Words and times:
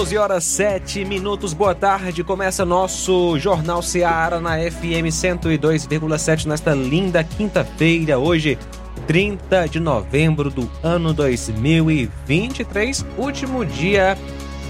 12 0.00 0.16
horas 0.16 0.44
7 0.44 1.04
minutos, 1.04 1.52
boa 1.52 1.74
tarde. 1.74 2.24
Começa 2.24 2.64
nosso 2.64 3.38
Jornal 3.38 3.82
Seara 3.82 4.40
na 4.40 4.56
FM 4.56 5.12
102,7 5.12 6.46
nesta 6.46 6.72
linda 6.72 7.22
quinta-feira, 7.22 8.18
hoje, 8.18 8.58
30 9.06 9.68
de 9.68 9.78
novembro 9.78 10.48
do 10.48 10.70
ano 10.82 11.12
2023, 11.12 13.04
último 13.18 13.62
dia 13.62 14.16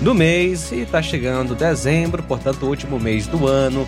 do 0.00 0.16
mês 0.16 0.72
e 0.72 0.84
tá 0.84 1.00
chegando 1.00 1.54
dezembro, 1.54 2.24
portanto, 2.24 2.66
último 2.66 2.98
mês 2.98 3.28
do 3.28 3.46
ano. 3.46 3.86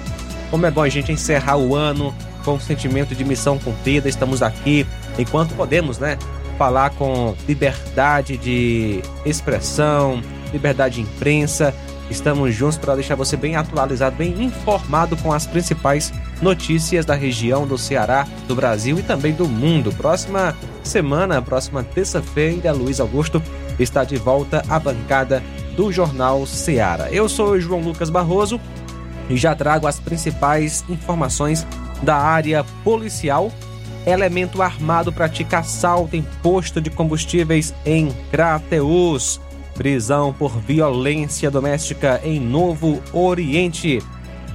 Como 0.49 0.65
é 0.65 0.71
bom 0.71 0.83
a 0.83 0.89
gente 0.89 1.11
encerrar 1.11 1.57
o 1.57 1.75
ano 1.75 2.15
com 2.45 2.53
um 2.53 2.61
sentimento 2.61 3.17
de 3.17 3.25
missão 3.25 3.59
cumprida, 3.59 4.09
estamos 4.09 4.45
aqui 4.45 4.87
enquanto 5.19 5.57
podemos, 5.57 5.99
né? 5.99 6.17
Falar 6.57 6.91
com 6.91 7.35
liberdade 7.49 8.37
de 8.37 9.03
expressão 9.27 10.23
Liberdade 10.53 10.97
de 10.97 11.01
Imprensa. 11.03 11.75
Estamos 12.11 12.55
juntos 12.55 12.77
para 12.77 12.95
deixar 12.95 13.15
você 13.15 13.37
bem 13.37 13.57
atualizado, 13.57 14.17
bem 14.17 14.43
informado 14.43 15.17
com 15.17 15.33
as 15.33 15.47
principais 15.47 16.13
notícias 16.43 17.07
da 17.07 17.15
região 17.15 17.67
do 17.67 17.79
Ceará, 17.79 18.27
do 18.47 18.55
Brasil 18.55 18.99
e 18.99 19.03
também 19.03 19.33
do 19.33 19.49
mundo. 19.49 19.93
Próxima 19.93 20.57
semana, 20.83 21.41
próxima 21.41 21.83
terça-feira, 21.83 22.73
Luiz 22.73 23.01
Augusto 23.01 23.43
está 23.79 24.05
de 24.05 24.17
volta 24.17 24.63
à 24.69 24.79
bancada 24.79 25.43
do 25.77 25.91
Jornal 25.91 26.45
Ceará. 26.47 27.11
Eu 27.11 27.29
sou 27.29 27.59
João 27.59 27.81
Lucas 27.81 28.11
Barroso 28.11 28.61
e 29.31 29.37
já 29.37 29.55
trago 29.55 29.87
as 29.87 29.99
principais 29.99 30.85
informações 30.89 31.67
da 32.03 32.17
área 32.17 32.65
policial. 32.85 33.51
Elemento 34.05 34.61
armado 34.61 35.13
pratica 35.13 35.61
assalto 35.61 36.17
em 36.17 36.23
posto 36.43 36.81
de 36.81 36.91
combustíveis 36.91 37.73
em 37.87 38.13
Crateus. 38.31 39.41
Prisão 39.75 40.33
por 40.33 40.59
violência 40.59 41.51
doméstica 41.51 42.21
em 42.25 42.39
Novo 42.39 43.03
Oriente. 43.13 44.03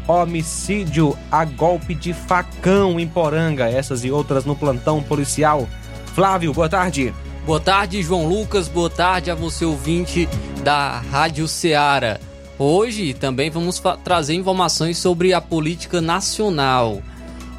Homicídio 0.08 1.18
a 1.32 1.44
golpe 1.44 1.94
de 1.94 2.14
facão 2.14 3.00
em 3.00 3.08
Poranga. 3.08 3.70
Essas 3.70 4.04
e 4.06 4.12
outras 4.12 4.46
no 4.46 4.56
plantão 4.56 5.02
policial. 5.02 5.68
Flávio, 6.14 6.54
boa 6.54 6.70
tarde. 6.70 7.14
Boa 7.46 7.60
tarde, 7.60 8.02
João 8.02 8.28
Lucas. 8.28 8.68
Boa 8.68 8.90
tarde 8.90 9.32
a 9.32 9.36
você, 9.36 9.66
ouvinte 9.66 10.28
da 10.64 11.00
Rádio 11.00 11.48
Ceará. 11.48 12.20
Hoje 12.60 13.14
também 13.14 13.50
vamos 13.50 13.82
trazer 14.04 14.34
informações 14.34 14.98
sobre 14.98 15.34
a 15.34 15.40
política 15.40 16.02
nacional. 16.02 17.02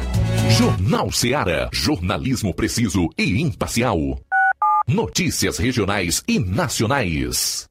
Jornal 0.50 1.10
Seara. 1.10 1.68
Jornalismo 1.72 2.54
preciso 2.54 3.08
e 3.18 3.40
imparcial. 3.40 3.98
Notícias 4.86 5.58
regionais 5.58 6.22
e 6.28 6.38
nacionais. 6.38 7.66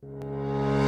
Thank 0.00 0.22
you. 0.22 0.37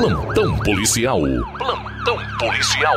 Plantão 0.00 0.56
policial. 0.58 1.20
Plantão 1.58 2.16
policial. 2.38 2.94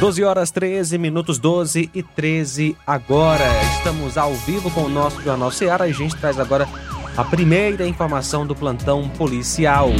Doze 0.00 0.24
horas 0.24 0.50
13 0.50 0.98
minutos 0.98 1.38
12 1.38 1.88
e 1.94 2.02
13 2.02 2.76
agora. 2.84 3.44
Estamos 3.76 4.18
ao 4.18 4.34
vivo 4.34 4.72
com 4.72 4.82
o 4.82 4.88
nosso 4.88 5.22
Jornal 5.22 5.52
Ceará 5.52 5.86
e 5.86 5.92
a 5.92 5.94
gente 5.94 6.16
traz 6.16 6.40
agora 6.40 6.68
a 7.16 7.22
primeira 7.22 7.86
informação 7.86 8.44
do 8.44 8.56
plantão 8.56 9.08
policial. 9.10 9.90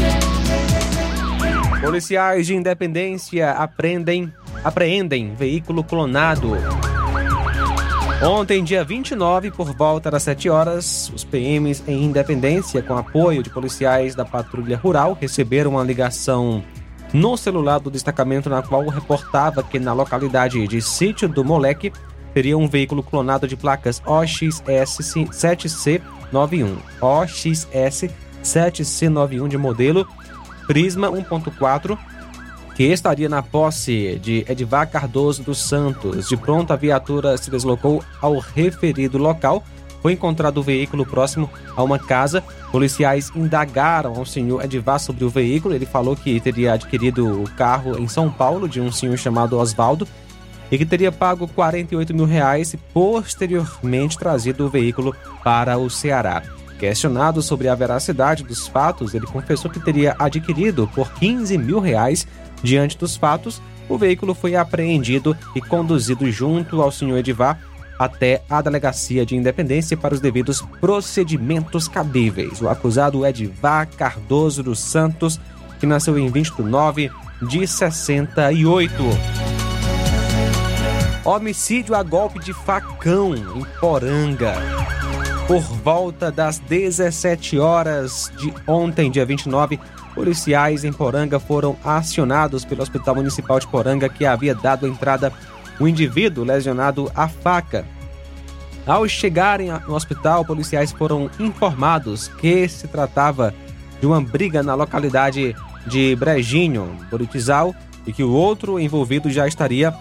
Policiais 1.81 2.49
de 2.49 2.57
Independência 2.57 3.53
aprendem, 3.53 4.33
apreendem 4.65 5.35
veículo 5.35 5.85
clonado. 5.85 6.57
Ontem, 8.23 8.65
dia 8.65 8.83
29, 8.83 9.51
por 9.53 9.73
volta 9.77 10.11
das 10.11 10.25
7 10.25 10.51
horas, 10.51 11.13
os 11.15 11.23
PMs 11.23 11.85
em 11.87 12.03
Independência, 12.03 12.83
com 12.83 12.97
apoio 12.97 13.45
de 13.45 13.51
policiais 13.51 14.17
da 14.17 14.25
Patrulha 14.25 14.77
Rural, 14.77 15.17
receberam 15.21 15.71
uma 15.73 15.85
ligação 15.85 16.65
no 17.13 17.37
celular 17.37 17.79
do 17.79 17.91
destacamento 17.91 18.51
na 18.51 18.61
qual 18.61 18.85
reportava 18.89 19.63
que 19.63 19.79
na 19.79 19.93
localidade 19.93 20.67
de 20.67 20.83
Sítio 20.83 21.29
do 21.29 21.45
Moleque 21.45 21.93
teria 22.35 22.59
um 22.59 22.67
veículo 22.69 23.05
clonado 23.05 23.47
de 23.47 23.57
placas 23.57 24.03
OXS7C91. 24.03 26.77
OXS7C91 27.01 29.49
de 29.49 29.57
modelo 29.57 30.05
Prisma 30.67 31.09
1.4 31.09 31.97
que 32.79 32.85
estaria 32.85 33.29
na 33.29 33.43
posse 33.43 34.21
de 34.23 34.47
Edvar 34.49 34.89
Cardoso 34.89 35.43
dos 35.43 35.59
Santos. 35.59 36.29
De 36.29 36.37
pronto, 36.37 36.73
a 36.73 36.77
viatura 36.77 37.37
se 37.37 37.51
deslocou 37.51 38.05
ao 38.23 38.39
referido 38.39 39.19
local. 39.19 39.65
Foi 40.01 40.13
encontrado 40.13 40.59
o 40.59 40.63
veículo 40.63 41.05
próximo 41.05 41.51
a 41.75 41.83
uma 41.83 41.99
casa. 41.99 42.41
Policiais 42.71 43.33
indagaram 43.35 44.15
ao 44.15 44.25
senhor 44.25 44.65
Edvar 44.65 45.01
sobre 45.01 45.25
o 45.25 45.29
veículo. 45.29 45.75
Ele 45.75 45.87
falou 45.87 46.15
que 46.15 46.39
teria 46.39 46.75
adquirido 46.75 47.43
o 47.43 47.51
carro 47.51 47.99
em 47.99 48.07
São 48.07 48.31
Paulo 48.31 48.69
de 48.69 48.81
um 48.81 48.93
senhor 48.93 49.19
chamado 49.19 49.59
Oswaldo 49.59 50.07
e 50.71 50.79
que 50.79 50.87
teria 50.87 51.11
pago 51.11 51.49
48 51.49 52.15
mil 52.15 52.27
reais 52.27 52.75
e 52.75 52.77
posteriormente 52.77 54.17
trazido 54.17 54.67
o 54.67 54.71
veículo 54.71 55.17
para 55.43 55.77
o 55.77 55.91
Ceará. 55.91 56.45
Questionado 56.79 57.43
sobre 57.43 57.67
a 57.67 57.75
veracidade 57.75 58.45
dos 58.45 58.69
fatos, 58.69 59.13
ele 59.13 59.27
confessou 59.27 59.69
que 59.69 59.81
teria 59.81 60.15
adquirido 60.17 60.89
por 60.95 61.13
15 61.15 61.59
mil 61.59 61.81
reais. 61.81 62.25
Diante 62.63 62.97
dos 62.99 63.17
fatos, 63.17 63.61
o 63.89 63.97
veículo 63.97 64.35
foi 64.35 64.57
apreendido 64.57 65.37
e 65.55 65.61
conduzido 65.61 66.31
junto 66.31 66.83
ao 66.83 66.93
senhor 66.93 67.19
Edivar 67.19 67.59
até 67.99 68.43
a 68.49 68.63
delegacia 68.63 69.27
de 69.27 69.35
independência 69.35 69.97
para 69.97 70.15
os 70.15 70.21
devidos 70.21 70.63
procedimentos 70.81 71.89
cabíveis. 71.89 72.63
O 72.63 72.69
acusado 72.69 73.25
é 73.25 73.31
Edivar 73.31 73.89
Cardoso 73.89 74.63
dos 74.63 74.79
Santos, 74.79 75.41
que 75.81 75.87
nasceu 75.87 76.17
em 76.19 76.31
20 76.31 76.55
de 76.55 76.63
9 76.63 77.11
de 77.43 77.67
68. 77.67 78.93
Homicídio 81.25 81.95
a 81.95 82.03
golpe 82.03 82.39
de 82.39 82.53
facão 82.53 83.35
em 83.35 83.65
Poranga. 83.81 84.55
Por 85.47 85.63
volta 85.63 86.31
das 86.31 86.59
17 86.59 87.59
horas 87.59 88.31
de 88.39 88.53
ontem, 88.67 89.11
dia 89.11 89.27
29, 89.27 89.81
policiais 90.19 90.83
em 90.83 90.93
Poranga 90.93 91.39
foram 91.39 91.77
acionados 91.85 92.65
pelo 92.65 92.83
Hospital 92.83 93.15
Municipal 93.15 93.61
de 93.61 93.69
Poranga 93.69 94.09
que 94.09 94.27
havia 94.27 94.53
dado 94.53 94.85
entrada 94.85 95.33
um 95.79 95.87
indivíduo 95.87 96.45
lesionado 96.45 97.09
à 97.15 97.29
faca. 97.29 97.87
Ao 98.85 99.07
chegarem 99.07 99.71
no 99.87 99.95
hospital, 99.95 100.45
policiais 100.45 100.91
foram 100.91 101.31
informados 101.39 102.27
que 102.27 102.69
se 102.69 102.89
tratava 102.89 103.55
de 104.01 104.07
uma 104.09 104.21
briga 104.21 104.61
na 104.61 104.75
localidade 104.75 105.55
de 105.87 106.17
Brejinho, 106.17 106.97
Boritizal, 107.09 107.73
e 108.05 108.13
que 108.13 108.25
o 108.25 108.33
outro 108.33 108.81
envolvido 108.81 109.31
já 109.31 109.47
estaria 109.47 109.95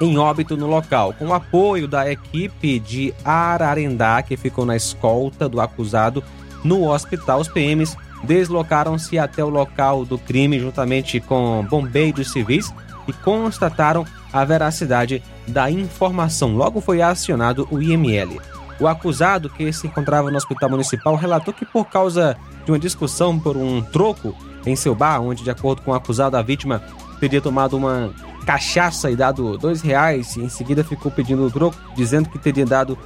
em 0.00 0.18
óbito 0.18 0.56
no 0.56 0.66
local. 0.66 1.14
Com 1.16 1.28
o 1.28 1.34
apoio 1.34 1.86
da 1.86 2.10
equipe 2.10 2.80
de 2.80 3.14
Ararendá, 3.24 4.22
que 4.22 4.36
ficou 4.36 4.66
na 4.66 4.74
escolta 4.74 5.48
do 5.48 5.60
acusado 5.60 6.24
no 6.64 6.90
hospital, 6.90 7.38
os 7.38 7.46
PMs 7.46 7.96
deslocaram-se 8.22 9.18
até 9.18 9.42
o 9.44 9.48
local 9.48 10.04
do 10.04 10.18
crime 10.18 10.58
juntamente 10.58 11.20
com 11.20 11.66
bombeiros 11.68 12.30
civis 12.30 12.72
e 13.08 13.12
constataram 13.12 14.04
a 14.32 14.44
veracidade 14.44 15.22
da 15.46 15.70
informação. 15.70 16.54
Logo 16.54 16.80
foi 16.80 17.02
acionado 17.02 17.66
o 17.70 17.80
IML. 17.80 18.40
O 18.78 18.86
acusado, 18.86 19.50
que 19.50 19.70
se 19.72 19.86
encontrava 19.86 20.30
no 20.30 20.36
hospital 20.36 20.70
municipal, 20.70 21.14
relatou 21.14 21.52
que 21.52 21.66
por 21.66 21.86
causa 21.86 22.36
de 22.64 22.70
uma 22.70 22.78
discussão 22.78 23.38
por 23.38 23.56
um 23.56 23.82
troco 23.82 24.34
em 24.64 24.76
seu 24.76 24.94
bar, 24.94 25.20
onde, 25.20 25.42
de 25.42 25.50
acordo 25.50 25.82
com 25.82 25.90
o 25.90 25.94
acusado, 25.94 26.36
a 26.36 26.42
vítima 26.42 26.82
teria 27.18 27.40
tomado 27.40 27.76
uma 27.76 28.10
cachaça 28.46 29.10
e 29.10 29.16
dado 29.16 29.58
dois 29.58 29.82
reais, 29.82 30.36
e 30.36 30.40
em 30.40 30.48
seguida 30.48 30.82
ficou 30.82 31.10
pedindo 31.10 31.44
o 31.44 31.50
troco, 31.50 31.76
dizendo 31.94 32.30
que 32.30 32.38
teria 32.38 32.64
dado 32.64 32.98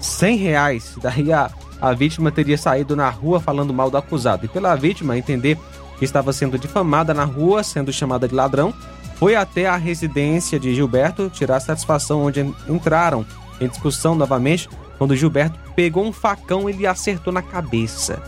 cem 0.00 0.36
reais. 0.36 0.96
Daí 1.02 1.32
a, 1.32 1.50
a 1.80 1.92
vítima 1.92 2.30
teria 2.30 2.56
saído 2.56 2.96
na 2.96 3.08
rua 3.08 3.40
falando 3.40 3.72
mal 3.72 3.90
do 3.90 3.96
acusado. 3.96 4.46
E 4.46 4.48
pela 4.48 4.74
vítima 4.74 5.18
entender 5.18 5.58
que 5.98 6.04
estava 6.04 6.32
sendo 6.32 6.58
difamada 6.58 7.12
na 7.14 7.24
rua, 7.24 7.62
sendo 7.62 7.92
chamada 7.92 8.28
de 8.28 8.34
ladrão, 8.34 8.72
foi 9.16 9.34
até 9.34 9.66
a 9.66 9.76
residência 9.76 10.58
de 10.58 10.74
Gilberto 10.74 11.30
tirar 11.30 11.60
satisfação, 11.60 12.24
onde 12.24 12.40
entraram 12.68 13.24
em 13.60 13.68
discussão 13.68 14.14
novamente, 14.14 14.68
quando 14.98 15.16
Gilberto 15.16 15.58
pegou 15.74 16.04
um 16.04 16.12
facão 16.12 16.68
e 16.68 16.72
lhe 16.72 16.86
acertou 16.86 17.32
na 17.32 17.42
cabeça. 17.42 18.22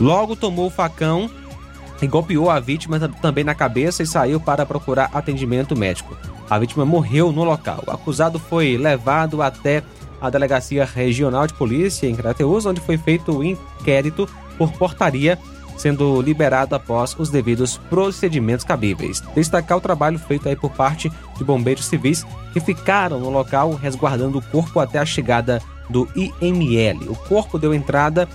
Logo 0.00 0.36
tomou 0.36 0.66
o 0.66 0.70
facão 0.70 1.30
e 2.02 2.06
golpeou 2.06 2.50
a 2.50 2.60
vítima 2.60 2.98
também 3.20 3.44
na 3.44 3.54
cabeça 3.54 4.02
e 4.02 4.06
saiu 4.06 4.40
para 4.40 4.66
procurar 4.66 5.10
atendimento 5.12 5.76
médico. 5.76 6.16
A 6.48 6.58
vítima 6.58 6.84
morreu 6.84 7.32
no 7.32 7.44
local. 7.44 7.82
O 7.86 7.90
acusado 7.90 8.38
foi 8.38 8.76
levado 8.76 9.40
até 9.40 9.82
a 10.24 10.30
Delegacia 10.30 10.86
Regional 10.86 11.46
de 11.46 11.52
Polícia 11.52 12.08
em 12.08 12.16
Crateus, 12.16 12.64
onde 12.64 12.80
foi 12.80 12.96
feito 12.96 13.30
o 13.30 13.44
inquérito 13.44 14.26
por 14.56 14.72
portaria, 14.72 15.38
sendo 15.76 16.22
liberado 16.22 16.74
após 16.74 17.14
os 17.18 17.28
devidos 17.28 17.76
procedimentos 17.90 18.64
cabíveis. 18.64 19.22
Destacar 19.34 19.76
o 19.76 19.82
trabalho 19.82 20.18
feito 20.18 20.48
aí 20.48 20.56
por 20.56 20.70
parte 20.70 21.12
de 21.36 21.44
bombeiros 21.44 21.84
civis 21.84 22.24
que 22.54 22.60
ficaram 22.60 23.20
no 23.20 23.28
local 23.28 23.74
resguardando 23.74 24.38
o 24.38 24.42
corpo 24.42 24.80
até 24.80 24.98
a 24.98 25.04
chegada 25.04 25.60
do 25.90 26.08
IML. 26.16 27.10
O 27.10 27.16
corpo 27.16 27.58
deu 27.58 27.74
entrada 27.74 28.26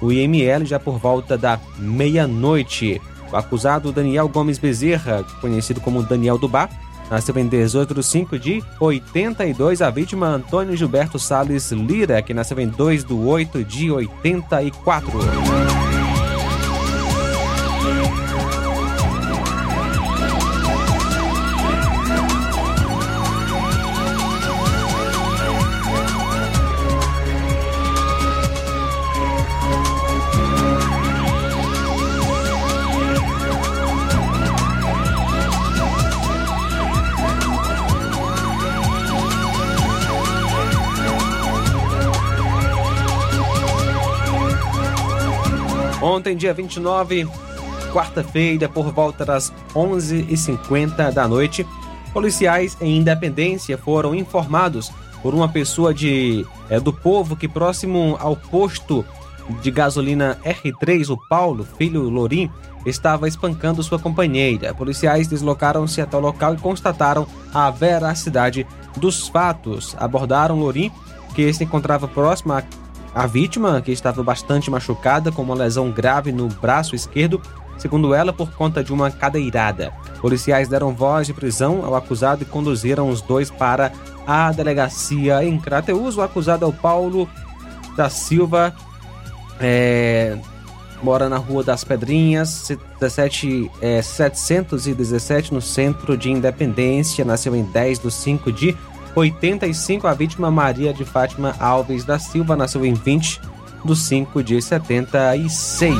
o 0.00 0.12
IML 0.12 0.64
já 0.64 0.78
por 0.78 0.98
volta 0.98 1.36
da 1.36 1.58
meia-noite. 1.76 3.00
O 3.32 3.36
acusado 3.36 3.90
Daniel 3.90 4.28
Gomes 4.28 4.58
Bezerra, 4.58 5.24
conhecido 5.40 5.80
como 5.80 6.02
Daniel 6.02 6.38
Dubá, 6.38 6.68
nasceu 7.12 7.36
em 7.36 7.46
18 7.46 7.94
de 7.94 8.02
5 8.02 8.38
de 8.38 8.64
82. 8.80 9.82
A 9.82 9.90
vítima 9.90 10.28
Antônio 10.28 10.74
Gilberto 10.74 11.18
Sales 11.18 11.70
Lira, 11.70 12.22
que 12.22 12.32
nasceu 12.32 12.58
em 12.58 12.68
2 12.68 13.04
de 13.04 13.12
8 13.12 13.62
de 13.62 13.90
84. 13.90 16.01
Ontem, 46.22 46.36
dia 46.36 46.54
29, 46.54 47.28
quarta-feira, 47.92 48.68
por 48.68 48.92
volta 48.92 49.24
das 49.24 49.52
11h50 49.74 51.10
da 51.12 51.26
noite, 51.26 51.66
policiais 52.12 52.76
em 52.80 52.98
Independência 52.98 53.76
foram 53.76 54.14
informados 54.14 54.92
por 55.20 55.34
uma 55.34 55.48
pessoa 55.48 55.92
de, 55.92 56.46
é, 56.70 56.78
do 56.78 56.92
povo 56.92 57.34
que 57.34 57.48
próximo 57.48 58.16
ao 58.20 58.36
posto 58.36 59.04
de 59.60 59.68
gasolina 59.72 60.38
R3, 60.44 61.10
o 61.10 61.16
Paulo, 61.28 61.66
filho 61.76 62.08
Lorim, 62.08 62.48
estava 62.86 63.26
espancando 63.26 63.82
sua 63.82 63.98
companheira. 63.98 64.72
Policiais 64.72 65.26
deslocaram-se 65.26 66.00
até 66.00 66.16
o 66.16 66.20
local 66.20 66.54
e 66.54 66.58
constataram 66.58 67.26
a 67.52 67.68
veracidade 67.68 68.64
dos 68.96 69.26
fatos. 69.26 69.96
Abordaram 69.98 70.56
Lorim, 70.56 70.92
que 71.34 71.52
se 71.52 71.64
encontrava 71.64 72.06
próximo 72.06 72.52
à 72.52 72.62
a 73.14 73.26
vítima, 73.26 73.80
que 73.80 73.92
estava 73.92 74.22
bastante 74.22 74.70
machucada 74.70 75.30
com 75.30 75.42
uma 75.42 75.54
lesão 75.54 75.90
grave 75.90 76.32
no 76.32 76.48
braço 76.48 76.94
esquerdo, 76.94 77.40
segundo 77.76 78.14
ela, 78.14 78.32
por 78.32 78.50
conta 78.52 78.82
de 78.82 78.92
uma 78.92 79.10
cadeirada. 79.10 79.92
Policiais 80.20 80.68
deram 80.68 80.94
voz 80.94 81.26
de 81.26 81.34
prisão 81.34 81.84
ao 81.84 81.94
acusado 81.94 82.42
e 82.42 82.46
conduziram 82.46 83.08
os 83.08 83.20
dois 83.20 83.50
para 83.50 83.92
a 84.26 84.50
delegacia 84.52 85.44
em 85.44 85.58
Crateus. 85.58 86.16
O 86.16 86.22
acusado 86.22 86.64
é 86.64 86.68
o 86.68 86.72
Paulo 86.72 87.28
da 87.96 88.08
Silva, 88.08 88.74
é, 89.60 90.38
mora 91.02 91.28
na 91.28 91.36
Rua 91.36 91.62
das 91.62 91.84
Pedrinhas, 91.84 92.70
17, 93.00 93.70
é, 93.80 94.00
717, 94.00 95.52
no 95.52 95.60
centro 95.60 96.16
de 96.16 96.30
Independência. 96.30 97.24
Nasceu 97.24 97.54
em 97.54 97.64
10 97.64 97.98
de 97.98 98.10
5 98.10 98.52
de 98.52 98.76
85, 99.14 100.06
a 100.06 100.14
vítima 100.14 100.50
Maria 100.50 100.92
de 100.92 101.04
Fátima 101.04 101.54
Alves 101.60 102.04
da 102.04 102.18
Silva 102.18 102.56
nasceu 102.56 102.84
em 102.84 102.94
20 102.94 103.40
do 103.84 103.94
5 103.94 104.42
de 104.42 104.60
76. 104.60 105.98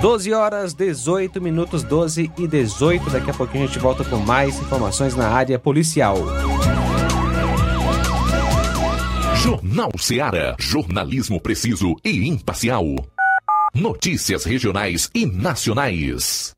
12 0.00 0.32
horas 0.32 0.74
18 0.74 1.40
minutos 1.40 1.82
12 1.82 2.30
e 2.38 2.46
18. 2.46 3.10
Daqui 3.10 3.30
a 3.30 3.34
pouquinho 3.34 3.64
a 3.64 3.66
gente 3.66 3.78
volta 3.78 4.04
com 4.04 4.16
mais 4.16 4.58
informações 4.58 5.14
na 5.14 5.28
área 5.28 5.58
policial. 5.58 6.16
Jornal 9.36 9.90
Ceará, 9.98 10.54
jornalismo 10.58 11.40
preciso 11.40 11.96
e 12.04 12.28
imparcial. 12.28 12.84
Notícias 13.74 14.44
regionais 14.44 15.10
e 15.14 15.26
nacionais. 15.26 16.57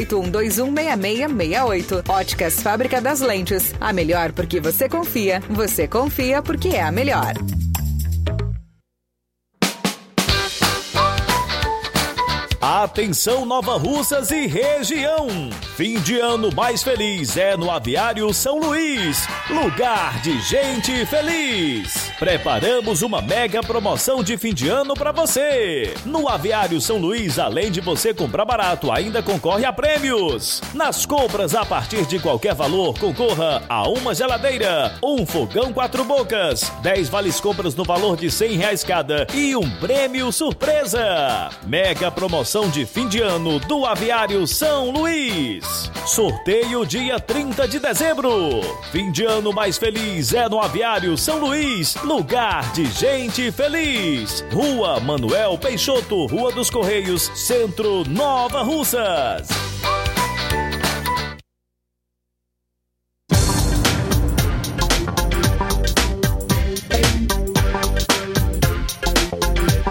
81216668. 0.05 2.09
Óticas 2.09 2.61
Fábrica 2.61 3.01
das 3.01 3.21
Lentes. 3.21 3.73
A 3.79 3.93
melhor 3.93 4.31
porque 4.31 4.59
você 4.59 4.89
confia. 4.89 5.41
Você 5.49 5.87
confia 5.87 6.41
porque 6.41 6.69
é 6.69 6.81
a 6.81 6.91
melhor. 6.91 7.35
Atenção 12.61 13.43
Nova 13.43 13.75
Russas 13.75 14.29
e 14.29 14.45
região. 14.45 15.27
Fim 15.75 15.99
de 15.99 16.19
ano 16.19 16.53
mais 16.53 16.83
feliz 16.83 17.35
é 17.35 17.57
no 17.57 17.71
Aviário 17.71 18.31
São 18.33 18.59
Luís. 18.59 19.27
Lugar 19.49 20.21
de 20.21 20.39
gente 20.41 21.03
feliz. 21.07 22.10
Preparamos 22.21 23.01
uma 23.01 23.19
mega 23.19 23.63
promoção 23.63 24.23
de 24.23 24.37
fim 24.37 24.53
de 24.53 24.69
ano 24.69 24.93
para 24.93 25.11
você. 25.11 25.91
No 26.05 26.29
Aviário 26.29 26.79
São 26.79 26.99
Luís, 26.99 27.39
além 27.39 27.71
de 27.71 27.81
você 27.81 28.13
comprar 28.13 28.45
barato, 28.45 28.91
ainda 28.91 29.23
concorre 29.23 29.65
a 29.65 29.73
prêmios. 29.73 30.61
Nas 30.71 31.03
compras 31.03 31.55
a 31.55 31.65
partir 31.65 32.05
de 32.05 32.19
qualquer 32.19 32.53
valor, 32.53 32.95
concorra 32.99 33.63
a 33.67 33.89
uma 33.89 34.13
geladeira, 34.13 34.93
um 35.03 35.25
fogão 35.25 35.73
quatro 35.73 36.05
bocas, 36.05 36.71
10 36.83 37.09
vales 37.09 37.41
compras 37.41 37.73
no 37.73 37.83
valor 37.83 38.15
de 38.15 38.29
100 38.29 38.51
reais 38.51 38.83
cada 38.83 39.25
e 39.33 39.55
um 39.55 39.67
prêmio 39.79 40.31
surpresa. 40.31 41.49
Mega 41.65 42.11
promoção 42.11 42.69
de 42.69 42.85
fim 42.85 43.07
de 43.07 43.19
ano 43.19 43.59
do 43.61 43.83
Aviário 43.83 44.45
São 44.45 44.91
Luís. 44.91 45.89
Sorteio 46.05 46.85
dia 46.85 47.19
30 47.19 47.67
de 47.67 47.79
dezembro. 47.79 48.61
Fim 48.91 49.11
de 49.11 49.25
ano 49.25 49.51
mais 49.51 49.79
feliz 49.79 50.35
é 50.35 50.47
no 50.47 50.61
Aviário 50.61 51.17
São 51.17 51.39
Luís 51.39 51.95
Lugar 52.11 52.73
de 52.73 52.87
gente 52.87 53.53
feliz. 53.53 54.43
Rua 54.51 54.99
Manuel 54.99 55.57
Peixoto, 55.57 56.25
Rua 56.25 56.51
dos 56.51 56.69
Correios, 56.69 57.31
Centro 57.33 58.03
Nova 58.05 58.63
Russas. 58.63 59.47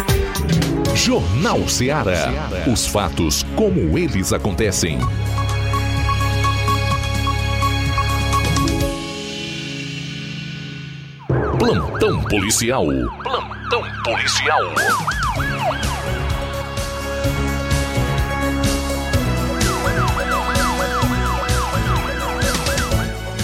Jornal 0.95 1.67
Ceará. 1.69 2.51
Os 2.71 2.87
fatos 2.87 3.47
como 3.57 3.97
eles 3.97 4.31
acontecem. 4.33 4.99
Plantão 11.63 12.21
policial. 12.25 12.87
Plantão 13.23 13.83
policial. 14.03 14.61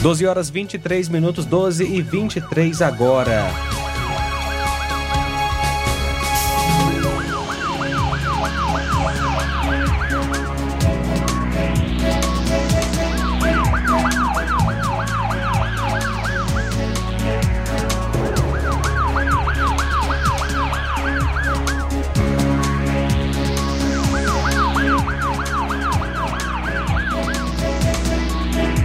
Doze 0.03 0.27
horas 0.27 0.51
vinte 0.51 0.75
e 0.75 0.79
três 0.81 1.09
minutos, 1.09 1.47
doze 1.47 1.85
e 1.85 2.03
vinte 2.03 2.39
e 2.39 2.41
três 2.41 2.83
agora. 2.83 3.47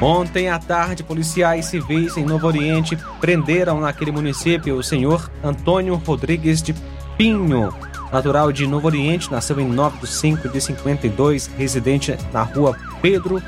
Ontem 0.04 0.50
à 0.50 0.60
tarde, 0.60 1.02
policiais 1.02 1.68
civis 1.68 2.18
em 2.18 2.26
Novo 2.26 2.46
Oriente 2.46 2.98
prenderam 3.22 3.80
naquele 3.80 4.12
município 4.12 4.76
o 4.76 4.84
senhor 4.84 5.32
Antônio 5.42 5.96
Rodrigues 5.96 6.62
de 6.62 6.76
Pinho, 7.18 7.74
natural 8.12 8.52
de 8.52 8.68
Novo 8.68 8.88
Oriente, 8.88 9.32
nasceu 9.32 9.62
em 9.62 9.66
9 9.66 10.00
de 10.00 10.08
5 10.08 10.50
de 10.50 10.60
52, 10.60 11.48
residente 11.58 12.18
na 12.34 12.44
rua 12.44 12.78
Pedro 13.02 13.42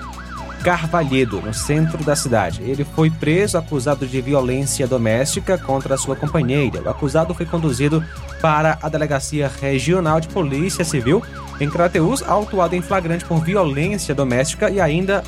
Carvalhedo, 0.63 1.41
no 1.41 1.53
centro 1.53 2.01
da 2.05 2.15
cidade. 2.15 2.61
Ele 2.63 2.85
foi 2.85 3.09
preso 3.09 3.57
acusado 3.57 4.07
de 4.07 4.21
violência 4.21 4.87
doméstica 4.87 5.57
contra 5.57 5.97
sua 5.97 6.15
companheira. 6.15 6.81
O 6.81 6.89
acusado 6.89 7.33
foi 7.33 7.45
conduzido 7.45 8.01
para 8.41 8.79
a 8.81 8.87
Delegacia 8.87 9.51
Regional 9.59 10.21
de 10.21 10.29
Polícia 10.29 10.85
Civil 10.85 11.21
em 11.59 11.69
Crateús, 11.69 12.23
autuado 12.23 12.77
em 12.77 12.81
flagrante 12.81 13.25
por 13.25 13.43
violência 13.43 14.15
doméstica 14.15 14.69
e 14.69 14.79
ainda 14.79 15.21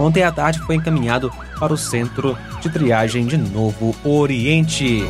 Ontem 0.00 0.22
à 0.22 0.32
tarde 0.32 0.58
foi 0.60 0.76
encaminhado 0.76 1.30
para 1.58 1.74
o 1.74 1.76
centro 1.76 2.34
de 2.62 2.70
triagem 2.70 3.26
de 3.26 3.36
Novo 3.36 3.94
Oriente. 4.02 5.04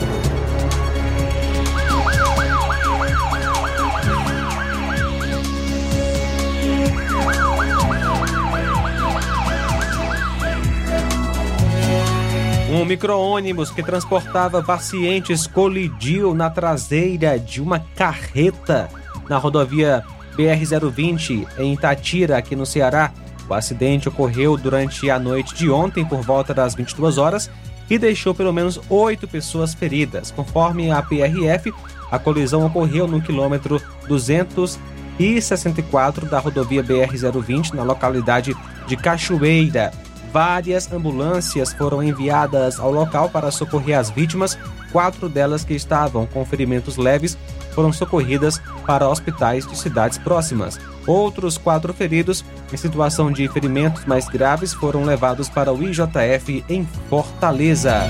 Um 12.68 12.85
micro-ônibus 12.85 13.70
que 13.70 13.85
transportava 13.85 14.61
pacientes 14.61 15.46
colidiu 15.46 16.35
na 16.35 16.50
traseira 16.50 17.38
de 17.38 17.62
uma 17.62 17.79
carreta 17.94 18.90
na 19.29 19.37
rodovia 19.37 20.03
BR-020 20.37 21.46
em 21.59 21.74
Itatira, 21.74 22.38
aqui 22.38 22.57
no 22.57 22.66
Ceará. 22.66 23.12
O 23.50 23.54
acidente 23.54 24.08
ocorreu 24.08 24.56
durante 24.56 25.10
a 25.10 25.18
noite 25.18 25.56
de 25.56 25.68
ontem, 25.68 26.04
por 26.04 26.22
volta 26.22 26.54
das 26.54 26.76
22 26.76 27.18
horas, 27.18 27.50
e 27.90 27.98
deixou 27.98 28.32
pelo 28.32 28.52
menos 28.52 28.80
oito 28.88 29.26
pessoas 29.26 29.74
feridas. 29.74 30.30
Conforme 30.30 30.92
a 30.92 31.02
PRF, 31.02 31.74
a 32.12 32.16
colisão 32.16 32.64
ocorreu 32.64 33.08
no 33.08 33.20
quilômetro 33.20 33.82
264 34.06 36.26
da 36.26 36.38
rodovia 36.38 36.84
BR-020, 36.84 37.74
na 37.74 37.82
localidade 37.82 38.56
de 38.86 38.96
Cachoeira. 38.96 39.90
Várias 40.32 40.92
ambulâncias 40.92 41.72
foram 41.72 42.00
enviadas 42.00 42.78
ao 42.78 42.92
local 42.92 43.30
para 43.30 43.50
socorrer 43.50 43.98
as 43.98 44.10
vítimas, 44.10 44.56
quatro 44.92 45.28
delas 45.28 45.64
que 45.64 45.74
estavam 45.74 46.24
com 46.24 46.44
ferimentos 46.44 46.96
leves 46.96 47.36
foram 47.72 47.92
socorridas 47.92 48.62
para 48.86 49.08
hospitais 49.08 49.66
de 49.66 49.76
cidades 49.76 50.18
próximas. 50.18 50.78
Outros 51.06 51.56
quatro 51.58 51.92
feridos, 51.92 52.44
em 52.72 52.76
situação 52.76 53.32
de 53.32 53.48
ferimentos 53.48 54.04
mais 54.04 54.28
graves, 54.28 54.72
foram 54.72 55.04
levados 55.04 55.48
para 55.48 55.72
o 55.72 55.82
IJF 55.82 56.64
em 56.68 56.86
Fortaleza. 57.08 58.08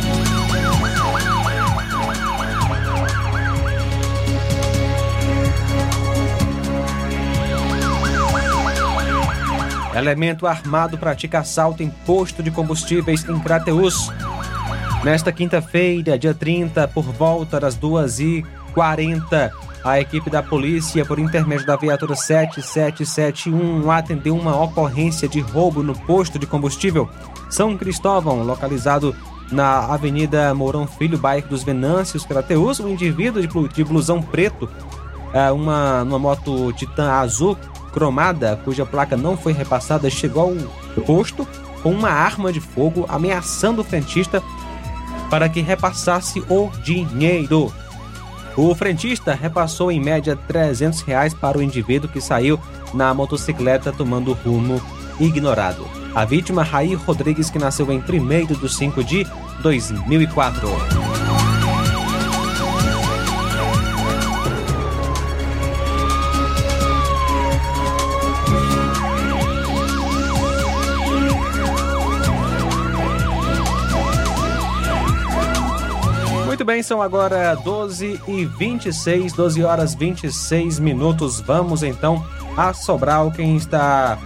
Elemento 9.95 10.47
armado 10.47 10.97
pratica 10.97 11.41
assalto 11.41 11.83
em 11.83 11.91
posto 11.91 12.43
de 12.43 12.51
combustíveis 12.51 13.29
em 13.29 13.39
Crateus. 13.41 14.11
Nesta 15.05 15.33
quinta-feira, 15.33 16.19
dia 16.19 16.33
30, 16.33 16.87
por 16.89 17.05
volta 17.05 17.59
das 17.59 17.77
2h40, 17.77 19.51
a 19.83 20.01
equipe 20.01 20.29
da 20.29 20.43
polícia, 20.43 21.05
por 21.05 21.19
intermédio 21.19 21.67
da 21.67 21.77
viatura 21.77 22.15
7771, 22.15 23.91
atendeu 23.91 24.37
uma 24.37 24.61
ocorrência 24.61 25.29
de 25.29 25.41
roubo 25.41 25.83
no 25.83 25.99
posto 26.01 26.39
de 26.39 26.47
combustível 26.47 27.09
São 27.49 27.77
Cristóvão, 27.77 28.43
localizado 28.43 29.15
na 29.51 29.81
Avenida 29.93 30.55
Mourão 30.55 30.87
Filho, 30.87 31.19
bairro 31.19 31.49
dos 31.49 31.63
Venâncios, 31.63 32.25
Crateus. 32.25 32.79
Um 32.81 32.89
indivíduo 32.89 33.69
de 33.69 33.85
blusão 33.85 34.23
preto, 34.23 34.69
é, 35.33 35.51
uma, 35.51 36.03
uma 36.03 36.19
moto 36.19 36.73
Titan 36.73 37.11
azul 37.11 37.57
cromada, 37.93 38.61
cuja 38.65 38.87
placa 38.87 39.17
não 39.17 39.37
foi 39.37 39.53
repassada, 39.53 40.09
chegou 40.09 40.57
ao 40.97 41.03
posto 41.03 41.47
com 41.83 41.91
uma 41.91 42.11
arma 42.11 42.53
de 42.53 42.61
fogo, 42.61 43.07
ameaçando 43.09 43.81
o 43.81 43.85
frentista 43.85 44.43
para 45.29 45.49
que 45.49 45.61
repassasse 45.61 46.41
o 46.49 46.71
dinheiro. 46.83 47.73
O 48.57 48.75
frentista 48.75 49.35
repassou 49.35 49.91
em 49.91 50.01
média 50.01 50.37
300 50.37 51.01
reais 51.03 51.33
para 51.33 51.59
o 51.59 51.63
indivíduo 51.63 52.11
que 52.11 52.21
saiu 52.21 52.59
na 52.93 53.13
motocicleta 53.15 53.93
tomando 53.93 54.33
rumo 54.33 54.81
ignorado. 55.19 55.87
A 56.15 56.25
vítima, 56.25 56.63
Raí 56.63 56.95
Rodrigues, 56.95 57.51
que 57.51 57.59
nasceu 57.59 57.91
em 57.93 57.99
1 57.99 58.47
de 58.47 58.69
5 58.69 59.05
de 59.05 59.27
2004. 59.63 61.10
Bem, 76.71 76.85
são 76.85 77.03
agora 77.03 77.53
12 77.57 78.21
e 78.29 78.45
26, 78.45 79.33
12 79.33 79.65
horas 79.65 79.93
26 79.93 80.79
minutos. 80.79 81.41
Vamos 81.41 81.83
então 81.83 82.25
a 82.57 82.73
Sobral. 82.73 83.33
Quem 83.33 83.57
está 83.57 84.17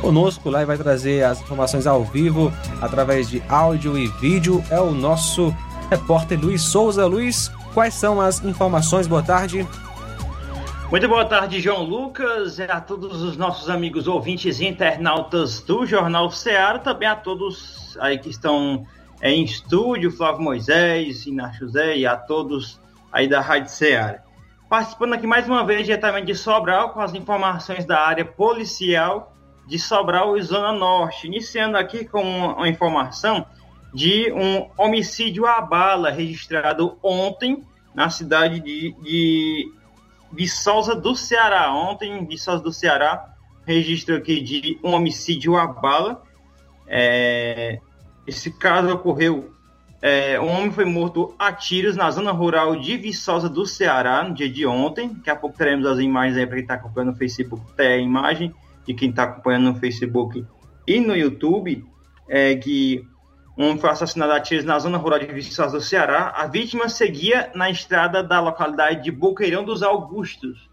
conosco 0.00 0.48
lá 0.48 0.62
e 0.62 0.64
vai 0.64 0.78
trazer 0.78 1.24
as 1.24 1.40
informações 1.40 1.88
ao 1.88 2.04
vivo 2.04 2.52
através 2.80 3.28
de 3.28 3.42
áudio 3.48 3.98
e 3.98 4.06
vídeo 4.06 4.62
é 4.70 4.80
o 4.80 4.92
nosso 4.92 5.52
repórter 5.90 6.38
Luiz 6.40 6.62
Souza. 6.62 7.04
Luiz, 7.04 7.50
quais 7.74 7.94
são 7.94 8.20
as 8.20 8.44
informações? 8.44 9.08
Boa 9.08 9.22
tarde. 9.24 9.66
Muito 10.92 11.08
boa 11.08 11.24
tarde, 11.24 11.60
João 11.60 11.82
Lucas, 11.82 12.60
a 12.60 12.80
todos 12.80 13.22
os 13.22 13.36
nossos 13.36 13.68
amigos 13.68 14.06
ouvintes 14.06 14.60
e 14.60 14.66
internautas 14.66 15.60
do 15.62 15.84
Jornal 15.84 16.30
Ceará, 16.30 16.78
também 16.78 17.08
a 17.08 17.16
todos 17.16 17.98
aí 18.00 18.18
que 18.18 18.30
estão 18.30 18.86
em 19.22 19.42
estúdio, 19.42 20.10
Flávio 20.10 20.42
Moisés, 20.42 21.26
Inácio 21.26 21.66
José 21.66 21.96
e 21.96 22.06
a 22.06 22.16
todos 22.16 22.80
aí 23.12 23.28
da 23.28 23.40
Rádio 23.40 23.70
Ceará. 23.70 24.22
Participando 24.68 25.14
aqui 25.14 25.26
mais 25.26 25.48
uma 25.48 25.64
vez 25.64 25.86
diretamente 25.86 26.26
de 26.26 26.34
Sobral 26.34 26.90
com 26.90 27.00
as 27.00 27.14
informações 27.14 27.84
da 27.84 28.00
área 28.00 28.24
policial 28.24 29.32
de 29.66 29.78
Sobral 29.78 30.36
e 30.36 30.42
Zona 30.42 30.72
Norte. 30.72 31.26
Iniciando 31.26 31.76
aqui 31.76 32.04
com 32.04 32.22
uma 32.22 32.68
informação 32.68 33.46
de 33.92 34.30
um 34.32 34.68
homicídio 34.76 35.46
à 35.46 35.60
bala 35.60 36.10
registrado 36.10 36.98
ontem 37.02 37.64
na 37.94 38.10
cidade 38.10 38.60
de, 38.60 38.94
de 39.02 39.72
Viçosa 40.30 40.94
do 40.94 41.16
Ceará. 41.16 41.72
Ontem, 41.74 42.24
Viçosa 42.26 42.62
do 42.62 42.72
Ceará, 42.72 43.34
registro 43.66 44.16
aqui 44.16 44.40
de 44.40 44.78
um 44.84 44.92
homicídio 44.92 45.56
à 45.56 45.66
bala. 45.66 46.22
É, 46.86 47.80
esse 48.28 48.50
caso 48.50 48.92
ocorreu. 48.92 49.50
É, 50.02 50.38
um 50.38 50.48
homem 50.48 50.70
foi 50.70 50.84
morto 50.84 51.34
a 51.38 51.50
tiros 51.50 51.96
na 51.96 52.10
zona 52.10 52.30
rural 52.30 52.76
de 52.76 52.96
Viçosa 52.96 53.48
do 53.48 53.66
Ceará 53.66 54.22
no 54.22 54.34
dia 54.34 54.48
de 54.48 54.66
ontem. 54.66 55.08
Daqui 55.08 55.30
a 55.30 55.34
pouco 55.34 55.56
teremos 55.56 55.86
as 55.86 55.98
imagens 55.98 56.36
aí 56.36 56.46
para 56.46 56.56
quem 56.56 56.62
está 56.62 56.74
acompanhando 56.74 57.12
no 57.12 57.16
Facebook. 57.16 57.64
Tem 57.74 57.88
a 57.88 57.96
imagem 57.96 58.54
de 58.86 58.92
quem 58.92 59.08
está 59.10 59.24
acompanhando 59.24 59.72
no 59.72 59.74
Facebook 59.76 60.44
e 60.86 61.00
no 61.00 61.16
YouTube. 61.16 61.84
É 62.28 62.54
que 62.54 63.02
um 63.56 63.64
homem 63.64 63.78
foi 63.78 63.90
assassinado 63.90 64.32
a 64.32 64.40
tiros 64.40 64.64
na 64.64 64.78
zona 64.78 64.98
rural 64.98 65.18
de 65.18 65.26
Viçosa 65.26 65.78
do 65.78 65.82
Ceará. 65.82 66.34
A 66.36 66.46
vítima 66.46 66.88
seguia 66.90 67.50
na 67.54 67.70
estrada 67.70 68.22
da 68.22 68.40
localidade 68.40 69.02
de 69.02 69.10
Boqueirão 69.10 69.64
dos 69.64 69.82
Augustos, 69.82 70.68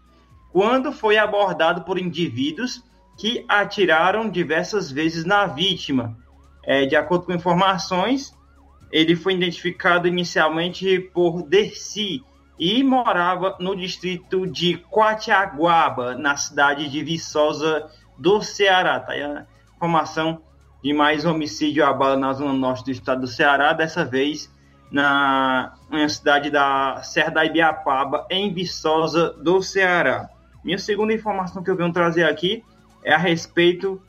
quando 0.52 0.92
foi 0.92 1.16
abordado 1.16 1.82
por 1.82 1.98
indivíduos 1.98 2.84
que 3.18 3.44
atiraram 3.48 4.28
diversas 4.28 4.92
vezes 4.92 5.24
na 5.24 5.46
vítima. 5.46 6.16
É, 6.66 6.84
de 6.84 6.96
acordo 6.96 7.26
com 7.26 7.32
informações, 7.32 8.34
ele 8.90 9.14
foi 9.14 9.34
identificado 9.34 10.08
inicialmente 10.08 10.98
por 11.14 11.42
Dercy 11.42 12.24
e 12.58 12.82
morava 12.82 13.56
no 13.60 13.76
distrito 13.76 14.46
de 14.46 14.78
Coatiaguaba, 14.90 16.14
na 16.14 16.36
cidade 16.36 16.88
de 16.88 17.04
Viçosa 17.04 17.88
do 18.18 18.42
Ceará. 18.42 18.98
Tá 18.98 19.12
aí 19.12 19.22
a 19.22 19.46
informação 19.76 20.40
de 20.82 20.92
mais 20.92 21.24
homicídio 21.24 21.84
à 21.84 21.92
bala 21.92 22.16
na 22.16 22.32
zona 22.32 22.52
norte 22.52 22.84
do 22.84 22.90
estado 22.90 23.22
do 23.22 23.26
Ceará, 23.26 23.72
dessa 23.72 24.04
vez 24.04 24.50
na, 24.90 25.74
na 25.90 26.08
cidade 26.08 26.50
da 26.50 27.02
Serra 27.02 27.30
da 27.30 27.44
Ibiapaba, 27.44 28.26
em 28.30 28.52
Viçosa 28.52 29.30
do 29.34 29.62
Ceará. 29.62 30.30
Minha 30.64 30.78
segunda 30.78 31.12
informação 31.12 31.62
que 31.62 31.70
eu 31.70 31.76
venho 31.76 31.92
trazer 31.92 32.24
aqui 32.24 32.64
é 33.04 33.12
a 33.12 33.18
respeito 33.18 34.00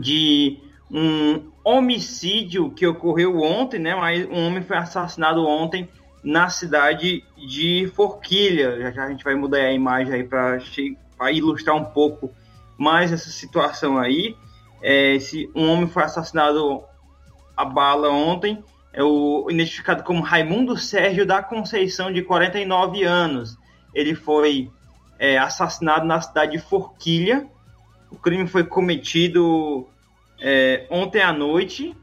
de 0.00 0.58
um 0.90 1.50
homicídio 1.66 2.70
que 2.70 2.86
ocorreu 2.86 3.40
ontem, 3.40 3.80
né? 3.80 3.92
Mas 3.96 4.24
um 4.26 4.46
homem 4.46 4.62
foi 4.62 4.76
assassinado 4.76 5.44
ontem 5.44 5.88
na 6.22 6.48
cidade 6.48 7.24
de 7.36 7.90
Forquilha. 7.92 8.80
Já, 8.80 8.90
já 8.92 9.04
a 9.04 9.10
gente 9.10 9.24
vai 9.24 9.34
mudar 9.34 9.58
a 9.58 9.72
imagem 9.72 10.14
aí 10.14 10.24
para 10.24 11.32
ilustrar 11.32 11.74
um 11.74 11.84
pouco 11.84 12.32
mais 12.78 13.12
essa 13.12 13.30
situação 13.30 13.98
aí. 13.98 14.36
É, 14.80 15.16
esse, 15.16 15.50
um 15.56 15.68
homem 15.68 15.88
foi 15.88 16.04
assassinado 16.04 16.84
a 17.56 17.64
bala 17.64 18.10
ontem, 18.10 18.62
é 18.92 19.02
o 19.02 19.48
identificado 19.50 20.04
como 20.04 20.22
Raimundo 20.22 20.76
Sérgio 20.76 21.26
da 21.26 21.42
Conceição, 21.42 22.12
de 22.12 22.22
49 22.22 23.02
anos. 23.02 23.58
Ele 23.92 24.14
foi 24.14 24.70
é, 25.18 25.36
assassinado 25.36 26.06
na 26.06 26.20
cidade 26.20 26.52
de 26.52 26.58
Forquilha. 26.58 27.44
O 28.08 28.16
crime 28.16 28.46
foi 28.46 28.62
cometido 28.62 29.88
é, 30.40 30.86
ontem 30.90 31.22
à 31.22 31.32
noite 31.32 31.96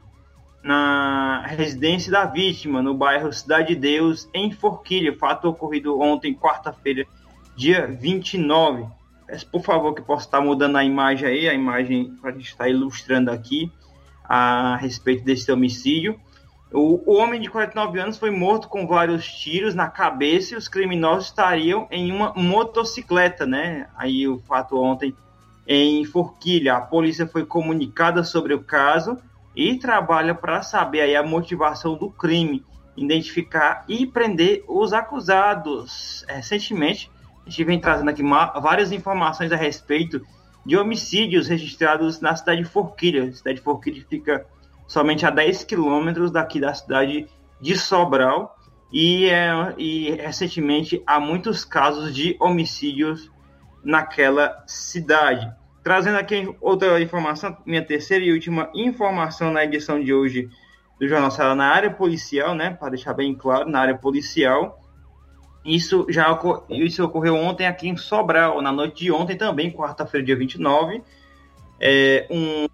na 0.62 1.42
residência 1.46 2.10
da 2.10 2.24
vítima, 2.24 2.80
no 2.80 2.94
bairro 2.94 3.30
Cidade 3.32 3.68
de 3.68 3.76
Deus, 3.76 4.28
em 4.32 4.50
Forquilha. 4.50 5.14
Fato 5.14 5.46
ocorrido 5.46 6.00
ontem, 6.00 6.34
quarta-feira, 6.34 7.06
dia 7.54 7.86
29. 7.86 8.86
Peço, 9.26 9.46
por 9.46 9.62
favor, 9.62 9.94
que 9.94 10.00
possa 10.00 10.26
estar 10.26 10.40
mudando 10.40 10.76
a 10.76 10.84
imagem 10.84 11.28
aí, 11.28 11.48
a 11.48 11.54
imagem 11.54 12.16
para 12.20 12.30
a 12.30 12.32
gente 12.32 12.48
estar 12.48 12.68
ilustrando 12.68 13.30
aqui 13.30 13.70
a 14.24 14.76
respeito 14.76 15.22
desse 15.22 15.52
homicídio. 15.52 16.18
O, 16.72 17.12
homem 17.12 17.40
de 17.40 17.48
49 17.48 18.00
anos 18.00 18.18
foi 18.18 18.30
morto 18.30 18.68
com 18.68 18.86
vários 18.86 19.24
tiros 19.26 19.74
na 19.74 19.88
cabeça 19.88 20.54
e 20.54 20.56
os 20.56 20.66
criminosos 20.66 21.26
estariam 21.26 21.86
em 21.90 22.10
uma 22.10 22.32
motocicleta, 22.34 23.46
né? 23.46 23.86
Aí 23.96 24.26
o 24.26 24.40
fato 24.40 24.76
ontem 24.76 25.14
em 25.66 26.04
Forquilha. 26.04 26.76
A 26.76 26.80
polícia 26.80 27.26
foi 27.26 27.44
comunicada 27.44 28.22
sobre 28.22 28.54
o 28.54 28.62
caso 28.62 29.18
e 29.54 29.78
trabalha 29.78 30.34
para 30.34 30.62
saber 30.62 31.14
a 31.16 31.22
motivação 31.22 31.96
do 31.96 32.10
crime, 32.10 32.64
identificar 32.96 33.84
e 33.88 34.06
prender 34.06 34.64
os 34.68 34.92
acusados. 34.92 36.24
Recentemente, 36.28 37.10
a 37.46 37.50
gente 37.50 37.64
vem 37.64 37.80
trazendo 37.80 38.10
aqui 38.10 38.22
várias 38.22 38.92
informações 38.92 39.52
a 39.52 39.56
respeito 39.56 40.20
de 40.64 40.76
homicídios 40.76 41.46
registrados 41.46 42.20
na 42.20 42.34
cidade 42.34 42.62
de 42.62 42.68
Forquilha. 42.68 43.24
A 43.24 43.32
cidade 43.32 43.58
de 43.58 43.62
Forquilha 43.62 44.04
fica 44.08 44.46
somente 44.86 45.26
a 45.26 45.30
10 45.30 45.64
quilômetros 45.64 46.30
daqui 46.30 46.58
da 46.58 46.72
cidade 46.74 47.28
de 47.60 47.76
Sobral. 47.76 48.56
E, 48.92 49.26
é, 49.26 49.74
e 49.76 50.12
recentemente 50.12 51.02
há 51.06 51.18
muitos 51.18 51.64
casos 51.64 52.14
de 52.14 52.36
homicídios 52.40 53.30
naquela 53.84 54.62
cidade. 54.66 55.52
Trazendo 55.82 56.16
aqui 56.16 56.54
outra 56.60 57.00
informação, 57.00 57.56
minha 57.66 57.84
terceira 57.84 58.24
e 58.24 58.32
última 58.32 58.70
informação 58.74 59.52
na 59.52 59.64
edição 59.64 60.02
de 60.02 60.14
hoje 60.14 60.48
do 60.98 61.06
Jornal 61.06 61.30
Ceará 61.30 61.54
na 61.54 61.66
área 61.66 61.90
policial, 61.90 62.54
né? 62.54 62.70
Para 62.70 62.90
deixar 62.90 63.12
bem 63.12 63.34
claro, 63.34 63.68
na 63.68 63.80
área 63.80 63.96
policial. 63.96 64.80
Isso 65.64 66.06
já 66.08 66.38
isso 66.70 67.04
ocorreu 67.04 67.36
ontem 67.36 67.66
aqui 67.66 67.88
em 67.88 67.96
Sobral, 67.96 68.60
na 68.60 68.72
noite 68.72 69.04
de 69.04 69.12
ontem 69.12 69.36
também, 69.36 69.70
quarta-feira, 69.70 70.24
dia 70.24 70.36
29. 70.36 71.02
É, 71.80 72.26
um 72.30 72.66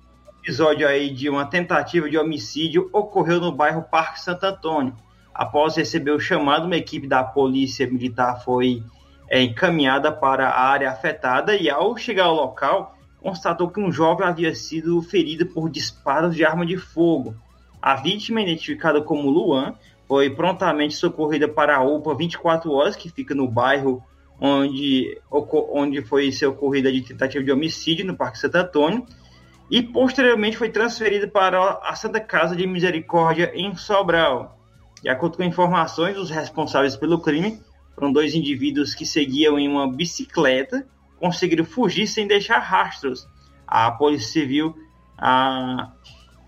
episódio 0.43 0.87
aí 0.87 1.11
de 1.11 1.29
uma 1.29 1.47
tentativa 1.47 2.09
de 2.09 2.19
homicídio 2.19 2.89
ocorreu 2.93 3.41
no 3.41 3.53
bairro 3.53 3.83
Parque 3.83 4.21
Santo 4.21 4.45
Antônio. 4.45 4.95
Após 5.35 5.77
receber 5.77 6.11
o 6.11 6.21
chamado, 6.21 6.67
uma 6.67 6.77
equipe 6.77 7.07
da 7.07 7.23
Polícia 7.23 7.87
Militar 7.87 8.43
foi 8.45 8.83
é, 9.31 9.41
encaminhada 9.41 10.11
para 10.11 10.49
a 10.49 10.61
área 10.61 10.91
afetada 10.91 11.55
e, 11.55 11.71
ao 11.71 11.97
chegar 11.97 12.25
ao 12.25 12.35
local, 12.35 12.99
constatou 13.23 13.71
que 13.71 13.79
um 13.79 13.93
jovem 13.93 14.27
havia 14.27 14.53
sido 14.57 15.01
ferido 15.01 15.47
por 15.47 15.71
disparos 15.71 16.35
de 16.35 16.45
arma 16.45 16.67
de 16.67 16.77
fogo. 16.77 17.37
A 17.81 17.95
vítima, 17.95 18.43
identificada 18.43 19.01
como 19.01 19.31
Luan, 19.31 19.75
foi 20.09 20.29
prontamente 20.29 20.95
socorrida 20.95 21.47
para 21.47 21.77
a 21.77 21.83
UPA 21.83 22.17
24 22.17 22.73
horas, 22.73 22.97
que 22.97 23.09
fica 23.09 23.33
no 23.33 23.47
bairro 23.47 24.03
onde, 24.41 25.21
onde 25.31 26.03
foi 26.03 26.33
ser 26.33 26.47
ocorrida 26.47 26.91
de 26.91 27.03
tentativa 27.03 27.45
de 27.45 27.53
homicídio, 27.53 28.05
no 28.05 28.17
Parque 28.17 28.39
Santo 28.39 28.57
Antônio, 28.57 29.07
e 29.71 29.81
posteriormente 29.81 30.57
foi 30.57 30.71
transferida 30.71 31.29
para 31.29 31.79
a 31.85 31.95
Santa 31.95 32.19
Casa 32.19 32.57
de 32.57 32.67
Misericórdia, 32.67 33.53
em 33.55 33.77
Sobral. 33.77 34.59
De 35.01 35.09
acordo 35.09 35.37
com 35.37 35.45
informações, 35.45 36.19
os 36.19 36.31
responsáveis 36.31 36.97
pelo 36.97 37.21
crime 37.21 37.61
foram 38.01 38.13
dois 38.13 38.35
indivíduos 38.35 38.95
que 38.95 39.05
seguiam 39.05 39.59
em 39.59 39.69
uma 39.69 39.87
bicicleta, 39.87 40.87
conseguiram 41.19 41.67
fugir 41.67 42.07
sem 42.07 42.27
deixar 42.27 42.59
rastros. 42.59 43.29
A 43.67 43.91
Polícia 43.91 44.41
Civil 44.41 44.75
a, 45.19 45.93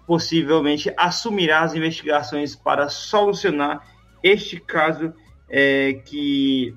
possivelmente 0.06 0.90
assumirá 0.96 1.60
as 1.60 1.74
investigações 1.74 2.56
para 2.56 2.88
solucionar 2.88 3.86
este 4.22 4.58
caso 4.58 5.12
é, 5.46 5.92
que 6.06 6.74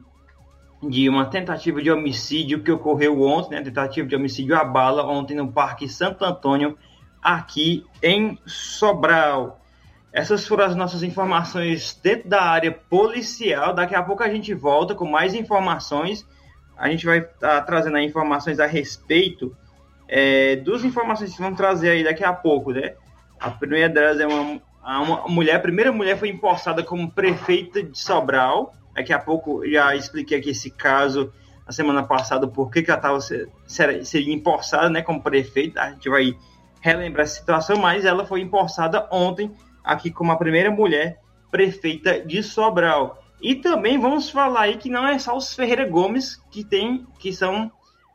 de 0.83 1.07
uma 1.07 1.25
tentativa 1.25 1.81
de 1.81 1.89
homicídio 1.89 2.61
que 2.61 2.69
ocorreu 2.69 3.21
ontem, 3.21 3.55
né, 3.55 3.61
tentativa 3.61 4.05
de 4.05 4.15
homicídio 4.15 4.57
à 4.57 4.65
bala 4.65 5.07
ontem 5.07 5.37
no 5.37 5.53
Parque 5.53 5.87
Santo 5.87 6.25
Antônio, 6.25 6.77
aqui 7.23 7.85
em 8.03 8.37
Sobral. 8.45 9.64
Essas 10.15 10.47
foram 10.47 10.63
as 10.63 10.75
nossas 10.75 11.03
informações 11.03 11.99
dentro 12.01 12.29
da 12.29 12.41
área 12.41 12.71
policial. 12.71 13.73
Daqui 13.73 13.93
a 13.93 14.01
pouco 14.01 14.23
a 14.23 14.29
gente 14.29 14.53
volta 14.53 14.95
com 14.95 15.05
mais 15.05 15.35
informações. 15.35 16.25
A 16.77 16.89
gente 16.89 17.05
vai 17.05 17.19
estar 17.19 17.37
tá 17.37 17.61
trazendo 17.61 17.99
informações 17.99 18.59
a 18.59 18.65
respeito 18.65 19.55
é, 20.07 20.55
duas 20.57 20.83
informações 20.83 21.33
que 21.33 21.41
vamos 21.41 21.57
trazer 21.57 21.89
aí 21.89 22.03
daqui 22.03 22.23
a 22.23 22.33
pouco, 22.33 22.71
né? 22.71 22.93
A 23.39 23.49
primeira 23.49 23.89
delas 23.89 24.19
é 24.19 24.27
uma, 24.27 24.61
a 24.81 25.27
mulher, 25.27 25.55
a 25.55 25.59
primeira 25.59 25.91
mulher 25.91 26.17
foi 26.17 26.29
empossada 26.29 26.83
como 26.83 27.11
prefeita 27.11 27.83
de 27.83 27.97
Sobral. 27.97 28.73
Daqui 28.93 29.11
a 29.11 29.19
pouco 29.19 29.67
já 29.67 29.95
expliquei 29.95 30.37
aqui 30.37 30.51
esse 30.51 30.69
caso 30.69 31.33
na 31.65 31.73
semana 31.73 32.03
passada, 32.03 32.47
por 32.47 32.69
que 32.69 32.89
ela 32.89 32.99
tava, 32.99 33.19
seria 33.19 34.33
empossada 34.33 34.89
né, 34.89 35.01
como 35.01 35.21
prefeita. 35.21 35.81
A 35.81 35.91
gente 35.91 36.07
vai 36.07 36.33
relembrar 36.79 37.23
essa 37.23 37.39
situação, 37.39 37.77
mas 37.77 38.05
ela 38.05 38.25
foi 38.25 38.41
empossada 38.41 39.07
ontem 39.11 39.51
aqui 39.85 40.11
como 40.11 40.31
a 40.31 40.37
primeira 40.37 40.71
mulher 40.71 41.19
prefeita 41.51 42.19
de 42.19 42.43
Sobral. 42.43 43.23
E 43.41 43.55
também 43.55 43.99
vamos 43.99 44.29
falar 44.29 44.61
aí 44.61 44.77
que 44.77 44.89
não 44.89 45.07
é 45.07 45.19
só 45.19 45.37
os 45.37 45.53
Ferreira 45.53 45.87
Gomes 45.87 46.41
que 46.49 46.63
tem, 46.63 47.05
que 47.19 47.31
são, 47.31 47.71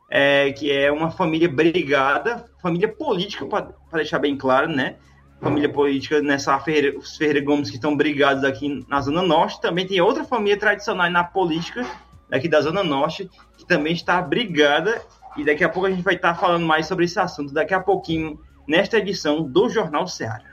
é, 0.09 0.51
que 0.51 0.71
é 0.71 0.91
uma 0.91 1.09
família 1.09 1.47
brigada, 1.47 2.45
família 2.61 2.89
política, 2.89 3.45
para 3.45 3.73
deixar 3.93 4.19
bem 4.19 4.37
claro, 4.37 4.67
né? 4.67 4.97
Família 5.39 5.69
política 5.69 6.21
nessa 6.21 6.59
Ferreira, 6.59 6.97
os 6.99 7.17
Ferreira 7.17 7.41
Gomes 7.41 7.69
que 7.69 7.77
estão 7.77 7.95
brigados 7.95 8.43
aqui 8.43 8.85
na 8.87 9.01
Zona 9.01 9.21
Norte. 9.21 9.61
Também 9.61 9.87
tem 9.87 10.01
outra 10.01 10.23
família 10.23 10.57
tradicional 10.57 11.09
na 11.09 11.23
política, 11.23 11.85
daqui 12.29 12.47
da 12.47 12.61
Zona 12.61 12.83
Norte, 12.83 13.29
que 13.57 13.65
também 13.65 13.93
está 13.93 14.21
brigada. 14.21 15.01
E 15.37 15.45
daqui 15.45 15.63
a 15.63 15.69
pouco 15.69 15.87
a 15.87 15.89
gente 15.89 16.03
vai 16.03 16.15
estar 16.15 16.35
falando 16.35 16.65
mais 16.65 16.85
sobre 16.85 17.05
esse 17.05 17.19
assunto, 17.19 17.53
daqui 17.53 17.73
a 17.73 17.79
pouquinho, 17.79 18.39
nesta 18.67 18.97
edição 18.97 19.43
do 19.43 19.69
Jornal 19.69 20.07
Ceará. 20.07 20.50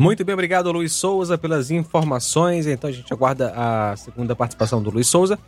Muito 0.00 0.24
bem, 0.24 0.32
obrigado, 0.32 0.72
Luiz 0.72 0.94
Souza, 0.94 1.36
pelas 1.36 1.70
informações. 1.70 2.66
Então 2.66 2.88
a 2.88 2.92
gente 2.92 3.12
aguarda 3.12 3.52
a 3.54 3.94
segunda 3.98 4.34
participação 4.34 4.82
do 4.82 4.88
Luiz 4.88 5.06
Souza. 5.06 5.38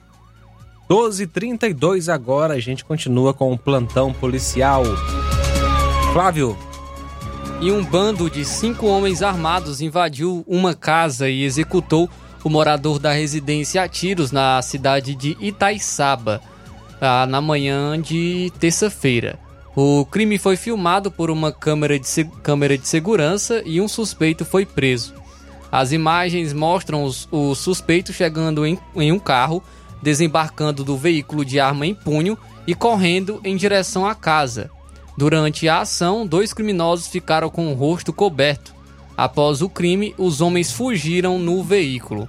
12h32 0.90 2.12
agora, 2.12 2.52
a 2.52 2.60
gente 2.60 2.84
continua 2.84 3.32
com 3.32 3.50
o 3.50 3.56
plantão 3.56 4.12
policial. 4.12 4.82
Flávio. 6.12 6.54
E 7.62 7.72
um 7.72 7.82
bando 7.82 8.28
de 8.28 8.44
cinco 8.44 8.84
homens 8.84 9.22
armados 9.22 9.80
invadiu 9.80 10.44
uma 10.46 10.74
casa 10.74 11.30
e 11.30 11.44
executou 11.44 12.06
o 12.44 12.50
morador 12.50 12.98
da 12.98 13.10
residência 13.10 13.82
a 13.82 13.88
tiros 13.88 14.32
na 14.32 14.60
cidade 14.60 15.14
de 15.14 15.34
Itaiçaba, 15.40 16.42
ah, 17.00 17.24
na 17.24 17.40
manhã 17.40 17.98
de 17.98 18.52
terça-feira. 18.60 19.38
O 19.74 20.04
crime 20.04 20.38
foi 20.38 20.56
filmado 20.56 21.10
por 21.10 21.30
uma 21.30 21.50
câmera 21.50 21.98
de, 21.98 22.24
câmera 22.42 22.76
de 22.76 22.86
segurança 22.86 23.62
e 23.64 23.80
um 23.80 23.88
suspeito 23.88 24.44
foi 24.44 24.66
preso. 24.66 25.14
As 25.70 25.92
imagens 25.92 26.52
mostram 26.52 27.04
os, 27.04 27.26
o 27.30 27.54
suspeito 27.54 28.12
chegando 28.12 28.66
em, 28.66 28.78
em 28.94 29.10
um 29.10 29.18
carro, 29.18 29.62
desembarcando 30.02 30.84
do 30.84 30.98
veículo 30.98 31.42
de 31.42 31.58
arma 31.58 31.86
em 31.86 31.94
punho 31.94 32.36
e 32.66 32.74
correndo 32.74 33.40
em 33.42 33.56
direção 33.56 34.06
à 34.06 34.14
casa. 34.14 34.70
Durante 35.16 35.66
a 35.68 35.80
ação, 35.80 36.26
dois 36.26 36.52
criminosos 36.52 37.06
ficaram 37.06 37.48
com 37.48 37.72
o 37.72 37.74
rosto 37.74 38.12
coberto. 38.12 38.74
Após 39.16 39.62
o 39.62 39.68
crime, 39.68 40.14
os 40.18 40.42
homens 40.42 40.70
fugiram 40.70 41.38
no 41.38 41.62
veículo. 41.62 42.28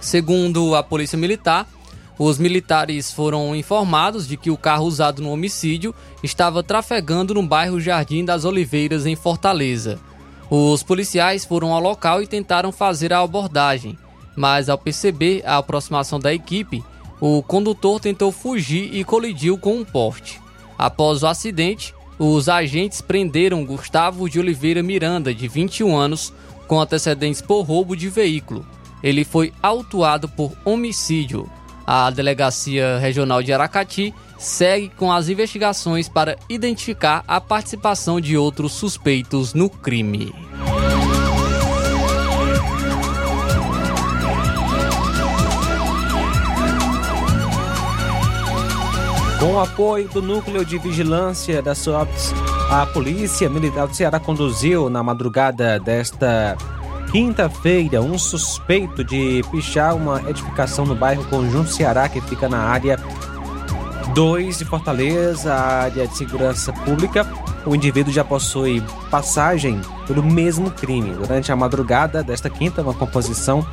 Segundo 0.00 0.74
a 0.74 0.82
Polícia 0.82 1.18
Militar, 1.18 1.66
os 2.18 2.38
militares 2.38 3.12
foram 3.12 3.54
informados 3.56 4.26
de 4.26 4.36
que 4.36 4.50
o 4.50 4.56
carro 4.56 4.86
usado 4.86 5.22
no 5.22 5.30
homicídio 5.30 5.94
estava 6.22 6.62
trafegando 6.62 7.34
no 7.34 7.46
bairro 7.46 7.80
Jardim 7.80 8.24
das 8.24 8.44
Oliveiras, 8.44 9.04
em 9.04 9.16
Fortaleza. 9.16 9.98
Os 10.48 10.82
policiais 10.82 11.44
foram 11.44 11.72
ao 11.72 11.80
local 11.80 12.22
e 12.22 12.26
tentaram 12.26 12.70
fazer 12.70 13.12
a 13.12 13.20
abordagem, 13.20 13.98
mas 14.36 14.68
ao 14.68 14.78
perceber 14.78 15.42
a 15.44 15.56
aproximação 15.56 16.20
da 16.20 16.32
equipe, 16.32 16.84
o 17.20 17.42
condutor 17.42 18.00
tentou 18.00 18.30
fugir 18.30 18.94
e 18.94 19.02
colidiu 19.02 19.58
com 19.58 19.76
um 19.76 19.84
poste. 19.84 20.40
Após 20.78 21.22
o 21.22 21.26
acidente, 21.26 21.94
os 22.18 22.48
agentes 22.48 23.00
prenderam 23.00 23.64
Gustavo 23.64 24.28
de 24.28 24.38
Oliveira 24.38 24.82
Miranda, 24.82 25.34
de 25.34 25.48
21 25.48 25.96
anos, 25.96 26.32
com 26.68 26.80
antecedentes 26.80 27.40
por 27.40 27.62
roubo 27.62 27.96
de 27.96 28.08
veículo. 28.08 28.64
Ele 29.02 29.24
foi 29.24 29.52
autuado 29.62 30.28
por 30.28 30.52
homicídio. 30.64 31.50
A 31.86 32.10
Delegacia 32.10 32.98
Regional 32.98 33.42
de 33.42 33.52
Aracati 33.52 34.14
segue 34.38 34.90
com 34.96 35.12
as 35.12 35.28
investigações 35.28 36.08
para 36.08 36.36
identificar 36.48 37.24
a 37.28 37.40
participação 37.40 38.20
de 38.20 38.36
outros 38.36 38.72
suspeitos 38.72 39.54
no 39.54 39.68
crime. 39.68 40.34
Com 49.38 49.52
o 49.52 49.60
apoio 49.60 50.08
do 50.08 50.22
Núcleo 50.22 50.64
de 50.64 50.78
Vigilância 50.78 51.60
da 51.60 51.74
SOPS, 51.74 52.32
a 52.70 52.86
Polícia 52.86 53.48
Militar 53.50 53.86
do 53.86 53.94
Ceará 53.94 54.18
conduziu 54.18 54.88
na 54.88 55.02
madrugada 55.02 55.78
desta 55.78 56.56
quinta-feira, 57.14 58.02
um 58.02 58.18
suspeito 58.18 59.04
de 59.04 59.40
pichar 59.48 59.94
uma 59.94 60.20
edificação 60.28 60.84
no 60.84 60.96
bairro 60.96 61.24
Conjunto 61.26 61.70
Ceará, 61.70 62.08
que 62.08 62.20
fica 62.20 62.48
na 62.48 62.58
área 62.58 62.98
2 64.12 64.58
de 64.58 64.64
Fortaleza, 64.64 65.54
área 65.54 66.08
de 66.08 66.16
segurança 66.16 66.72
pública. 66.72 67.24
O 67.64 67.72
indivíduo 67.72 68.12
já 68.12 68.24
possui 68.24 68.82
passagem 69.12 69.80
pelo 70.08 70.24
mesmo 70.24 70.72
crime. 70.72 71.12
Durante 71.12 71.52
a 71.52 71.56
madrugada 71.56 72.20
desta 72.20 72.50
quinta, 72.50 72.82
uma 72.82 72.92
composição 72.92 73.64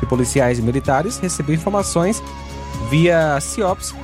de 0.00 0.06
policiais 0.06 0.58
e 0.58 0.62
militares 0.62 1.18
recebeu 1.18 1.54
informações 1.54 2.22
via 2.88 3.38
CIOPS 3.42 3.94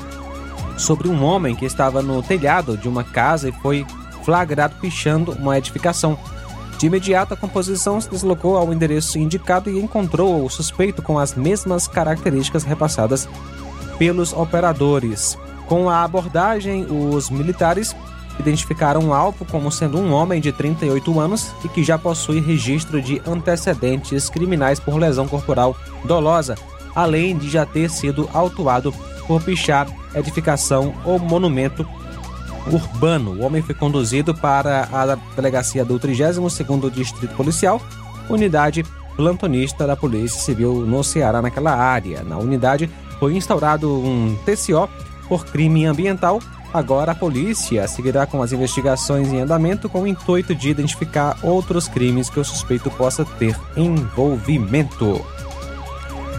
sobre 0.76 1.08
um 1.08 1.24
homem 1.24 1.54
que 1.54 1.64
estava 1.64 2.02
no 2.02 2.22
telhado 2.22 2.76
de 2.76 2.90
uma 2.90 3.04
casa 3.04 3.48
e 3.48 3.52
foi 3.52 3.86
flagrado 4.22 4.74
pichando 4.82 5.32
uma 5.32 5.56
edificação. 5.56 6.18
De 6.78 6.86
imediato, 6.86 7.34
a 7.34 7.36
composição 7.36 8.00
se 8.00 8.10
deslocou 8.10 8.56
ao 8.56 8.72
endereço 8.72 9.18
indicado 9.18 9.70
e 9.70 9.78
encontrou 9.78 10.44
o 10.44 10.50
suspeito 10.50 11.00
com 11.00 11.18
as 11.18 11.34
mesmas 11.34 11.86
características 11.86 12.64
repassadas 12.64 13.28
pelos 13.98 14.32
operadores. 14.32 15.38
Com 15.66 15.88
a 15.88 16.02
abordagem, 16.02 16.86
os 16.90 17.30
militares 17.30 17.94
identificaram 18.38 19.08
o 19.08 19.14
alvo 19.14 19.44
como 19.44 19.70
sendo 19.70 19.98
um 19.98 20.12
homem 20.12 20.40
de 20.40 20.52
38 20.52 21.20
anos 21.20 21.52
e 21.64 21.68
que 21.68 21.84
já 21.84 21.98
possui 21.98 22.40
registro 22.40 23.00
de 23.00 23.22
antecedentes 23.26 24.28
criminais 24.28 24.80
por 24.80 24.96
lesão 24.96 25.28
corporal 25.28 25.76
dolosa, 26.04 26.56
além 26.94 27.36
de 27.36 27.48
já 27.48 27.64
ter 27.64 27.90
sido 27.90 28.28
autuado 28.32 28.92
por 29.26 29.40
pichar 29.42 29.86
edificação 30.14 30.94
ou 31.04 31.18
monumento 31.18 31.86
urbano. 32.66 33.32
O 33.32 33.42
homem 33.42 33.62
foi 33.62 33.74
conduzido 33.74 34.34
para 34.34 34.88
a 34.92 35.14
delegacia 35.34 35.84
do 35.84 35.98
32º 35.98 36.90
Distrito 36.90 37.34
Policial, 37.34 37.80
unidade 38.28 38.84
plantonista 39.16 39.86
da 39.86 39.96
Polícia 39.96 40.40
Civil 40.40 40.86
no 40.86 41.02
Ceará 41.04 41.42
naquela 41.42 41.74
área. 41.74 42.22
Na 42.22 42.38
unidade 42.38 42.88
foi 43.18 43.36
instaurado 43.36 43.92
um 43.92 44.36
TCO 44.44 44.88
por 45.28 45.46
crime 45.46 45.86
ambiental. 45.86 46.40
Agora 46.72 47.12
a 47.12 47.14
polícia 47.14 47.86
seguirá 47.86 48.26
com 48.26 48.42
as 48.42 48.50
investigações 48.50 49.30
em 49.30 49.40
andamento 49.40 49.88
com 49.90 50.02
o 50.02 50.06
intuito 50.06 50.54
de 50.54 50.70
identificar 50.70 51.36
outros 51.42 51.86
crimes 51.86 52.30
que 52.30 52.40
o 52.40 52.44
suspeito 52.44 52.90
possa 52.90 53.24
ter 53.24 53.54
envolvimento. 53.76 55.24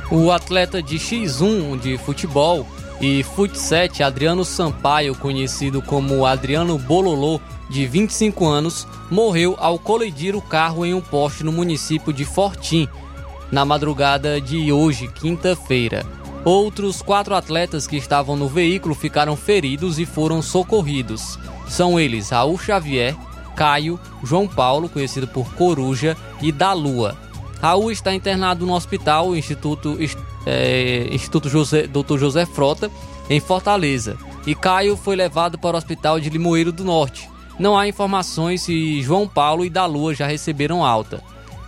O 0.10 0.32
atleta 0.32 0.82
de 0.82 0.98
X1 0.98 1.80
de 1.80 1.98
futebol 2.00 2.68
e 3.04 3.22
Futset 3.22 4.02
Adriano 4.02 4.46
Sampaio, 4.46 5.13
conhecido 5.13 5.82
como 5.82 6.26
Adriano 6.26 6.78
Bololô, 6.78 7.38
de 7.70 7.86
25 7.86 8.48
anos, 8.48 8.88
morreu 9.12 9.58
ao 9.60 9.78
colidir 9.78 10.38
o 10.38 10.42
carro 10.42 10.86
em 10.86 10.94
um 10.94 11.02
poste 11.02 11.44
no 11.44 11.52
município 11.52 12.13
de 12.13 12.24
Fortim, 12.24 12.88
na 13.52 13.66
madrugada 13.66 14.39
de 14.39 14.72
hoje, 14.72 15.10
quinta-feira. 15.10 16.06
Outros 16.46 17.02
quatro 17.02 17.36
atletas 17.36 17.86
que 17.86 17.98
estavam 17.98 18.38
no 18.38 18.48
veículo 18.48 18.96
ficaram 18.96 19.36
feridos 19.36 20.00
e 20.00 20.06
foram 20.06 20.42
socorridos. 20.42 21.38
São 21.68 22.00
eles 22.00 22.30
Raul 22.30 22.58
Xavier, 22.58 23.18
Caio, 23.54 24.00
João 24.24 24.48
Paulo, 24.48 24.88
conhecido 24.88 25.28
por 25.28 25.54
Coruja, 25.56 26.16
e 26.42 26.54
da 26.54 26.72
Lua. 26.72 27.18
Raul 27.62 27.92
está 27.92 28.13
internado 28.13 28.66
no 28.66 28.74
hospital 28.74 29.36
Instituto 29.36 29.98
é, 30.46 31.08
Instituto 31.12 31.50
José, 31.50 31.88
Dr. 31.88 32.18
José 32.18 32.46
Frota, 32.46 32.92
em 33.30 33.40
Fortaleza, 33.40 34.18
e 34.46 34.54
Caio 34.54 34.98
foi 34.98 35.16
levado 35.16 35.58
para 35.58 35.76
o 35.76 35.78
Hospital 35.78 36.20
de 36.20 36.30
Limoeiro 36.30 36.72
do 36.72 36.84
Norte. 36.84 37.30
Não 37.58 37.78
há 37.78 37.88
informações 37.88 38.62
se 38.62 39.02
João 39.02 39.28
Paulo 39.28 39.64
e 39.64 39.70
da 39.70 39.86
Lua 39.86 40.14
já 40.14 40.28
receberam 40.28 40.84
alta. 40.84 41.22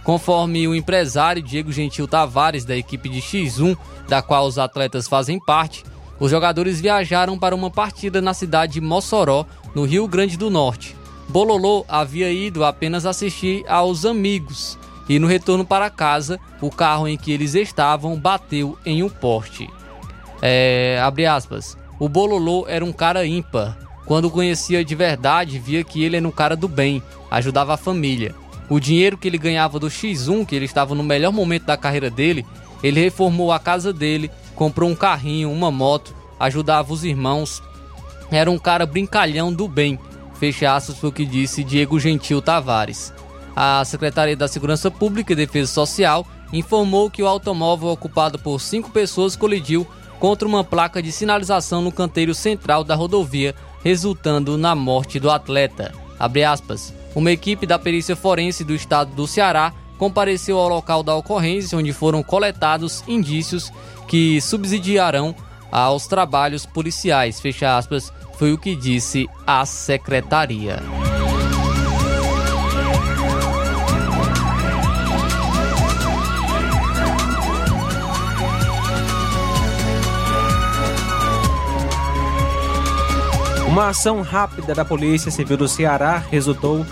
Conforme 0.04 0.68
o 0.68 0.76
empresário 0.76 1.42
Diego 1.42 1.72
Gentil 1.72 2.08
Tavares, 2.08 2.66
da 2.66 2.76
equipe 2.76 3.10
de 3.10 3.22
X1, 3.22 3.78
da 4.08 4.22
qual 4.22 4.46
os 4.46 4.60
atletas 4.60 5.08
fazem 5.08 5.40
parte, 5.40 5.84
os 6.20 6.32
jogadores 6.32 6.80
viajaram 6.80 7.38
para 7.38 7.56
uma 7.56 7.70
partida 7.70 8.22
na 8.22 8.34
cidade 8.34 8.74
de 8.74 8.82
Mossoró, 8.82 9.46
no 9.74 9.84
Rio 9.84 10.08
Grande 10.08 10.38
do 10.38 10.50
Norte. 10.50 10.96
Bololô 11.28 11.84
havia 11.88 12.32
ido 12.32 12.64
apenas 12.64 13.06
assistir 13.06 13.66
aos 13.68 14.06
amigos 14.06 14.78
e 15.08 15.20
no 15.20 15.28
retorno 15.28 15.66
para 15.66 15.90
casa, 15.90 16.40
o 16.62 16.70
carro 16.70 17.08
em 17.08 17.18
que 17.18 17.32
eles 17.32 17.54
estavam 17.54 18.20
bateu 18.20 18.78
em 18.86 19.04
um 19.04 19.10
poste. 19.10 19.70
É, 20.42 21.00
abre 21.02 21.26
aspas. 21.26 21.78
O 22.00 22.10
Bololô 22.10 22.66
era 22.68 22.84
um 22.84 22.92
cara 22.92 23.26
ímpar. 23.26 23.78
Quando 24.06 24.30
conhecia 24.30 24.84
de 24.84 24.94
verdade, 24.94 25.58
via 25.58 25.84
que 25.84 26.04
ele 26.04 26.18
era 26.18 26.28
um 26.28 26.32
cara 26.32 26.56
do 26.56 26.68
bem, 26.68 27.02
ajudava 27.32 27.74
a 27.74 27.78
família. 27.78 28.36
o 28.68 28.80
dinheiro 28.80 29.18
que 29.18 29.28
ele 29.28 29.38
ganhava 29.38 29.80
do 29.80 29.88
X1, 29.88 30.46
que 30.46 30.56
ele 30.56 30.66
estava 30.66 30.96
no 30.96 31.04
melhor 31.04 31.32
momento 31.32 31.66
da 31.66 31.78
carreira 31.78 32.10
dele, 32.10 32.44
ele 32.82 33.00
reformou 33.00 33.52
a 33.52 33.60
casa 33.60 33.94
dele, 33.94 34.32
comprou 34.56 34.90
um 34.90 34.96
carrinho, 34.96 35.52
uma 35.52 35.70
moto, 35.70 36.16
ajudava 36.40 36.92
os 36.92 37.04
irmãos. 37.04 37.62
Era 38.32 38.50
um 38.50 38.58
cara 38.58 38.86
brincalhão 38.86 39.54
do 39.54 39.68
bem. 39.68 40.00
Fecha 40.40 40.76
aspas 40.76 40.98
foi 40.98 41.10
o 41.10 41.14
que 41.14 41.26
disse 41.26 41.64
Diego 41.64 42.00
Gentil 42.00 42.42
Tavares. 42.42 43.14
A 43.56 43.86
Secretaria 43.86 44.36
da 44.36 44.48
Segurança 44.48 44.92
Pública 44.92 45.32
e 45.32 45.36
Defesa 45.36 45.72
Social 45.72 46.28
informou 46.52 47.10
que 47.10 47.24
o 47.24 47.28
automóvel 47.28 47.90
ocupado 47.90 48.38
por 48.38 48.60
cinco 48.60 48.92
pessoas 48.92 49.36
colidiu 49.36 49.88
contra 50.20 50.48
uma 50.48 50.64
placa 50.64 51.02
de 51.02 51.12
sinalização 51.12 51.82
no 51.82 51.92
canteiro 51.92 52.34
central 52.34 52.84
da 52.84 52.96
rodovia, 52.96 53.56
resultando 53.84 54.58
na 54.58 54.76
morte 54.76 55.20
do 55.20 55.30
atleta. 55.30 55.94
Uma 57.14 57.32
equipe 57.32 57.66
da 57.66 57.80
perícia 57.80 58.16
forense 58.16 58.64
do 58.64 58.74
estado 58.74 59.14
do 59.16 59.28
Ceará 59.28 59.74
compareceu 59.98 60.58
ao 60.58 60.68
local 60.68 61.04
da 61.04 61.16
ocorrência, 61.16 61.78
onde 61.78 61.94
foram 61.94 62.22
coletados 62.22 63.04
indícios 63.08 63.72
que 64.08 64.42
subsidiarão 64.42 65.34
aos 65.72 66.08
trabalhos 66.08 66.66
policiais. 66.66 67.40
Fecha 67.40 67.78
aspas, 67.78 68.12
foi 68.38 68.54
o 68.54 68.58
que 68.58 68.76
disse 68.76 69.30
a 69.48 69.66
secretaria. 69.66 70.82
Uma 83.76 83.90
ação 83.90 84.22
rápida 84.22 84.74
da 84.74 84.86
Polícia 84.86 85.30
Civil 85.30 85.58
do 85.58 85.68
Ceará 85.68 86.24
resultou 86.32 86.86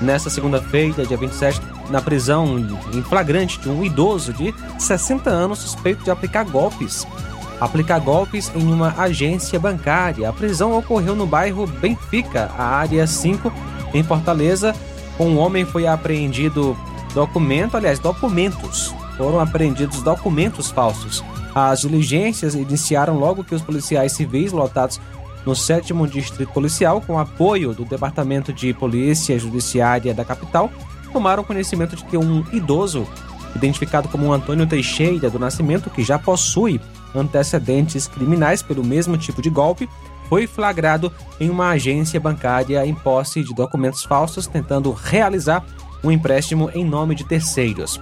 nesta 0.00 0.28
segunda-feira, 0.28 1.06
dia 1.06 1.16
27, 1.16 1.60
na 1.88 2.02
prisão 2.02 2.58
em 2.92 3.00
flagrante 3.00 3.60
de 3.60 3.68
um 3.68 3.84
idoso 3.84 4.32
de 4.32 4.52
60 4.76 5.30
anos 5.30 5.60
suspeito 5.60 6.02
de 6.02 6.10
aplicar 6.10 6.44
golpes. 6.44 7.06
Aplicar 7.60 8.00
golpes 8.00 8.50
em 8.56 8.72
uma 8.72 8.92
agência 9.00 9.56
bancária. 9.60 10.28
A 10.28 10.32
prisão 10.32 10.76
ocorreu 10.76 11.14
no 11.14 11.28
bairro 11.28 11.64
Benfica, 11.64 12.50
a 12.58 12.64
área 12.64 13.06
5, 13.06 13.52
em 13.94 14.02
Fortaleza. 14.02 14.74
Um 15.20 15.38
homem 15.38 15.64
foi 15.64 15.86
apreendido 15.86 16.76
documento, 17.14 17.76
aliás, 17.76 18.00
documentos. 18.00 18.92
Foram 19.16 19.38
apreendidos 19.38 20.02
documentos 20.02 20.72
falsos. 20.72 21.22
As 21.54 21.82
diligências 21.82 22.56
iniciaram 22.56 23.16
logo 23.16 23.44
que 23.44 23.54
os 23.54 23.62
policiais 23.62 24.10
civis 24.10 24.50
lotados 24.50 25.00
no 25.46 25.54
7 25.54 25.94
Distrito 26.10 26.52
Policial, 26.52 27.00
com 27.00 27.18
apoio 27.18 27.72
do 27.72 27.84
Departamento 27.84 28.52
de 28.52 28.74
Polícia 28.74 29.38
Judiciária 29.38 30.12
da 30.12 30.24
capital, 30.24 30.70
tomaram 31.12 31.44
conhecimento 31.44 31.94
de 31.94 32.04
que 32.04 32.16
um 32.16 32.44
idoso, 32.52 33.06
identificado 33.54 34.08
como 34.08 34.32
Antônio 34.32 34.66
Teixeira 34.66 35.30
do 35.30 35.38
Nascimento, 35.38 35.88
que 35.88 36.02
já 36.02 36.18
possui 36.18 36.80
antecedentes 37.14 38.08
criminais 38.08 38.60
pelo 38.60 38.84
mesmo 38.84 39.16
tipo 39.16 39.40
de 39.40 39.48
golpe, 39.48 39.88
foi 40.28 40.48
flagrado 40.48 41.12
em 41.38 41.48
uma 41.48 41.70
agência 41.70 42.18
bancária 42.18 42.84
em 42.84 42.94
posse 42.94 43.44
de 43.44 43.54
documentos 43.54 44.02
falsos, 44.02 44.48
tentando 44.48 44.90
realizar 44.90 45.64
um 46.02 46.10
empréstimo 46.10 46.70
em 46.74 46.84
nome 46.84 47.14
de 47.14 47.24
terceiros. 47.24 48.00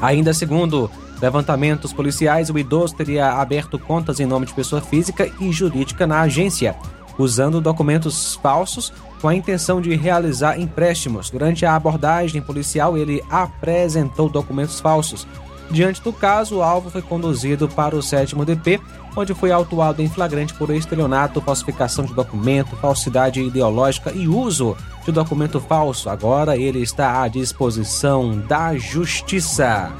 Ainda 0.00 0.34
segundo 0.34 0.90
levantamentos 1.20 1.92
policiais, 1.92 2.50
o 2.50 2.58
idoso 2.58 2.94
teria 2.94 3.32
aberto 3.32 3.78
contas 3.78 4.20
em 4.20 4.26
nome 4.26 4.46
de 4.46 4.54
pessoa 4.54 4.80
física 4.80 5.30
e 5.40 5.52
jurídica 5.52 6.06
na 6.06 6.20
agência, 6.20 6.76
usando 7.18 7.60
documentos 7.60 8.36
falsos 8.36 8.92
com 9.20 9.28
a 9.28 9.34
intenção 9.34 9.80
de 9.80 9.94
realizar 9.96 10.58
empréstimos. 10.58 11.30
Durante 11.30 11.66
a 11.66 11.74
abordagem 11.74 12.40
policial, 12.40 12.96
ele 12.96 13.22
apresentou 13.28 14.28
documentos 14.28 14.80
falsos. 14.80 15.26
Diante 15.70 16.00
do 16.02 16.12
caso, 16.12 16.56
o 16.56 16.62
alvo 16.62 16.88
foi 16.88 17.02
conduzido 17.02 17.68
para 17.68 17.94
o 17.94 18.02
sétimo 18.02 18.44
DP, 18.44 18.80
onde 19.14 19.34
foi 19.34 19.50
autuado 19.50 20.00
em 20.00 20.08
flagrante 20.08 20.54
por 20.54 20.70
estelionato, 20.70 21.40
falsificação 21.40 22.04
de 22.04 22.14
documento, 22.14 22.76
falsidade 22.76 23.42
ideológica 23.42 24.12
e 24.12 24.26
uso 24.28 24.76
de 25.04 25.12
documento 25.12 25.60
falso. 25.60 26.08
Agora 26.08 26.56
ele 26.56 26.80
está 26.80 27.22
à 27.22 27.28
disposição 27.28 28.38
da 28.38 28.76
Justiça. 28.76 29.92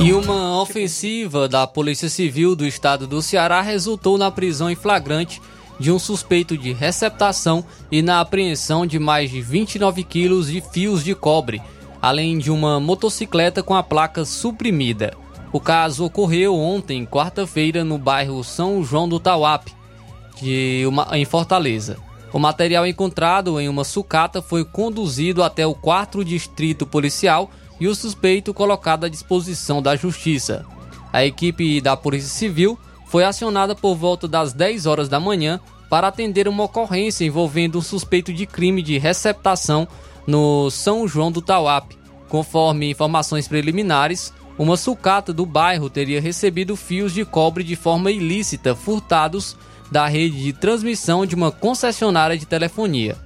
E 0.00 0.12
uma 0.12 0.60
ofensiva 0.60 1.48
da 1.48 1.66
Polícia 1.66 2.08
Civil 2.08 2.56
do 2.56 2.66
estado 2.66 3.06
do 3.06 3.22
Ceará 3.22 3.60
resultou 3.60 4.18
na 4.18 4.30
prisão 4.30 4.70
em 4.70 4.74
flagrante 4.74 5.40
de 5.78 5.90
um 5.90 5.98
suspeito 5.98 6.56
de 6.56 6.72
receptação 6.72 7.64
e 7.90 8.02
na 8.02 8.20
apreensão 8.20 8.86
de 8.86 8.98
mais 8.98 9.30
de 9.30 9.40
29 9.40 10.04
quilos 10.04 10.48
de 10.48 10.60
fios 10.60 11.04
de 11.04 11.14
cobre, 11.14 11.62
além 12.00 12.38
de 12.38 12.50
uma 12.50 12.80
motocicleta 12.80 13.62
com 13.62 13.74
a 13.74 13.82
placa 13.82 14.24
suprimida. 14.24 15.16
O 15.52 15.60
caso 15.60 16.04
ocorreu 16.04 16.56
ontem, 16.56 17.04
quarta-feira, 17.04 17.84
no 17.84 17.98
bairro 17.98 18.42
São 18.42 18.82
João 18.82 19.08
do 19.08 19.20
Tauap, 19.20 19.68
de 20.40 20.84
uma, 20.86 21.06
em 21.12 21.24
Fortaleza. 21.24 21.98
O 22.32 22.38
material 22.38 22.86
encontrado 22.86 23.60
em 23.60 23.68
uma 23.68 23.84
sucata 23.84 24.40
foi 24.40 24.64
conduzido 24.64 25.42
até 25.42 25.66
o 25.66 25.74
4 25.74 26.24
Distrito 26.24 26.86
Policial 26.86 27.50
e 27.82 27.88
o 27.88 27.96
suspeito 27.96 28.54
colocado 28.54 29.06
à 29.06 29.08
disposição 29.08 29.82
da 29.82 29.96
Justiça. 29.96 30.64
A 31.12 31.24
equipe 31.24 31.80
da 31.80 31.96
Polícia 31.96 32.28
Civil 32.28 32.78
foi 33.06 33.24
acionada 33.24 33.74
por 33.74 33.96
volta 33.96 34.28
das 34.28 34.52
10 34.52 34.86
horas 34.86 35.08
da 35.08 35.18
manhã 35.18 35.58
para 35.90 36.06
atender 36.06 36.46
uma 36.46 36.62
ocorrência 36.62 37.24
envolvendo 37.24 37.76
um 37.76 37.82
suspeito 37.82 38.32
de 38.32 38.46
crime 38.46 38.82
de 38.82 38.98
receptação 38.98 39.88
no 40.24 40.70
São 40.70 41.08
João 41.08 41.32
do 41.32 41.42
Tauap. 41.42 41.90
Conforme 42.28 42.88
informações 42.88 43.48
preliminares, 43.48 44.32
uma 44.56 44.76
sucata 44.76 45.32
do 45.32 45.44
bairro 45.44 45.90
teria 45.90 46.20
recebido 46.20 46.76
fios 46.76 47.12
de 47.12 47.24
cobre 47.24 47.64
de 47.64 47.74
forma 47.74 48.12
ilícita 48.12 48.76
furtados 48.76 49.56
da 49.90 50.06
rede 50.06 50.40
de 50.40 50.52
transmissão 50.52 51.26
de 51.26 51.34
uma 51.34 51.50
concessionária 51.50 52.38
de 52.38 52.46
telefonia. 52.46 53.16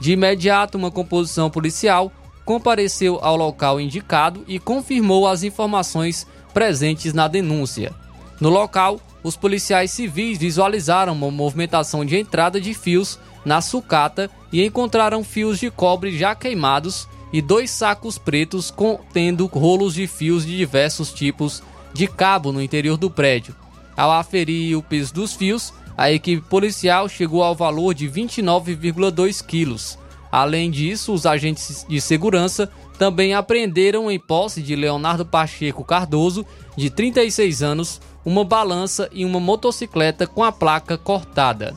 De 0.00 0.12
imediato, 0.12 0.78
uma 0.78 0.90
composição 0.90 1.50
policial 1.50 2.10
compareceu 2.48 3.18
ao 3.20 3.36
local 3.36 3.78
indicado 3.78 4.42
e 4.48 4.58
confirmou 4.58 5.28
as 5.28 5.42
informações 5.42 6.26
presentes 6.54 7.12
na 7.12 7.28
denúncia. 7.28 7.92
No 8.40 8.48
local, 8.48 8.98
os 9.22 9.36
policiais 9.36 9.90
civis 9.90 10.38
visualizaram 10.38 11.12
uma 11.12 11.30
movimentação 11.30 12.06
de 12.06 12.16
entrada 12.16 12.58
de 12.58 12.72
fios 12.72 13.18
na 13.44 13.60
sucata 13.60 14.30
e 14.50 14.64
encontraram 14.64 15.22
fios 15.22 15.58
de 15.58 15.70
cobre 15.70 16.16
já 16.16 16.34
queimados 16.34 17.06
e 17.34 17.42
dois 17.42 17.70
sacos 17.70 18.16
pretos 18.16 18.70
contendo 18.70 19.44
rolos 19.44 19.92
de 19.92 20.06
fios 20.06 20.46
de 20.46 20.56
diversos 20.56 21.12
tipos 21.12 21.62
de 21.92 22.06
cabo 22.06 22.50
no 22.50 22.62
interior 22.62 22.96
do 22.96 23.10
prédio. 23.10 23.54
Ao 23.94 24.10
aferir 24.10 24.74
o 24.74 24.82
peso 24.82 25.12
dos 25.12 25.34
fios, 25.34 25.74
a 25.98 26.10
equipe 26.10 26.40
policial 26.48 27.10
chegou 27.10 27.42
ao 27.42 27.54
valor 27.54 27.92
de 27.92 28.08
29,2 28.08 29.44
quilos. 29.44 29.98
Além 30.30 30.70
disso, 30.70 31.12
os 31.12 31.24
agentes 31.24 31.86
de 31.88 32.00
segurança 32.00 32.70
também 32.98 33.34
apreenderam 33.34 34.10
em 34.10 34.18
posse 34.18 34.60
de 34.60 34.76
Leonardo 34.76 35.24
Pacheco 35.24 35.84
Cardoso, 35.84 36.44
de 36.76 36.90
36 36.90 37.62
anos, 37.62 38.00
uma 38.24 38.44
balança 38.44 39.08
e 39.12 39.24
uma 39.24 39.40
motocicleta 39.40 40.26
com 40.26 40.44
a 40.44 40.52
placa 40.52 40.98
cortada. 40.98 41.74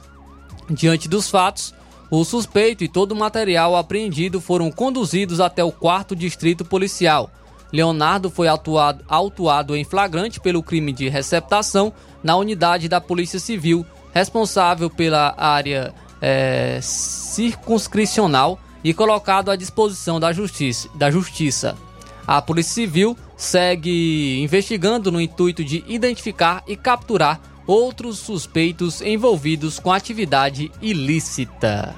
Diante 0.69 1.07
dos 1.07 1.29
fatos, 1.29 1.73
o 2.09 2.25
suspeito 2.25 2.83
e 2.83 2.89
todo 2.89 3.13
o 3.13 3.15
material 3.15 3.75
apreendido 3.75 4.41
foram 4.41 4.69
conduzidos 4.69 5.39
até 5.39 5.63
o 5.63 5.71
quarto 5.71 6.13
distrito 6.15 6.65
policial. 6.65 7.31
Leonardo 7.71 8.29
foi 8.29 8.49
atuado, 8.49 9.03
autuado 9.07 9.77
em 9.77 9.85
flagrante 9.85 10.39
pelo 10.39 10.61
crime 10.61 10.91
de 10.91 11.07
receptação 11.07 11.93
na 12.21 12.35
unidade 12.35 12.89
da 12.89 12.99
Polícia 12.99 13.39
Civil, 13.39 13.85
responsável 14.13 14.89
pela 14.89 15.33
área 15.37 15.93
é, 16.21 16.79
circunscricional 16.81 18.59
e 18.83 18.93
colocado 18.93 19.49
à 19.51 19.55
disposição 19.55 20.19
da 20.19 20.31
justiça, 20.31 20.89
da 20.95 21.09
justiça. 21.09 21.75
A 22.27 22.41
Polícia 22.41 22.73
Civil 22.73 23.17
segue 23.35 24.39
investigando 24.41 25.11
no 25.11 25.19
intuito 25.19 25.63
de 25.63 25.83
identificar 25.87 26.63
e 26.67 26.75
capturar 26.75 27.41
outros 27.65 28.19
suspeitos 28.19 29.01
envolvidos 29.01 29.79
com 29.79 29.91
atividade 29.91 30.71
ilícita. 30.81 31.95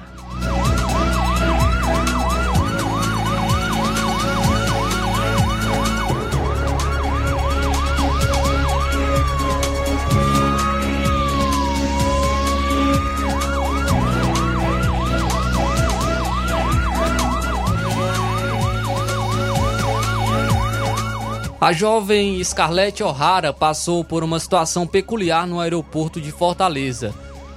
A 21.64 21.72
jovem 21.72 22.44
Scarlett 22.44 23.02
O'Hara 23.02 23.50
passou 23.50 24.04
por 24.04 24.22
uma 24.22 24.38
situação 24.38 24.86
peculiar 24.86 25.46
no 25.46 25.58
aeroporto 25.58 26.20
de 26.20 26.30
Fortaleza. 26.30 27.14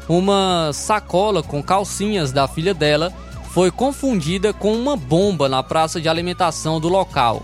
Uma 0.08 0.72
sacola 0.72 1.44
com 1.44 1.62
calcinhas 1.62 2.32
da 2.32 2.48
filha 2.48 2.74
dela 2.74 3.12
foi 3.52 3.70
confundida 3.70 4.54
com 4.54 4.74
uma 4.74 4.96
bomba 4.96 5.50
na 5.50 5.62
praça 5.62 6.00
de 6.00 6.08
alimentação 6.08 6.80
do 6.80 6.88
local. 6.88 7.44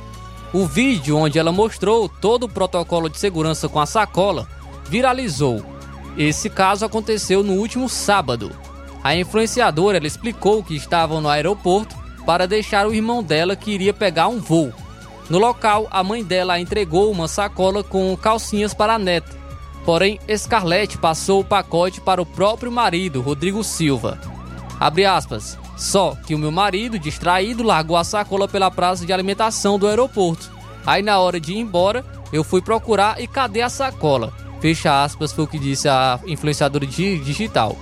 O 0.53 0.65
vídeo 0.65 1.17
onde 1.17 1.37
ela 1.37 1.51
mostrou 1.51 2.07
todo 2.07 2.43
o 2.43 2.49
protocolo 2.49 3.09
de 3.09 3.19
segurança 3.19 3.67
com 3.67 3.81
a 3.81 3.85
sacola 3.85 4.47
viralizou. 4.87 5.65
Esse 6.17 6.49
caso 6.49 6.85
aconteceu 6.85 7.43
no 7.43 7.55
último 7.55 7.89
sábado. 7.89 8.53
A 9.03 9.13
influenciadora 9.13 9.99
explicou 10.07 10.63
que 10.63 10.77
estavam 10.77 11.19
no 11.19 11.27
aeroporto 11.27 11.93
para 12.25 12.47
deixar 12.47 12.87
o 12.87 12.93
irmão 12.93 13.21
dela 13.21 13.53
que 13.53 13.71
iria 13.71 13.93
pegar 13.93 14.29
um 14.29 14.39
voo. 14.39 14.71
No 15.29 15.39
local, 15.39 15.87
a 15.89 16.03
mãe 16.03 16.23
dela 16.23 16.59
entregou 16.59 17.11
uma 17.11 17.27
sacola 17.27 17.83
com 17.83 18.15
calcinhas 18.17 18.73
para 18.73 18.95
a 18.95 18.99
neta. 18.99 19.43
Porém, 19.85 20.19
Scarlett 20.35 20.97
passou 20.97 21.41
o 21.41 21.45
pacote 21.45 21.99
para 21.99 22.21
o 22.21 22.25
próprio 22.25 22.71
marido, 22.71 23.21
Rodrigo 23.21 23.63
Silva. 23.63 24.19
Abre 24.79 25.05
aspas. 25.05 25.57
Só 25.75 26.15
que 26.25 26.35
o 26.35 26.39
meu 26.39 26.51
marido, 26.51 26.99
distraído, 26.99 27.63
largou 27.63 27.97
a 27.97 28.03
sacola 28.03 28.47
pela 28.47 28.69
praça 28.69 29.05
de 29.05 29.11
alimentação 29.11 29.79
do 29.79 29.87
aeroporto. 29.87 30.51
Aí 30.85 31.01
na 31.01 31.19
hora 31.19 31.39
de 31.39 31.53
ir 31.53 31.59
embora, 31.59 32.05
eu 32.31 32.43
fui 32.43 32.61
procurar 32.61 33.19
e 33.19 33.27
cadê 33.27 33.61
a 33.61 33.69
sacola? 33.69 34.31
Fecha 34.61 35.03
aspas, 35.03 35.33
foi 35.33 35.43
o 35.43 35.47
que 35.47 35.59
disse 35.59 35.89
a 35.89 36.19
influenciadora 36.25 36.85
digital. 36.85 37.75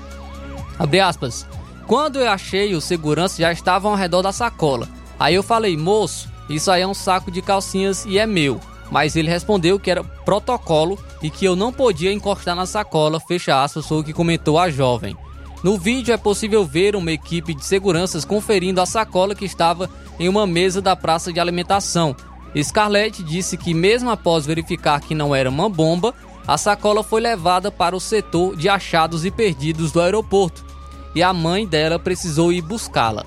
Abre 0.80 1.00
aspas. 1.00 1.46
Quando 1.86 2.18
eu 2.18 2.30
achei, 2.30 2.74
os 2.74 2.86
seguranças 2.86 3.38
já 3.38 3.52
estavam 3.52 3.92
ao 3.92 3.98
redor 3.98 4.22
da 4.22 4.32
sacola. 4.32 4.88
Aí 5.20 5.36
eu 5.36 5.44
falei, 5.44 5.76
moço, 5.76 6.31
isso 6.56 6.72
aí 6.72 6.82
é 6.82 6.88
um 6.88 6.94
saco 6.94 7.32
de 7.32 7.42
calcinhas 7.42 8.06
e 8.06 8.18
é 8.18 8.26
meu. 8.26 8.60
Mas 8.90 9.16
ele 9.16 9.30
respondeu 9.30 9.80
que 9.80 9.90
era 9.90 10.04
protocolo 10.04 11.00
e 11.22 11.30
que 11.30 11.46
eu 11.46 11.56
não 11.56 11.72
podia 11.72 12.12
encostar 12.12 12.56
na 12.56 12.66
sacola, 12.66 13.20
fecha 13.20 13.64
aspas, 13.64 13.88
foi 13.88 14.00
o 14.00 14.04
que 14.04 14.12
comentou 14.12 14.60
a 14.60 14.70
jovem. 14.70 15.16
No 15.64 15.78
vídeo 15.78 16.14
é 16.14 16.18
possível 16.18 16.66
ver 16.66 16.96
uma 16.96 17.12
equipe 17.12 17.54
de 17.54 17.64
seguranças 17.64 18.26
conferindo 18.26 18.82
a 18.82 18.86
sacola 18.86 19.36
que 19.36 19.46
estava 19.46 19.90
em 20.20 20.28
uma 20.28 20.46
mesa 20.46 20.82
da 20.82 20.96
praça 20.96 21.32
de 21.32 21.40
alimentação. 21.40 22.16
Scarlett 22.62 23.24
disse 23.24 23.56
que, 23.56 23.74
mesmo 23.74 24.10
após 24.10 24.46
verificar 24.46 25.00
que 25.00 25.16
não 25.16 25.34
era 25.34 25.50
uma 25.50 25.70
bomba, 25.70 26.14
a 26.48 26.58
sacola 26.58 27.04
foi 27.04 27.22
levada 27.22 27.72
para 27.72 27.96
o 27.96 28.00
setor 28.00 28.58
de 28.58 28.68
achados 28.68 29.24
e 29.24 29.32
perdidos 29.32 29.92
do 29.92 30.02
aeroporto 30.02 30.66
e 31.14 31.22
a 31.22 31.34
mãe 31.34 31.68
dela 31.68 32.00
precisou 32.00 32.52
ir 32.52 32.62
buscá-la. 32.62 33.26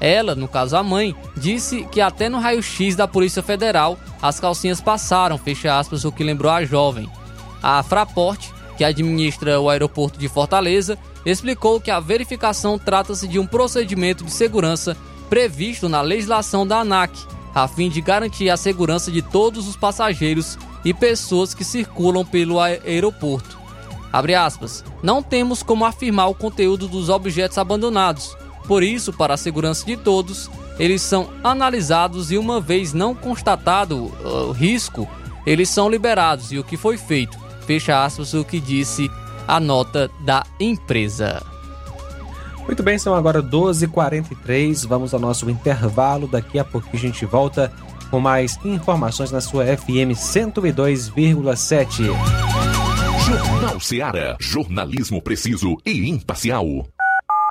Ela, 0.00 0.34
no 0.34 0.46
caso 0.46 0.76
a 0.76 0.82
mãe, 0.82 1.14
disse 1.36 1.84
que 1.84 2.00
até 2.00 2.28
no 2.28 2.38
raio-x 2.38 2.94
da 2.94 3.08
Polícia 3.08 3.42
Federal 3.42 3.98
as 4.20 4.38
calcinhas 4.38 4.80
passaram, 4.80 5.38
fecha 5.38 5.78
aspas, 5.78 6.04
o 6.04 6.12
que 6.12 6.24
lembrou 6.24 6.52
a 6.52 6.64
jovem. 6.64 7.08
A 7.62 7.82
Fraport, 7.82 8.50
que 8.76 8.84
administra 8.84 9.58
o 9.58 9.70
aeroporto 9.70 10.18
de 10.18 10.28
Fortaleza, 10.28 10.98
explicou 11.24 11.80
que 11.80 11.90
a 11.90 11.98
verificação 11.98 12.78
trata-se 12.78 13.26
de 13.26 13.38
um 13.38 13.46
procedimento 13.46 14.24
de 14.24 14.30
segurança 14.30 14.96
previsto 15.30 15.88
na 15.88 16.02
legislação 16.02 16.66
da 16.66 16.80
ANAC, 16.80 17.18
a 17.54 17.66
fim 17.66 17.88
de 17.88 18.00
garantir 18.00 18.50
a 18.50 18.56
segurança 18.56 19.10
de 19.10 19.22
todos 19.22 19.66
os 19.66 19.76
passageiros 19.76 20.58
e 20.84 20.92
pessoas 20.92 21.54
que 21.54 21.64
circulam 21.64 22.24
pelo 22.24 22.60
aeroporto. 22.60 23.56
Aspas, 24.12 24.84
não 25.02 25.22
temos 25.22 25.62
como 25.62 25.84
afirmar 25.84 26.28
o 26.28 26.34
conteúdo 26.34 26.86
dos 26.86 27.08
objetos 27.08 27.58
abandonados, 27.58 28.36
por 28.66 28.82
isso, 28.82 29.12
para 29.12 29.34
a 29.34 29.36
segurança 29.36 29.84
de 29.84 29.96
todos, 29.96 30.50
eles 30.78 31.02
são 31.02 31.28
analisados 31.42 32.30
e, 32.30 32.38
uma 32.38 32.60
vez 32.60 32.92
não 32.92 33.14
constatado 33.14 33.96
o 33.96 34.50
uh, 34.50 34.52
risco, 34.52 35.08
eles 35.46 35.68
são 35.68 35.88
liberados. 35.88 36.52
E 36.52 36.58
o 36.58 36.64
que 36.64 36.76
foi 36.76 36.98
feito? 36.98 37.38
Fecha 37.66 38.04
aspas, 38.04 38.34
o 38.34 38.44
que 38.44 38.60
disse 38.60 39.10
a 39.46 39.60
nota 39.60 40.10
da 40.20 40.44
empresa. 40.58 41.42
Muito 42.66 42.82
bem, 42.82 42.98
são 42.98 43.14
agora 43.14 43.42
12h43. 43.42 44.86
Vamos 44.86 45.14
ao 45.14 45.20
nosso 45.20 45.48
intervalo. 45.48 46.26
Daqui 46.26 46.58
a 46.58 46.64
pouco 46.64 46.88
a 46.92 46.96
gente 46.98 47.24
volta 47.24 47.72
com 48.10 48.18
mais 48.18 48.58
informações 48.64 49.30
na 49.30 49.40
sua 49.40 49.64
FM 49.64 50.12
102,7. 50.14 52.06
Jornal 53.24 53.80
Seara. 53.80 54.36
Jornalismo 54.40 55.22
preciso 55.22 55.76
e 55.84 56.08
imparcial. 56.08 56.86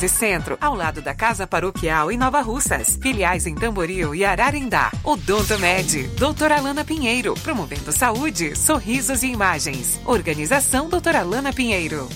13 0.00 0.08
Centro, 0.08 0.56
ao 0.62 0.74
lado 0.74 1.02
da 1.02 1.12
Casa 1.12 1.46
Paroquial 1.46 2.10
em 2.10 2.16
Nova 2.16 2.40
Russas. 2.40 2.98
Filiais 3.02 3.46
em 3.46 3.54
Tamboril 3.54 4.14
e 4.14 4.24
Ararindá. 4.24 4.90
Odonto 5.04 5.58
Med, 5.58 6.08
doutora 6.18 6.56
Alana 6.56 6.82
Pinheiro, 6.84 7.34
promovendo 7.42 7.92
saúde, 7.92 8.56
sorrisos 8.56 9.22
e 9.22 9.26
imagens. 9.26 10.00
Organização 10.06 10.88
doutora 10.88 11.20
Alana 11.20 11.52
Pinheiro. 11.52 12.08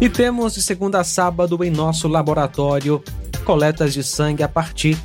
E 0.00 0.08
temos 0.08 0.54
de 0.54 0.62
segunda 0.62 1.00
a 1.00 1.04
sábado 1.04 1.62
em 1.62 1.70
nosso 1.70 2.08
laboratório 2.08 3.02
coletas 3.44 3.92
de 3.92 4.02
sangue 4.02 4.42
a 4.42 4.48
partir 4.48 4.96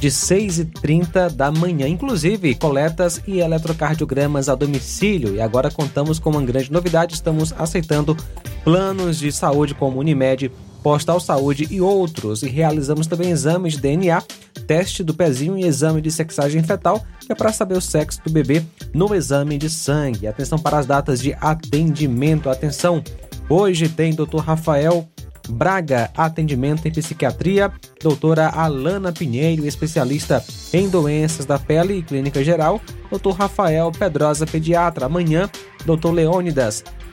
de 0.00 0.08
6h30 0.08 1.30
da 1.30 1.52
manhã, 1.52 1.86
inclusive 1.86 2.56
coletas 2.56 3.22
e 3.28 3.38
eletrocardiogramas 3.38 4.48
a 4.48 4.56
domicílio. 4.56 5.36
E 5.36 5.40
agora 5.40 5.70
contamos 5.70 6.18
com 6.18 6.30
uma 6.30 6.42
grande 6.42 6.72
novidade: 6.72 7.14
estamos 7.14 7.54
aceitando 7.56 8.16
planos 8.64 9.18
de 9.18 9.32
saúde 9.32 9.74
como 9.74 9.98
Unimed, 9.98 10.50
Postal 10.82 11.20
Saúde 11.20 11.66
e 11.70 11.80
outros. 11.80 12.42
E 12.42 12.48
realizamos 12.48 13.06
também 13.06 13.30
exames 13.30 13.74
de 13.74 13.80
DNA, 13.80 14.22
teste 14.66 15.02
do 15.02 15.14
pezinho 15.14 15.56
e 15.56 15.64
exame 15.64 16.00
de 16.00 16.10
sexagem 16.10 16.62
fetal, 16.62 17.04
que 17.20 17.32
é 17.32 17.34
para 17.34 17.52
saber 17.52 17.76
o 17.76 17.80
sexo 17.80 18.20
do 18.24 18.30
bebê 18.30 18.62
no 18.92 19.14
exame 19.14 19.58
de 19.58 19.70
sangue. 19.70 20.26
Atenção 20.26 20.58
para 20.58 20.78
as 20.78 20.86
datas 20.86 21.20
de 21.20 21.34
atendimento. 21.40 22.50
Atenção! 22.50 23.02
Hoje 23.48 23.88
tem 23.88 24.14
Dr. 24.14 24.38
Rafael 24.38 25.08
Braga, 25.48 26.10
atendimento 26.16 26.86
em 26.86 26.92
psiquiatria, 26.92 27.70
doutora 28.00 28.48
Alana 28.48 29.12
Pinheiro, 29.12 29.66
especialista 29.66 30.42
em 30.72 30.88
doenças 30.88 31.44
da 31.44 31.58
pele 31.58 31.98
e 31.98 32.02
clínica 32.02 32.44
geral, 32.44 32.80
doutor 33.10 33.32
Rafael 33.32 33.90
Pedrosa, 33.90 34.46
pediatra. 34.46 35.06
Amanhã, 35.06 35.50
doutor 35.84 36.12
Leônidas, 36.12 36.84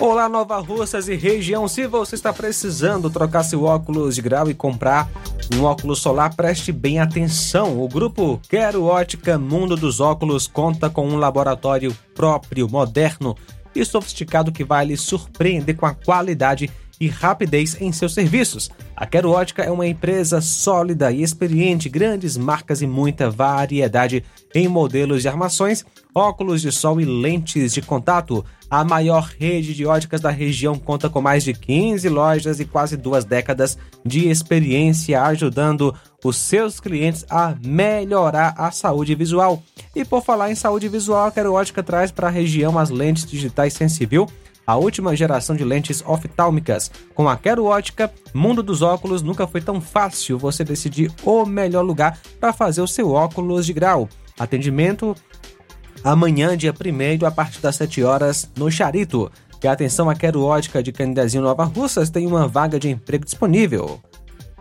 Olá, 0.00 0.28
Nova 0.28 0.60
Russas 0.60 1.08
e 1.08 1.16
região. 1.16 1.66
Se 1.66 1.84
você 1.88 2.14
está 2.14 2.32
precisando 2.32 3.10
trocar 3.10 3.42
seu 3.42 3.64
óculos 3.64 4.14
de 4.14 4.22
grau 4.22 4.48
e 4.48 4.54
comprar 4.54 5.10
um 5.52 5.64
óculos 5.64 5.98
solar, 5.98 6.36
preste 6.36 6.70
bem 6.70 7.00
atenção. 7.00 7.82
O 7.82 7.88
grupo 7.88 8.40
Quero 8.48 8.84
Ótica 8.84 9.36
Mundo 9.36 9.74
dos 9.74 9.98
Óculos 9.98 10.46
conta 10.46 10.88
com 10.88 11.08
um 11.08 11.16
laboratório 11.16 11.92
próprio, 12.14 12.68
moderno 12.68 13.36
e 13.74 13.84
sofisticado 13.84 14.52
que 14.52 14.62
vai 14.62 14.86
lhe 14.86 14.96
surpreender 14.96 15.74
com 15.74 15.84
a 15.84 15.94
qualidade 15.94 16.70
e 17.00 17.08
rapidez 17.08 17.76
em 17.80 17.90
seus 17.90 18.14
serviços. 18.14 18.70
A 18.96 19.04
Quero 19.04 19.32
Ótica 19.32 19.64
é 19.64 19.70
uma 19.70 19.86
empresa 19.86 20.40
sólida 20.40 21.10
e 21.10 21.24
experiente, 21.24 21.88
grandes 21.88 22.36
marcas 22.36 22.82
e 22.82 22.86
muita 22.86 23.28
variedade 23.30 24.24
em 24.54 24.68
modelos 24.68 25.22
de 25.22 25.28
armações, 25.28 25.84
óculos 26.18 26.60
de 26.60 26.70
sol 26.70 27.00
e 27.00 27.04
lentes 27.04 27.72
de 27.72 27.80
contato. 27.80 28.44
A 28.70 28.84
maior 28.84 29.30
rede 29.38 29.74
de 29.74 29.86
óticas 29.86 30.20
da 30.20 30.30
região 30.30 30.78
conta 30.78 31.08
com 31.08 31.22
mais 31.22 31.42
de 31.42 31.54
15 31.54 32.06
lojas 32.08 32.60
e 32.60 32.66
quase 32.66 32.96
duas 32.96 33.24
décadas 33.24 33.78
de 34.04 34.28
experiência 34.28 35.22
ajudando 35.22 35.94
os 36.22 36.36
seus 36.36 36.78
clientes 36.80 37.24
a 37.30 37.54
melhorar 37.64 38.54
a 38.58 38.70
saúde 38.70 39.14
visual. 39.14 39.62
E 39.96 40.04
por 40.04 40.22
falar 40.22 40.50
em 40.50 40.54
saúde 40.54 40.88
visual, 40.88 41.26
a 41.26 41.30
Quero 41.30 41.54
Ótica 41.54 41.82
traz 41.82 42.10
para 42.10 42.26
a 42.26 42.30
região 42.30 42.78
as 42.78 42.90
lentes 42.90 43.24
digitais 43.24 43.72
Sensibil 43.72 44.26
a 44.68 44.76
última 44.76 45.16
geração 45.16 45.56
de 45.56 45.64
lentes 45.64 46.04
oftálmicas. 46.06 46.90
Com 47.14 47.26
a 47.26 47.38
Quero 47.38 47.64
Ótica, 47.64 48.12
mundo 48.34 48.62
dos 48.62 48.82
óculos 48.82 49.22
nunca 49.22 49.46
foi 49.46 49.62
tão 49.62 49.80
fácil 49.80 50.38
você 50.38 50.62
decidir 50.62 51.10
o 51.24 51.46
melhor 51.46 51.80
lugar 51.80 52.18
para 52.38 52.52
fazer 52.52 52.82
o 52.82 52.86
seu 52.86 53.10
óculos 53.10 53.64
de 53.64 53.72
grau. 53.72 54.10
Atendimento 54.38 55.16
amanhã, 56.02 56.56
dia 56.56 56.72
1 56.72 57.26
a 57.26 57.30
partir 57.30 57.60
das 57.60 57.76
7 57.76 58.02
horas, 58.02 58.48
no 58.56 58.70
Charito. 58.70 59.30
E 59.62 59.66
atenção, 59.66 60.08
a 60.08 60.14
Quero 60.14 60.42
Ótica 60.42 60.82
de 60.82 60.92
Candidazinho 60.92 61.42
Nova 61.42 61.64
Russas 61.64 62.10
tem 62.10 62.26
uma 62.26 62.46
vaga 62.46 62.78
de 62.78 62.88
emprego 62.88 63.24
disponível. 63.24 64.00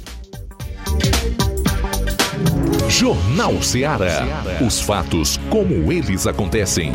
Jornal 2.90 3.62
Ceará. 3.62 4.24
Os 4.66 4.80
fatos 4.80 5.38
como 5.50 5.92
eles 5.92 6.26
acontecem. 6.28 6.94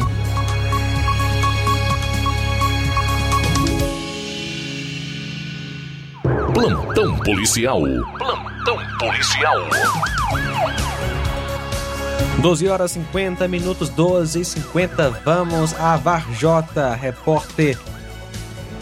Plantão 6.54 7.16
policial. 7.18 7.82
Plantão 8.18 8.78
policial. 8.98 9.58
12 12.40 12.68
horas 12.68 12.92
50 12.92 13.46
minutos, 13.48 13.88
12 13.88 14.40
e 14.40 14.44
50. 14.44 15.10
Vamos 15.24 15.74
a 15.74 15.96
Varjota. 15.96 16.94
Repórter 16.94 17.78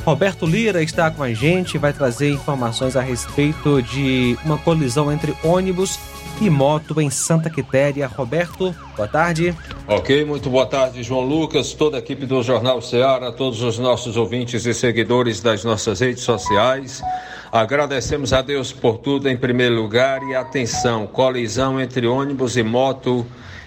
Roberto 0.08 0.46
Lira 0.46 0.82
está 0.82 1.10
com 1.10 1.22
a 1.22 1.34
gente, 1.34 1.76
vai 1.76 1.92
trazer 1.92 2.30
informações 2.30 2.96
a 2.96 3.02
respeito 3.02 3.82
de 3.82 4.38
uma 4.42 4.56
colisão 4.56 5.12
entre 5.12 5.36
ônibus 5.44 5.98
moto 6.48 7.00
em 7.00 7.10
Santa 7.10 7.50
Quitéria. 7.50 8.06
Roberto, 8.06 8.74
boa 8.96 9.08
tarde. 9.08 9.54
Ok, 9.88 10.24
muito 10.24 10.48
boa 10.48 10.66
tarde, 10.66 11.02
João 11.02 11.22
Lucas, 11.22 11.72
toda 11.72 11.96
a 11.96 12.00
equipe 12.00 12.26
do 12.26 12.42
Jornal 12.42 12.80
Ceará, 12.80 13.32
todos 13.32 13.62
os 13.62 13.78
nossos 13.78 14.16
ouvintes 14.16 14.64
e 14.64 14.72
seguidores 14.72 15.40
das 15.40 15.64
nossas 15.64 16.00
redes 16.00 16.22
sociais. 16.22 17.02
Agradecemos 17.50 18.32
a 18.32 18.42
Deus 18.42 18.72
por 18.72 18.98
tudo 18.98 19.28
em 19.28 19.36
primeiro 19.36 19.74
lugar 19.74 20.22
e 20.22 20.34
atenção, 20.34 21.06
colisão 21.06 21.80
entre 21.80 22.06
ônibus 22.06 22.56
e 22.56 22.62
moto 22.62 23.26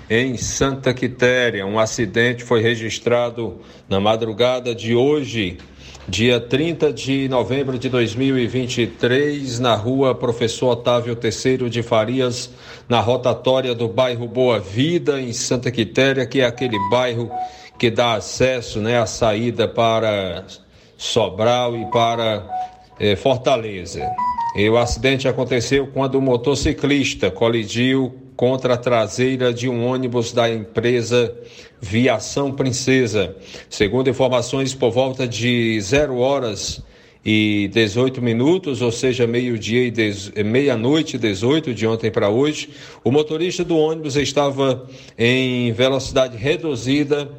em 0.09 0.37
Santa 0.37 0.93
Quitéria. 0.93 1.65
Um 1.65 1.79
acidente 1.79 2.43
foi 2.43 2.61
registrado 2.61 3.59
na 3.89 3.99
madrugada 3.99 4.75
de 4.75 4.93
hoje, 4.95 5.57
dia 6.07 6.39
30 6.39 6.91
de 6.91 7.27
novembro 7.29 7.77
de 7.77 7.87
2023, 7.87 9.59
na 9.59 9.75
rua 9.75 10.15
Professor 10.15 10.71
Otávio 10.71 11.15
Terceiro 11.15 11.69
de 11.69 11.83
Farias, 11.83 12.49
na 12.89 12.99
rotatória 12.99 13.75
do 13.75 13.87
bairro 13.87 14.27
Boa 14.27 14.59
Vida, 14.59 15.21
em 15.21 15.31
Santa 15.31 15.71
Quitéria, 15.71 16.25
que 16.25 16.41
é 16.41 16.45
aquele 16.45 16.77
bairro 16.89 17.31
que 17.77 17.89
dá 17.89 18.15
acesso 18.15 18.79
né, 18.79 18.99
à 18.99 19.05
saída 19.05 19.67
para 19.67 20.45
Sobral 20.97 21.75
e 21.77 21.85
para 21.91 22.47
eh, 22.99 23.15
Fortaleza. 23.15 24.07
E 24.55 24.69
o 24.69 24.77
acidente 24.77 25.27
aconteceu 25.27 25.87
quando 25.87 26.15
o 26.15 26.21
motociclista 26.21 27.31
colidiu 27.31 28.20
contra 28.41 28.73
a 28.73 28.77
traseira 28.77 29.53
de 29.53 29.69
um 29.69 29.85
ônibus 29.85 30.33
da 30.33 30.51
empresa 30.51 31.31
Viação 31.79 32.51
Princesa. 32.51 33.35
Segundo 33.69 34.09
informações, 34.09 34.73
por 34.73 34.89
volta 34.89 35.27
de 35.27 35.79
zero 35.79 36.17
horas 36.17 36.81
e 37.23 37.69
18 37.71 38.19
minutos, 38.19 38.81
ou 38.81 38.91
seja, 38.91 39.27
meio-dia 39.27 39.93
e 40.35 40.43
meia-noite 40.43 41.19
18 41.19 41.71
de 41.71 41.85
ontem 41.85 42.09
para 42.09 42.29
hoje, 42.29 42.71
o 43.03 43.11
motorista 43.11 43.63
do 43.63 43.77
ônibus 43.77 44.15
estava 44.15 44.89
em 45.15 45.71
velocidade 45.71 46.35
reduzida 46.35 47.29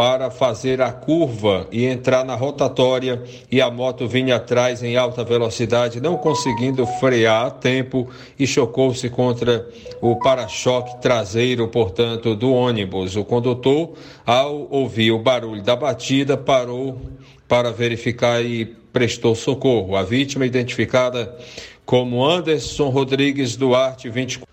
para 0.00 0.30
fazer 0.30 0.80
a 0.80 0.90
curva 0.90 1.68
e 1.70 1.84
entrar 1.84 2.24
na 2.24 2.34
rotatória 2.34 3.22
e 3.52 3.60
a 3.60 3.70
moto 3.70 4.08
vinha 4.08 4.36
atrás 4.36 4.82
em 4.82 4.96
alta 4.96 5.22
velocidade, 5.22 6.00
não 6.00 6.16
conseguindo 6.16 6.86
frear 6.86 7.48
a 7.48 7.50
tempo 7.50 8.08
e 8.38 8.46
chocou-se 8.46 9.10
contra 9.10 9.68
o 10.00 10.16
para-choque 10.16 11.02
traseiro, 11.02 11.68
portanto, 11.68 12.34
do 12.34 12.50
ônibus. 12.50 13.14
O 13.14 13.22
condutor, 13.26 13.92
ao 14.24 14.66
ouvir 14.70 15.10
o 15.12 15.18
barulho 15.18 15.62
da 15.62 15.76
batida, 15.76 16.34
parou 16.34 16.98
para 17.46 17.70
verificar 17.70 18.42
e 18.42 18.64
prestou 18.64 19.34
socorro. 19.34 19.96
A 19.96 20.02
vítima 20.02 20.46
identificada 20.46 21.36
como 21.84 22.24
Anderson 22.24 22.88
Rodrigues 22.88 23.54
Duarte, 23.54 24.08
24. 24.08 24.48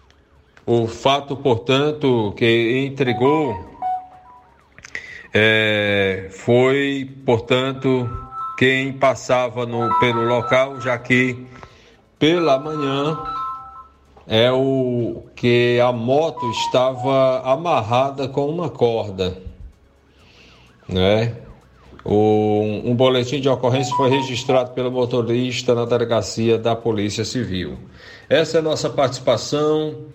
O 0.66 0.88
fato, 0.88 1.38
portanto, 1.38 2.34
que 2.36 2.86
entregou 2.86 3.77
é, 5.34 6.28
foi, 6.32 7.10
portanto, 7.26 8.10
quem 8.58 8.94
passava 8.94 9.66
no, 9.66 10.00
pelo 10.00 10.24
local, 10.24 10.82
já 10.82 10.98
que 10.98 11.46
pela 12.18 12.58
manhã 12.58 13.18
é 14.26 14.52
o 14.52 15.24
que 15.36 15.80
a 15.80 15.92
moto 15.92 16.50
estava 16.52 17.42
amarrada 17.42 18.28
com 18.28 18.50
uma 18.50 18.70
corda, 18.70 19.38
né? 20.88 21.36
O, 22.04 22.62
um 22.86 22.96
boletim 22.96 23.42
de 23.42 23.50
ocorrência 23.50 23.94
foi 23.96 24.10
registrado 24.10 24.72
pelo 24.72 24.90
motorista 24.90 25.76
na 25.76 25.84
delegacia 25.84 26.58
da 26.58 26.74
Polícia 26.74 27.26
Civil. 27.26 27.78
Essa 28.30 28.58
é 28.58 28.60
a 28.60 28.64
nossa 28.64 28.90
participação. 28.90 30.06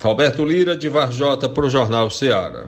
Roberto 0.00 0.44
Lira 0.44 0.76
de 0.76 0.88
Varjota 0.90 1.48
para 1.48 1.64
o 1.64 1.70
Jornal 1.70 2.10
Ceará. 2.10 2.66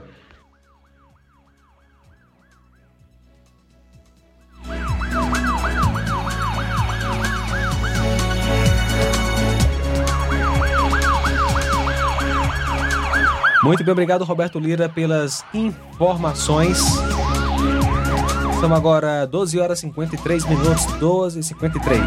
Muito 13.63 13.85
bem, 13.85 13.93
obrigado 13.93 14.25
Roberto 14.25 14.59
Lira 14.59 14.89
pelas 14.89 15.45
informações. 15.53 16.79
São 18.59 18.75
agora 18.75 19.27
12 19.27 19.59
horas 19.59 19.79
e 19.79 19.83
53 19.83 20.47
minutos, 20.47 20.87
12 20.99 21.41
e 21.41 21.43
53. 21.43 22.01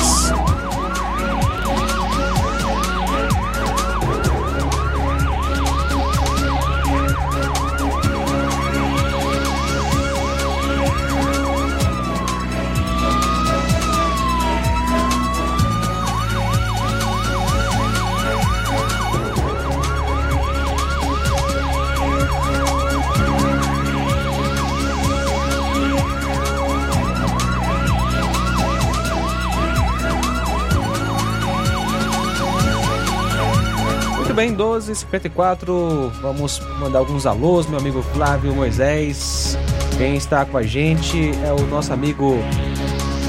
Bem, 34.43 34.53
12h54. 34.57 36.09
Vamos 36.21 36.59
mandar 36.77 36.99
alguns 36.99 37.25
alôs, 37.25 37.65
meu 37.65 37.79
amigo 37.79 38.01
Flávio 38.01 38.53
Moisés. 38.53 39.57
Quem 39.97 40.17
está 40.17 40.43
com 40.43 40.57
a 40.57 40.63
gente 40.63 41.31
é 41.45 41.53
o 41.53 41.65
nosso 41.67 41.93
amigo 41.93 42.35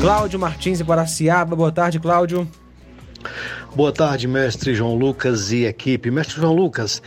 Cláudio 0.01 0.41
Martins 0.41 0.79
de 0.79 0.85
Guaraciaba. 0.85 1.55
Boa 1.55 1.71
tarde, 1.71 2.01
Cláudio. 2.01 2.49
Boa 3.77 3.93
tarde, 3.93 4.27
mestre 4.27 4.75
João 4.75 4.97
Lucas 4.97 5.53
e 5.53 5.65
equipe. 5.67 6.11
Mestre 6.11 6.41
João 6.41 6.53
Lucas, 6.53 7.01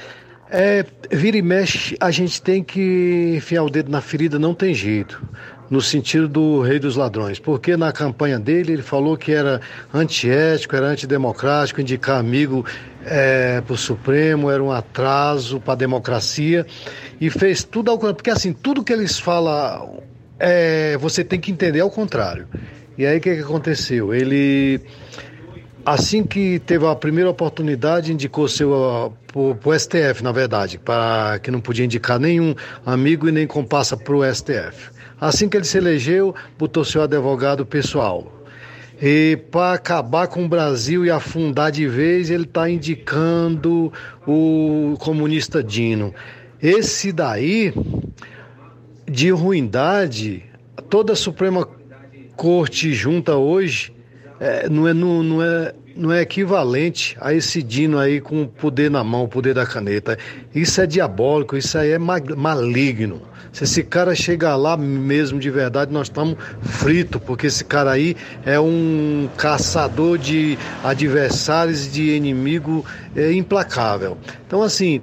é, 0.50 0.86
vira 1.12 1.36
e 1.36 1.42
mexe, 1.42 1.98
a 2.00 2.10
gente 2.10 2.42
tem 2.42 2.64
que 2.64 3.34
enfiar 3.36 3.64
o 3.64 3.70
dedo 3.70 3.92
na 3.92 4.00
ferida, 4.00 4.40
não 4.40 4.54
tem 4.54 4.74
jeito 4.74 5.22
no 5.70 5.82
sentido 5.82 6.28
do 6.28 6.62
rei 6.62 6.80
dos 6.80 6.96
ladrões, 6.96 7.40
porque 7.40 7.76
na 7.76 7.92
campanha 7.92 8.40
dele 8.40 8.74
ele 8.74 8.82
falou 8.82 9.18
que 9.18 9.32
era 9.32 9.62
antiético, 9.94 10.76
era 10.76 10.88
antidemocrático, 10.88 11.82
indicar 11.82 12.20
amigo 12.20 12.66
é, 13.06 13.62
para 13.62 13.74
o 13.74 13.78
Supremo 13.78 14.50
era 14.50 14.64
um 14.64 14.72
atraso 14.72 15.60
para 15.60 15.74
a 15.74 15.78
democracia 15.78 16.66
e 17.20 17.30
fez 17.30 17.64
tudo 17.64 17.90
ao 17.90 17.98
contrário, 17.98 18.18
porque 18.18 18.30
assim, 18.30 18.54
tudo 18.54 18.84
que 18.84 18.94
eles 18.94 19.18
falam 19.18 20.02
é, 20.40 20.98
você 20.98 21.24
tem 21.24 21.40
que 21.40 21.52
entender 21.52 21.80
ao 21.80 21.90
contrário. 21.90 22.48
E 22.98 23.06
aí 23.06 23.18
o 23.18 23.22
que, 23.22 23.36
que 23.36 23.42
aconteceu? 23.42 24.14
Ele 24.14 24.82
assim 25.86 26.24
que 26.24 26.60
teve 26.60 26.86
a 26.86 26.96
primeira 26.96 27.30
oportunidade, 27.30 28.12
indicou 28.12 28.48
seu 28.48 29.14
para 29.32 29.70
o 29.70 29.80
STF, 29.80 30.24
na 30.24 30.32
verdade, 30.32 30.78
para 30.78 31.40
que 31.40 31.52
não 31.52 31.62
podia 31.62 31.86
indicar 31.86 32.20
nenhum 32.20 32.56
amigo 32.86 33.30
e 33.30 33.32
nem 33.32 33.46
compassa 33.46 33.96
para 33.96 34.16
o 34.16 34.24
STF. 34.34 34.97
Assim 35.20 35.50
que 35.50 35.58
ele 35.58 35.66
se 35.66 35.78
elegeu, 35.78 36.36
botou 36.58 36.86
seu 36.86 37.02
advogado 37.02 37.66
pessoal. 37.66 38.32
E 39.02 39.38
para 39.52 39.74
acabar 39.74 40.28
com 40.28 40.46
o 40.46 40.50
Brasil 40.50 41.06
e 41.06 41.12
afundar 41.12 41.72
de 41.72 41.88
vez, 41.88 42.30
ele 42.30 42.44
está 42.44 42.70
indicando 42.70 43.92
o 44.26 44.96
comunista 45.00 45.64
Dino. 45.64 46.14
Esse 46.62 47.12
daí, 47.12 47.74
de 49.06 49.30
ruindade, 49.30 50.44
toda 50.90 51.14
a 51.14 51.16
Suprema 51.16 51.68
Corte 52.36 52.94
junta 52.94 53.36
hoje, 53.36 53.94
é, 54.40 54.68
não, 54.70 54.88
é, 54.88 54.94
não, 54.94 55.24
não, 55.24 55.44
é, 55.44 55.74
não 55.98 56.12
é 56.14 56.22
equivalente 56.22 57.18
a 57.20 57.34
esse 57.34 57.62
Dino 57.64 57.98
aí 57.98 58.22
com 58.22 58.44
o 58.44 58.48
poder 58.48 58.90
na 58.90 59.04
mão, 59.04 59.24
o 59.24 59.28
poder 59.28 59.54
da 59.54 59.66
caneta. 59.66 60.18
Isso 60.54 60.80
é 60.80 60.86
diabólico, 60.86 61.58
isso 61.58 61.78
aí 61.78 61.92
é 61.92 61.98
maligno. 61.98 63.22
Se 63.52 63.64
esse 63.64 63.84
cara 63.84 64.14
chegar 64.14 64.56
lá 64.56 64.78
mesmo 64.78 65.40
de 65.40 65.50
verdade, 65.50 65.92
nós 65.92 66.08
estamos 66.08 66.38
fritos, 66.62 67.22
porque 67.26 67.48
esse 67.48 67.64
cara 67.66 67.92
aí 67.92 68.16
é 68.46 68.60
um 68.60 69.28
caçador 69.36 70.18
de 70.18 70.58
adversários, 70.84 71.92
de 71.92 72.16
inimigo 72.16 72.86
é, 73.16 73.34
implacável. 73.34 74.18
Então, 74.46 74.62
assim. 74.62 75.02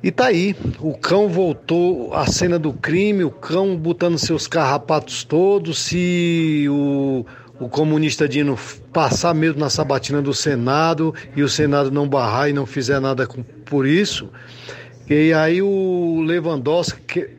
E 0.00 0.12
tá 0.12 0.26
aí, 0.26 0.54
o 0.78 0.96
cão 0.96 1.28
voltou 1.28 2.14
à 2.14 2.24
cena 2.24 2.56
do 2.56 2.72
crime, 2.72 3.24
o 3.24 3.32
cão 3.32 3.76
botando 3.76 4.16
seus 4.16 4.46
carrapatos 4.46 5.24
todos, 5.24 5.80
se 5.80 6.66
o, 6.70 7.26
o 7.60 7.68
comunista 7.68 8.28
Dino 8.28 8.58
passar 8.92 9.34
mesmo 9.34 9.58
na 9.58 9.68
sabatina 9.68 10.22
do 10.22 10.32
Senado 10.32 11.14
e 11.34 11.42
o 11.42 11.48
Senado 11.48 11.90
não 11.90 12.08
barrar 12.08 12.48
e 12.48 12.52
não 12.52 12.66
fizer 12.66 13.00
nada 13.00 13.26
com, 13.26 13.42
por 13.42 13.86
isso, 13.86 14.30
e 15.08 15.32
aí 15.32 15.62
o 15.62 16.20
Lewandowski, 16.20 17.00
que 17.00 17.30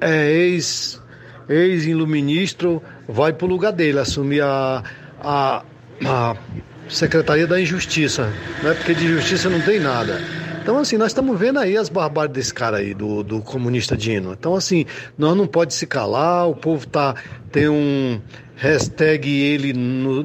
é 0.00 0.30
ex, 0.30 1.02
ex-iluministro, 1.48 2.82
vai 3.08 3.32
para 3.32 3.44
o 3.44 3.48
lugar 3.48 3.72
dele, 3.72 3.98
assumir 3.98 4.40
a, 4.42 4.84
a, 5.20 5.64
a 6.04 6.36
Secretaria 6.88 7.46
da 7.46 7.60
Injustiça, 7.60 8.32
né? 8.62 8.72
porque 8.74 8.94
de 8.94 9.08
justiça 9.08 9.50
não 9.50 9.60
tem 9.60 9.80
nada. 9.80 10.20
Então, 10.62 10.78
assim, 10.78 10.96
nós 10.96 11.08
estamos 11.08 11.38
vendo 11.38 11.58
aí 11.58 11.76
as 11.76 11.88
barbáries 11.88 12.32
desse 12.32 12.52
cara 12.52 12.78
aí, 12.78 12.92
do, 12.92 13.22
do 13.22 13.40
comunista 13.40 13.96
Dino. 13.96 14.32
Então, 14.32 14.54
assim, 14.54 14.84
nós 15.16 15.36
não 15.36 15.46
pode 15.46 15.72
se 15.74 15.86
calar, 15.86 16.48
o 16.48 16.56
povo 16.56 16.86
tá, 16.88 17.14
tem 17.52 17.68
um 17.68 18.20
hashtag 18.56 19.28
ele, 19.30 19.74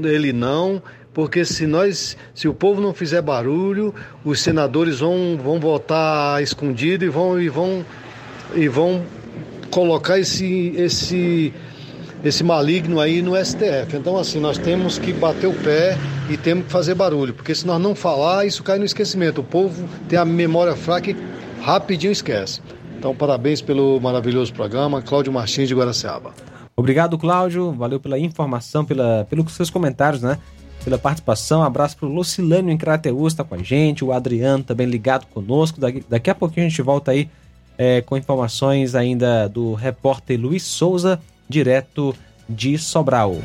ele 0.08 0.34
não, 0.34 0.82
porque 1.14 1.44
se 1.44 1.68
nós, 1.68 2.18
se 2.34 2.48
o 2.48 2.54
povo 2.54 2.82
não 2.82 2.94
fizer 2.94 3.22
barulho, 3.22 3.94
os 4.24 4.40
senadores 4.42 5.00
vão, 5.00 5.38
vão 5.42 5.60
votar 5.60 6.42
escondido 6.42 7.04
e 7.04 7.10
vão 7.10 7.40
e 7.40 7.50
vão 7.50 7.86
e 8.56 8.68
vão 8.68 9.04
colocar 9.70 10.20
esse 10.20 10.74
esse 10.78 11.54
esse 12.24 12.44
maligno 12.44 13.00
aí 13.00 13.22
no 13.22 13.36
STF. 13.36 13.96
Então 13.96 14.18
assim, 14.18 14.40
nós 14.40 14.58
temos 14.58 14.98
que 14.98 15.12
bater 15.12 15.48
o 15.48 15.54
pé 15.54 15.98
e 16.30 16.38
temos 16.38 16.66
que 16.66 16.72
fazer 16.72 16.96
barulho, 16.96 17.34
porque 17.34 17.54
se 17.54 17.68
nós 17.68 17.82
não 17.82 17.94
falar, 17.94 18.46
isso 18.46 18.64
cai 18.64 18.80
no 18.80 18.86
esquecimento. 18.86 19.42
O 19.42 19.44
povo 19.44 19.88
tem 20.08 20.18
a 20.18 20.24
memória 20.24 20.76
fraca 20.76 21.12
e 21.12 21.18
rapidinho 21.62 22.12
esquece. 22.12 22.62
Então, 22.98 23.16
parabéns 23.16 23.62
pelo 23.62 24.00
maravilhoso 24.00 24.54
programa. 24.54 25.02
Cláudio 25.02 25.34
Martins 25.34 25.68
de 25.68 25.74
Guaraciaba. 25.74 26.32
Obrigado, 26.82 27.16
Cláudio. 27.16 27.72
Valeu 27.74 28.00
pela 28.00 28.18
informação, 28.18 28.84
pela, 28.84 29.24
pelos 29.30 29.54
seus 29.54 29.70
comentários, 29.70 30.24
né? 30.24 30.40
Pela 30.84 30.98
participação. 30.98 31.62
abraço 31.62 31.96
para 31.96 32.08
o 32.08 32.12
Lucilânio 32.12 32.72
em 32.72 32.78
Crateus, 32.78 33.34
está 33.34 33.44
com 33.44 33.54
a 33.54 33.60
gente. 33.60 34.04
O 34.04 34.12
Adriano 34.12 34.64
também 34.64 34.88
ligado 34.88 35.28
conosco. 35.28 35.80
Daqui, 35.80 36.04
daqui 36.10 36.32
a 36.32 36.34
pouquinho 36.34 36.66
a 36.66 36.70
gente 36.70 36.82
volta 36.82 37.12
aí 37.12 37.30
é, 37.78 38.02
com 38.02 38.18
informações 38.18 38.96
ainda 38.96 39.48
do 39.48 39.76
repórter 39.76 40.40
Luiz 40.40 40.64
Souza, 40.64 41.22
direto 41.48 42.16
de 42.50 42.80
Sobral. 42.80 43.38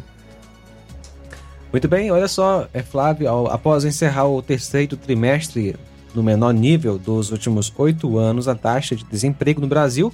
Muito 1.71 1.87
bem, 1.87 2.11
olha 2.11 2.27
só, 2.27 2.67
é 2.73 2.81
Flávio, 2.83 3.47
após 3.47 3.85
encerrar 3.85 4.27
o 4.27 4.41
terceiro 4.41 4.97
trimestre 4.97 5.77
no 6.13 6.21
menor 6.21 6.53
nível 6.53 6.97
dos 6.97 7.31
últimos 7.31 7.71
oito 7.77 8.17
anos, 8.17 8.49
a 8.49 8.55
taxa 8.55 8.95
de 8.95 9.05
desemprego 9.05 9.61
no 9.61 9.67
Brasil 9.67 10.11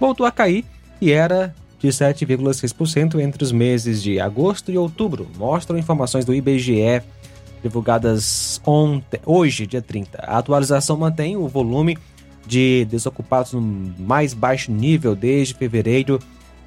voltou 0.00 0.24
a 0.24 0.30
cair 0.30 0.64
e 1.00 1.10
era 1.12 1.54
de 1.84 1.90
7,6% 1.90 3.20
entre 3.20 3.44
os 3.44 3.52
meses 3.52 4.02
de 4.02 4.18
agosto 4.18 4.72
e 4.72 4.78
outubro, 4.78 5.28
mostram 5.36 5.78
informações 5.78 6.24
do 6.24 6.34
IBGE 6.34 7.02
divulgadas 7.62 8.58
ontem, 8.64 9.20
hoje, 9.26 9.66
dia 9.66 9.82
30. 9.82 10.18
A 10.18 10.38
atualização 10.38 10.96
mantém 10.96 11.36
o 11.36 11.46
volume 11.46 11.98
de 12.46 12.86
desocupados 12.86 13.52
no 13.52 13.60
mais 13.98 14.32
baixo 14.32 14.72
nível 14.72 15.14
desde 15.14 15.52
fevereiro 15.52 16.18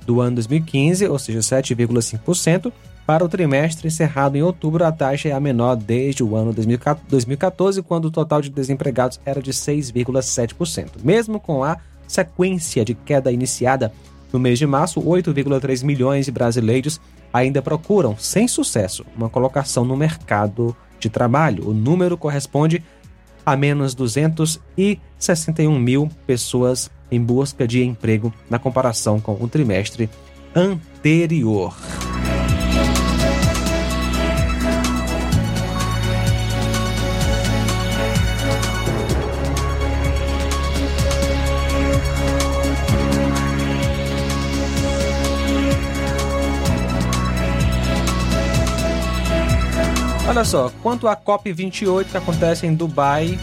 do 0.06 0.22
ano 0.22 0.36
2015, 0.36 1.08
ou 1.08 1.18
seja, 1.18 1.40
7,5%. 1.40 2.72
Para 3.06 3.26
o 3.26 3.30
trimestre 3.30 3.88
encerrado 3.88 4.36
em 4.36 4.44
outubro, 4.44 4.84
a 4.86 4.92
taxa 4.92 5.30
é 5.30 5.32
a 5.32 5.40
menor 5.40 5.78
desde 5.78 6.24
o 6.24 6.36
ano 6.36 6.54
2014, 6.54 7.82
quando 7.82 8.06
o 8.06 8.12
total 8.12 8.42
de 8.42 8.52
desempregados 8.52 9.20
era 9.26 9.42
de 9.42 9.52
6,7%. 9.52 11.04
Mesmo 11.04 11.40
com 11.40 11.64
a 11.64 11.78
sequência 12.08 12.86
de 12.86 12.94
queda 12.94 13.32
iniciada 13.32 13.92
no 14.32 14.40
mês 14.40 14.60
de 14.60 14.68
março, 14.68 15.02
8,3 15.02 15.84
milhões 15.84 16.26
de 16.26 16.32
brasileiros 16.32 17.00
ainda 17.32 17.62
procuram, 17.62 18.16
sem 18.18 18.48
sucesso, 18.48 19.06
uma 19.16 19.30
colocação 19.30 19.86
no 19.86 19.96
mercado 19.96 20.76
de 21.00 21.10
trabalho. 21.10 21.70
O 21.70 21.74
número 21.74 22.18
corresponde 22.18 22.84
a 23.46 23.56
menos 23.56 23.94
261 23.96 25.80
mil 25.80 26.10
pessoas 26.26 26.92
em 27.10 27.22
busca 27.22 27.68
de 27.68 27.84
emprego 27.84 28.34
na 28.50 28.60
comparação 28.60 29.20
com 29.22 29.34
o 29.42 29.48
trimestre 29.48 30.10
anterior. 30.54 31.74
Olha 50.38 50.46
só, 50.46 50.72
quanto 50.84 51.08
à 51.08 51.18
COP28 51.18 52.12
que 52.12 52.18
acontece 52.18 52.68
em 52.68 52.76
Dubai, 52.76 53.40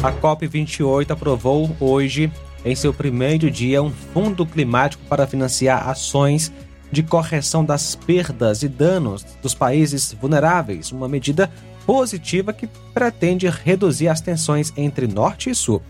a 0.00 0.12
COP28 0.12 1.10
aprovou 1.10 1.76
hoje, 1.80 2.30
em 2.64 2.76
seu 2.76 2.94
primeiro 2.94 3.50
dia, 3.50 3.82
um 3.82 3.90
fundo 3.90 4.46
climático 4.46 5.02
para 5.08 5.26
financiar 5.26 5.88
ações 5.88 6.52
de 6.92 7.02
correção 7.02 7.64
das 7.64 7.96
perdas 7.96 8.62
e 8.62 8.68
danos 8.68 9.26
dos 9.42 9.56
países 9.56 10.12
vulneráveis, 10.12 10.92
uma 10.92 11.08
medida 11.08 11.50
positiva 11.84 12.52
que 12.52 12.68
pretende 12.94 13.48
reduzir 13.48 14.06
as 14.06 14.20
tensões 14.20 14.72
entre 14.76 15.08
Norte 15.08 15.50
e 15.50 15.54
Sul. 15.54 15.82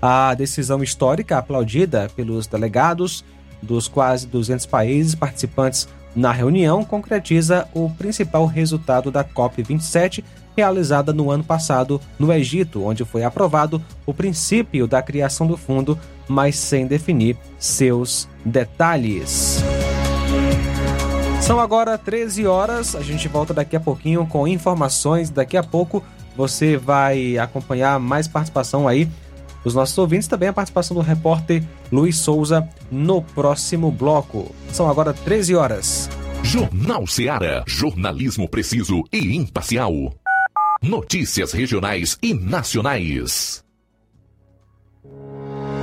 A 0.00 0.32
decisão 0.34 0.80
histórica, 0.80 1.38
aplaudida 1.38 2.08
pelos 2.14 2.46
delegados 2.46 3.24
dos 3.60 3.88
quase 3.88 4.28
200 4.28 4.64
países 4.64 5.16
participantes 5.16 5.88
na 6.14 6.32
reunião, 6.32 6.84
concretiza 6.84 7.66
o 7.72 7.88
principal 7.90 8.46
resultado 8.46 9.10
da 9.10 9.24
COP27, 9.24 10.22
realizada 10.56 11.12
no 11.12 11.30
ano 11.30 11.42
passado 11.42 12.00
no 12.18 12.32
Egito, 12.32 12.84
onde 12.84 13.04
foi 13.04 13.24
aprovado 13.24 13.82
o 14.04 14.12
princípio 14.12 14.86
da 14.86 15.02
criação 15.02 15.46
do 15.46 15.56
fundo, 15.56 15.98
mas 16.28 16.56
sem 16.56 16.86
definir 16.86 17.36
seus 17.58 18.28
detalhes. 18.44 19.62
São 21.40 21.58
agora 21.58 21.98
13 21.98 22.46
horas, 22.46 22.94
a 22.94 23.02
gente 23.02 23.26
volta 23.26 23.52
daqui 23.52 23.74
a 23.74 23.80
pouquinho 23.80 24.24
com 24.26 24.46
informações. 24.46 25.28
Daqui 25.28 25.56
a 25.56 25.62
pouco 25.62 26.02
você 26.36 26.76
vai 26.76 27.36
acompanhar 27.36 27.98
mais 27.98 28.28
participação 28.28 28.86
aí 28.86 29.08
dos 29.64 29.74
nossos 29.74 29.96
ouvintes, 29.98 30.28
também 30.28 30.48
a 30.48 30.52
participação 30.52 30.94
do 30.96 31.02
repórter 31.02 31.62
Luiz 31.90 32.16
Souza 32.16 32.68
no 32.90 33.22
próximo 33.22 33.90
bloco. 33.90 34.54
São 34.72 34.88
agora 34.88 35.12
13 35.12 35.54
horas. 35.54 36.10
Jornal 36.42 37.06
Seara. 37.06 37.64
Jornalismo 37.66 38.48
preciso 38.48 39.04
e 39.12 39.36
imparcial. 39.36 39.92
Notícias 40.82 41.52
regionais 41.52 42.18
e 42.20 42.34
nacionais. 42.34 43.62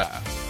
Yeah. 0.00 0.49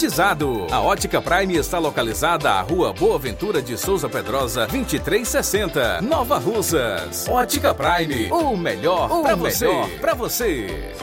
A 0.71 0.81
Ótica 0.81 1.21
Prime 1.21 1.55
está 1.55 1.77
localizada 1.77 2.49
à 2.49 2.61
Rua 2.61 2.91
Boa 2.91 3.19
Ventura 3.19 3.61
de 3.61 3.77
Souza 3.77 4.09
Pedrosa, 4.09 4.65
2360, 4.65 6.01
Nova 6.01 6.39
Russas. 6.39 7.27
Ótica 7.29 7.71
Prime, 7.71 8.31
o 8.31 8.57
melhor 8.57 9.21
para 9.21 9.35
você. 9.35 9.67
Pra 9.99 10.15
você. 10.15 10.95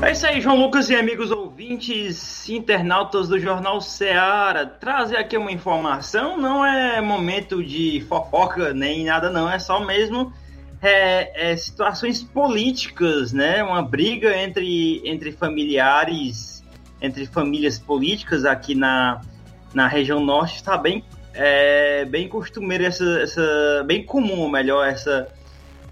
É 0.00 0.12
isso 0.12 0.24
aí, 0.24 0.40
João 0.40 0.56
Lucas 0.60 0.88
e 0.90 0.94
amigos 0.94 1.32
ouvintes, 1.32 2.48
internautas 2.48 3.28
do 3.28 3.36
Jornal 3.36 3.80
Seara. 3.80 4.64
Trazer 4.64 5.16
aqui 5.16 5.36
uma 5.36 5.50
informação, 5.50 6.38
não 6.38 6.64
é 6.64 7.00
momento 7.00 7.64
de 7.64 8.04
fofoca 8.08 8.72
nem 8.72 9.06
nada, 9.06 9.28
não, 9.28 9.50
é 9.50 9.58
só 9.58 9.84
mesmo 9.84 10.32
é, 10.80 11.50
é, 11.50 11.56
situações 11.56 12.22
políticas, 12.22 13.32
né? 13.32 13.60
Uma 13.64 13.82
briga 13.82 14.36
entre, 14.38 15.02
entre 15.04 15.32
familiares, 15.32 16.62
entre 17.02 17.26
famílias 17.26 17.76
políticas 17.76 18.44
aqui 18.44 18.76
na, 18.76 19.20
na 19.74 19.88
região 19.88 20.20
norte 20.24 20.56
está 20.56 20.76
bem, 20.76 21.02
é, 21.34 22.04
bem 22.04 22.28
costumeiro, 22.28 22.84
essa, 22.84 23.04
essa, 23.20 23.84
bem 23.86 24.04
comum, 24.04 24.48
melhor, 24.48 24.86
essa, 24.86 25.28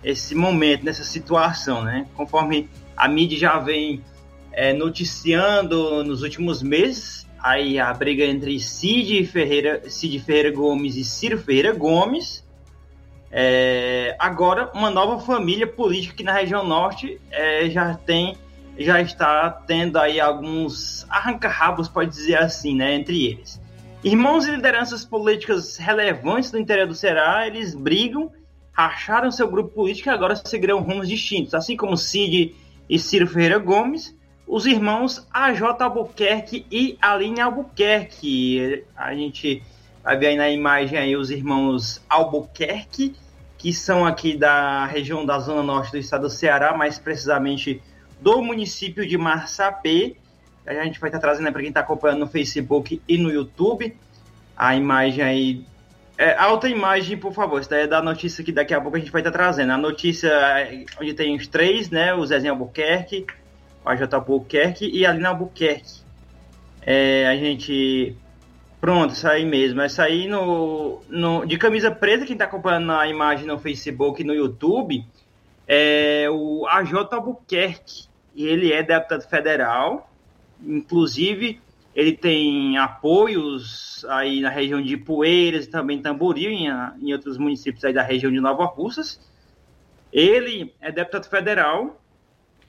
esse 0.02 0.34
momento, 0.34 0.84
nessa 0.84 1.04
situação, 1.04 1.82
né? 1.82 2.06
Conforme 2.16 2.68
a 2.96 3.08
mídia 3.08 3.38
já 3.38 3.58
vem 3.58 4.02
é, 4.52 4.72
noticiando 4.72 6.04
nos 6.04 6.22
últimos 6.22 6.62
meses, 6.62 7.26
aí 7.40 7.78
a 7.78 7.92
briga 7.92 8.24
entre 8.24 8.58
Cid 8.60 9.26
Ferreira, 9.26 9.82
Cid 9.88 10.20
Ferreira 10.20 10.50
Gomes 10.50 10.96
e 10.96 11.04
Ciro 11.04 11.38
Ferreira 11.38 11.72
Gomes, 11.72 12.42
é, 13.34 14.14
agora, 14.18 14.70
uma 14.74 14.90
nova 14.90 15.18
família 15.18 15.66
política 15.66 16.12
aqui 16.12 16.22
na 16.22 16.34
região 16.34 16.66
norte 16.66 17.18
é, 17.30 17.70
já 17.70 17.94
tem, 17.94 18.36
já 18.76 19.00
está 19.00 19.50
tendo 19.50 19.98
aí 19.98 20.20
alguns 20.20 21.06
arranca-rabos, 21.08 21.88
pode 21.88 22.10
dizer 22.10 22.36
assim, 22.36 22.76
né, 22.76 22.94
entre 22.94 23.24
eles. 23.24 23.61
Irmãos 24.04 24.46
e 24.46 24.50
lideranças 24.50 25.04
políticas 25.04 25.76
relevantes 25.76 26.50
do 26.50 26.58
interior 26.58 26.88
do 26.88 26.94
Ceará, 26.94 27.46
eles 27.46 27.74
brigam, 27.74 28.32
racharam 28.72 29.30
seu 29.30 29.48
grupo 29.48 29.70
político 29.74 30.08
e 30.08 30.10
agora 30.10 30.34
seguirão 30.34 30.80
rumos 30.80 31.08
distintos, 31.08 31.54
assim 31.54 31.76
como 31.76 31.96
Cid 31.96 32.54
e 32.88 32.98
Ciro 32.98 33.26
Ferreira 33.26 33.58
Gomes, 33.58 34.16
os 34.46 34.66
irmãos 34.66 35.26
AJ 35.32 35.62
Albuquerque 35.78 36.66
e 36.70 36.98
Aline 37.00 37.40
Albuquerque. 37.40 38.84
A 38.96 39.14
gente 39.14 39.62
vai 40.02 40.16
ver 40.16 40.26
aí 40.28 40.36
na 40.36 40.50
imagem 40.50 40.98
aí 40.98 41.16
os 41.16 41.30
irmãos 41.30 42.02
Albuquerque 42.08 43.14
que 43.62 43.72
são 43.72 44.04
aqui 44.04 44.36
da 44.36 44.84
região 44.86 45.24
da 45.24 45.38
zona 45.38 45.62
norte 45.62 45.92
do 45.92 45.98
estado 45.98 46.22
do 46.22 46.28
Ceará, 46.28 46.76
mais 46.76 46.98
precisamente 46.98 47.80
do 48.20 48.42
município 48.42 49.06
de 49.06 49.16
Marsapê. 49.16 50.16
A 50.66 50.84
gente 50.84 51.00
vai 51.00 51.08
estar 51.08 51.18
trazendo 51.18 51.50
para 51.50 51.60
quem 51.60 51.68
está 51.68 51.80
acompanhando 51.80 52.20
no 52.20 52.26
Facebook 52.26 53.02
e 53.08 53.18
no 53.18 53.30
YouTube 53.30 53.96
a 54.56 54.76
imagem 54.76 55.24
aí. 55.24 55.66
É, 56.16 56.36
alta 56.36 56.68
imagem, 56.68 57.16
por 57.16 57.32
favor. 57.32 57.60
Isso 57.60 57.70
daí 57.70 57.82
é 57.82 57.86
da 57.86 58.02
notícia 58.02 58.44
que 58.44 58.52
daqui 58.52 58.72
a 58.72 58.80
pouco 58.80 58.96
a 58.96 59.00
gente 59.00 59.10
vai 59.10 59.20
estar 59.20 59.32
trazendo. 59.32 59.72
A 59.72 59.78
notícia 59.78 60.28
é 60.28 60.84
onde 61.00 61.14
tem 61.14 61.34
os 61.34 61.46
três, 61.46 61.90
né? 61.90 62.14
O 62.14 62.24
Zezinho 62.24 62.52
Albuquerque, 62.52 63.26
o 63.84 63.88
AJ 63.88 64.12
Albuquerque 64.12 64.88
e 64.92 65.04
a 65.04 65.12
Lina 65.12 65.30
Albuquerque. 65.30 66.02
É, 66.82 67.26
a 67.26 67.36
gente 67.36 68.16
Pronto, 68.82 69.14
isso 69.14 69.28
aí 69.28 69.44
mesmo. 69.44 69.80
Essa 69.80 70.02
aí 70.02 70.26
no, 70.26 71.02
no, 71.08 71.46
de 71.46 71.56
camisa 71.56 71.88
preta, 71.88 72.26
quem 72.26 72.32
está 72.32 72.46
acompanhando 72.46 72.90
a 72.90 73.06
imagem 73.06 73.46
no 73.46 73.56
Facebook 73.56 74.20
e 74.20 74.24
no 74.24 74.34
YouTube, 74.34 75.06
é 75.68 76.26
o 76.28 76.66
AJ 76.66 76.94
Albuquerque. 77.12 78.06
Ele 78.36 78.72
é 78.72 78.82
deputado 78.82 79.22
federal, 79.28 80.10
inclusive 80.66 81.60
ele 81.94 82.12
tem 82.12 82.78
apoios 82.78 84.04
aí 84.08 84.40
na 84.40 84.48
região 84.48 84.80
de 84.80 84.96
Poeiras 84.96 85.66
e 85.66 85.70
também 85.70 86.00
Tamboril, 86.00 86.50
em, 86.50 86.68
em 87.00 87.12
outros 87.12 87.36
municípios 87.36 87.84
aí 87.84 87.92
da 87.92 88.02
região 88.02 88.32
de 88.32 88.40
Nova 88.40 88.64
Russas. 88.64 89.20
Ele 90.12 90.74
é 90.80 90.90
deputado 90.90 91.28
federal 91.28 92.00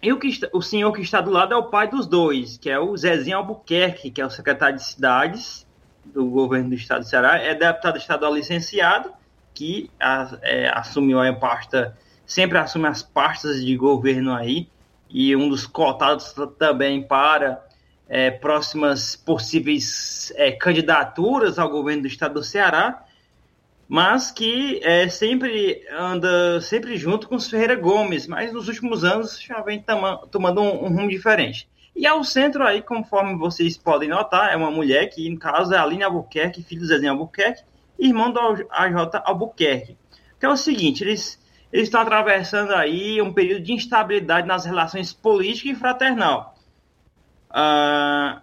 e 0.02 0.12
o, 0.12 0.20
que, 0.20 0.30
o 0.52 0.62
senhor 0.62 0.92
que 0.92 1.02
está 1.02 1.22
do 1.22 1.32
lado 1.32 1.54
é 1.54 1.58
o 1.58 1.70
pai 1.70 1.90
dos 1.90 2.06
dois, 2.06 2.58
que 2.58 2.70
é 2.70 2.78
o 2.78 2.96
Zezinho 2.98 3.38
Albuquerque, 3.38 4.12
que 4.12 4.22
é 4.22 4.26
o 4.26 4.30
secretário 4.30 4.76
de 4.76 4.84
Cidades, 4.84 5.66
do 6.06 6.26
governo 6.26 6.70
do 6.70 6.76
estado 6.76 7.02
do 7.02 7.08
Ceará, 7.08 7.38
é 7.38 7.56
deputado 7.56 7.98
estadual 7.98 8.36
licenciado, 8.36 9.14
que 9.54 9.90
é, 10.42 10.68
assumiu 10.74 11.22
a 11.22 11.34
pasta, 11.34 11.98
sempre 12.26 12.58
assume 12.58 12.88
as 12.88 13.02
pastas 13.02 13.64
de 13.64 13.78
governo 13.78 14.34
aí, 14.34 14.68
e 15.10 15.34
um 15.38 15.48
dos 15.48 15.66
cotados 15.66 16.36
também 16.58 17.02
para 17.02 17.64
é, 18.14 18.30
próximas 18.30 19.16
possíveis 19.16 20.32
é, 20.36 20.52
candidaturas 20.52 21.58
ao 21.58 21.68
governo 21.68 22.04
do 22.04 22.08
estado 22.08 22.36
do 22.36 22.44
Ceará, 22.44 23.04
mas 23.88 24.30
que 24.30 24.80
é, 24.84 25.10
sempre 25.10 25.84
anda 25.92 26.62
sempre 26.62 26.96
junto 26.96 27.28
com 27.28 27.34
os 27.34 27.50
Ferreira 27.50 27.76
Gomes, 27.76 28.28
mas 28.28 28.54
nos 28.54 28.68
últimos 28.68 29.04
anos 29.04 29.42
já 29.42 29.62
vem 29.62 29.84
tomando 30.30 30.62
um, 30.62 30.86
um 30.86 30.90
rumo 30.90 31.10
diferente. 31.10 31.68
E 31.96 32.06
ao 32.06 32.24
centro 32.24 32.64
aí, 32.64 32.84
conforme 32.84 33.36
vocês 33.36 33.78
podem 33.78 34.10
notar, 34.10 34.54
é 34.54 34.56
uma 34.56 34.70
mulher 34.70 35.08
que, 35.08 35.28
no 35.28 35.40
caso, 35.40 35.74
é 35.74 35.78
a 35.78 35.82
Aline 35.82 36.04
Albuquerque, 36.04 36.62
filho 36.62 36.82
do 36.82 36.88
Zezinho 36.88 37.14
Albuquerque, 37.14 37.64
irmão 37.98 38.32
do 38.32 38.40
AJ 38.40 39.22
Albuquerque. 39.26 39.98
Que 40.40 40.46
é 40.46 40.50
o 40.50 40.56
seguinte, 40.56 41.04
eles, 41.04 41.44
eles 41.72 41.88
estão 41.88 42.02
atravessando 42.02 42.76
aí 42.76 43.20
um 43.24 43.34
período 43.34 43.64
de 43.64 43.74
instabilidade 43.74 44.48
nas 44.48 44.66
relações 44.66 45.12
políticas 45.14 45.76
e 45.76 45.80
fraternal. 45.80 46.53
Uh, 47.54 48.42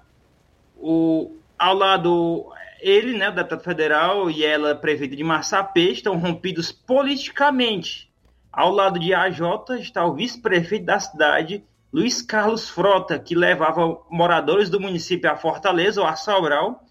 o, 0.76 1.36
ao 1.58 1.74
lado, 1.74 2.46
ele, 2.80 3.18
né, 3.18 3.28
o 3.28 3.34
deputado 3.34 3.62
federal, 3.62 4.30
e 4.30 4.44
ela, 4.44 4.74
prefeita 4.74 5.16
de 5.16 5.24
Massapê, 5.24 5.90
estão 5.90 6.16
rompidos 6.18 6.70
politicamente. 6.70 8.10
Ao 8.52 8.70
lado 8.70 8.98
de 8.98 9.12
AJ 9.12 9.40
está 9.80 10.04
o 10.04 10.14
vice-prefeito 10.14 10.86
da 10.86 10.98
cidade, 10.98 11.64
Luiz 11.92 12.22
Carlos 12.22 12.68
Frota, 12.68 13.18
que 13.18 13.34
levava 13.34 14.00
moradores 14.08 14.70
do 14.70 14.80
município 14.80 15.30
a 15.30 15.36
Fortaleza 15.36 16.00
ou 16.00 16.06
a 16.06 16.14
Sobral 16.14 16.84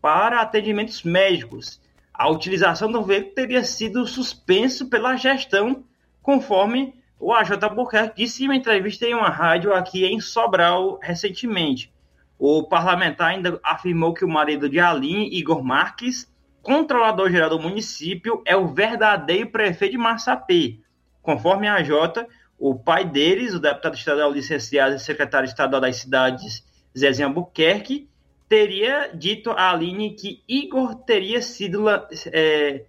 para 0.00 0.40
atendimentos 0.40 1.02
médicos. 1.02 1.80
A 2.12 2.30
utilização 2.30 2.90
do 2.90 3.02
veículo 3.02 3.34
teria 3.34 3.62
sido 3.62 4.06
suspenso 4.06 4.88
pela 4.88 5.16
gestão, 5.16 5.84
conforme 6.22 6.94
o 7.18 7.32
AJ 7.32 7.62
Albuquerque 7.62 8.16
disse 8.16 8.42
em 8.42 8.46
uma 8.46 8.56
entrevista 8.56 9.06
em 9.06 9.14
uma 9.14 9.28
rádio 9.28 9.72
aqui 9.72 10.04
em 10.04 10.20
Sobral 10.20 10.98
recentemente. 11.02 11.92
O 12.38 12.64
parlamentar 12.64 13.28
ainda 13.28 13.58
afirmou 13.64 14.12
que 14.12 14.24
o 14.24 14.28
marido 14.28 14.68
de 14.68 14.78
Aline, 14.78 15.28
Igor 15.32 15.64
Marques, 15.64 16.30
controlador-geral 16.62 17.48
do 17.48 17.58
município, 17.58 18.42
é 18.44 18.54
o 18.54 18.68
verdadeiro 18.68 19.50
prefeito 19.50 19.92
de 19.92 19.98
Massapê. 19.98 20.78
Conforme 21.22 21.66
a 21.66 21.76
AJ, 21.76 22.26
o 22.58 22.74
pai 22.74 23.04
deles, 23.04 23.54
o 23.54 23.60
deputado 23.60 23.94
estadual 23.94 24.30
licenciado 24.30 24.94
e 24.94 24.98
secretário 24.98 25.46
estadual 25.46 25.80
das 25.80 25.96
cidades, 25.96 26.64
Zezinho 26.96 27.28
Albuquerque, 27.28 28.08
teria 28.48 29.10
dito 29.14 29.50
a 29.50 29.70
Aline 29.70 30.14
que 30.14 30.42
Igor 30.46 30.94
teria 30.96 31.40
sido. 31.40 31.86
É, 32.26 32.84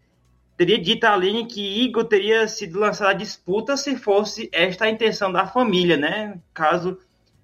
teria 0.57 0.79
dito 0.79 1.03
a 1.05 1.13
Aline 1.13 1.45
que 1.45 1.83
Igor 1.83 2.05
teria 2.05 2.47
sido 2.47 2.79
lançado 2.79 3.09
à 3.09 3.13
disputa 3.13 3.77
se 3.77 3.95
fosse 3.95 4.49
esta 4.51 4.85
a 4.85 4.89
intenção 4.89 5.31
da 5.31 5.45
família, 5.45 5.95
né? 5.95 6.39
Caso 6.53 6.97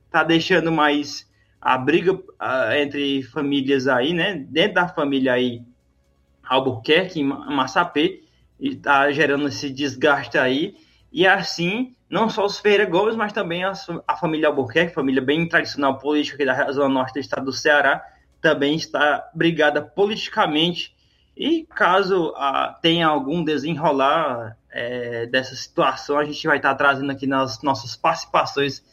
tá 0.09 0.23
deixando 0.23 0.71
mais 0.71 1.31
a 1.61 1.77
briga 1.77 2.13
uh, 2.13 2.73
entre 2.75 3.21
famílias 3.23 3.87
aí, 3.87 4.13
né? 4.13 4.35
Dentro 4.49 4.73
da 4.73 4.87
família 4.87 5.33
aí, 5.33 5.61
Albuquerque, 6.43 7.23
Massapê, 7.23 8.23
e 8.59 8.75
tá 8.75 9.11
gerando 9.11 9.47
esse 9.47 9.69
desgaste 9.69 10.37
aí. 10.37 10.75
E 11.11 11.27
assim, 11.27 11.95
não 12.09 12.29
só 12.29 12.45
os 12.45 12.59
Ferreira 12.59 12.85
Gomes, 12.85 13.15
mas 13.15 13.31
também 13.31 13.63
a, 13.63 13.73
a 14.07 14.17
família 14.17 14.47
Albuquerque, 14.47 14.93
família 14.93 15.21
bem 15.21 15.47
tradicional 15.47 15.99
política 15.99 16.35
aqui 16.35 16.45
da 16.45 16.71
zona 16.71 16.89
norte 16.89 17.13
do 17.13 17.19
estado 17.19 17.45
do 17.45 17.53
Ceará, 17.53 18.03
também 18.41 18.75
está 18.75 19.29
brigada 19.33 19.81
politicamente. 19.81 20.95
E 21.35 21.65
caso 21.65 22.33
ah, 22.35 22.77
tenha 22.81 23.07
algum 23.07 23.43
desenrolar 23.43 24.55
é, 24.71 25.25
dessa 25.25 25.55
situação, 25.55 26.17
a 26.17 26.25
gente 26.25 26.45
vai 26.45 26.57
estar 26.57 26.75
trazendo 26.75 27.11
aqui 27.11 27.25
nas 27.25 27.61
nossas 27.61 27.95
participações 27.95 28.83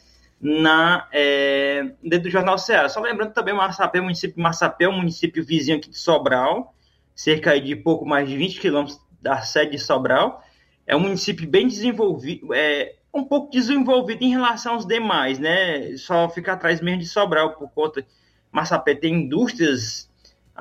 na, 0.41 1.07
é, 1.11 1.91
dentro 2.01 2.23
do 2.23 2.29
Jornal 2.31 2.57
Ceará. 2.57 2.89
Só 2.89 2.99
lembrando 2.99 3.33
também, 3.33 3.53
Massapé, 3.53 3.99
o 3.99 4.03
município 4.03 4.35
de 4.35 4.83
é 4.83 4.89
um 4.89 4.97
município 4.97 5.45
vizinho 5.45 5.77
aqui 5.77 5.89
de 5.89 5.97
Sobral, 5.97 6.73
cerca 7.15 7.59
de 7.61 7.75
pouco 7.75 8.05
mais 8.05 8.27
de 8.27 8.35
20 8.35 8.59
quilômetros 8.59 8.99
da 9.21 9.41
sede 9.41 9.71
de 9.71 9.79
Sobral. 9.79 10.43
É 10.87 10.95
um 10.95 10.99
município 10.99 11.47
bem 11.47 11.67
desenvolvido, 11.67 12.53
é, 12.55 12.95
um 13.13 13.23
pouco 13.23 13.51
desenvolvido 13.51 14.23
em 14.23 14.31
relação 14.31 14.73
aos 14.73 14.85
demais, 14.85 15.37
né? 15.37 15.95
Só 15.97 16.27
fica 16.29 16.53
atrás 16.53 16.81
mesmo 16.81 17.01
de 17.01 17.07
Sobral 17.07 17.53
por 17.53 17.69
conta. 17.69 18.03
Massapé 18.51 18.95
tem 18.95 19.13
indústrias, 19.13 20.10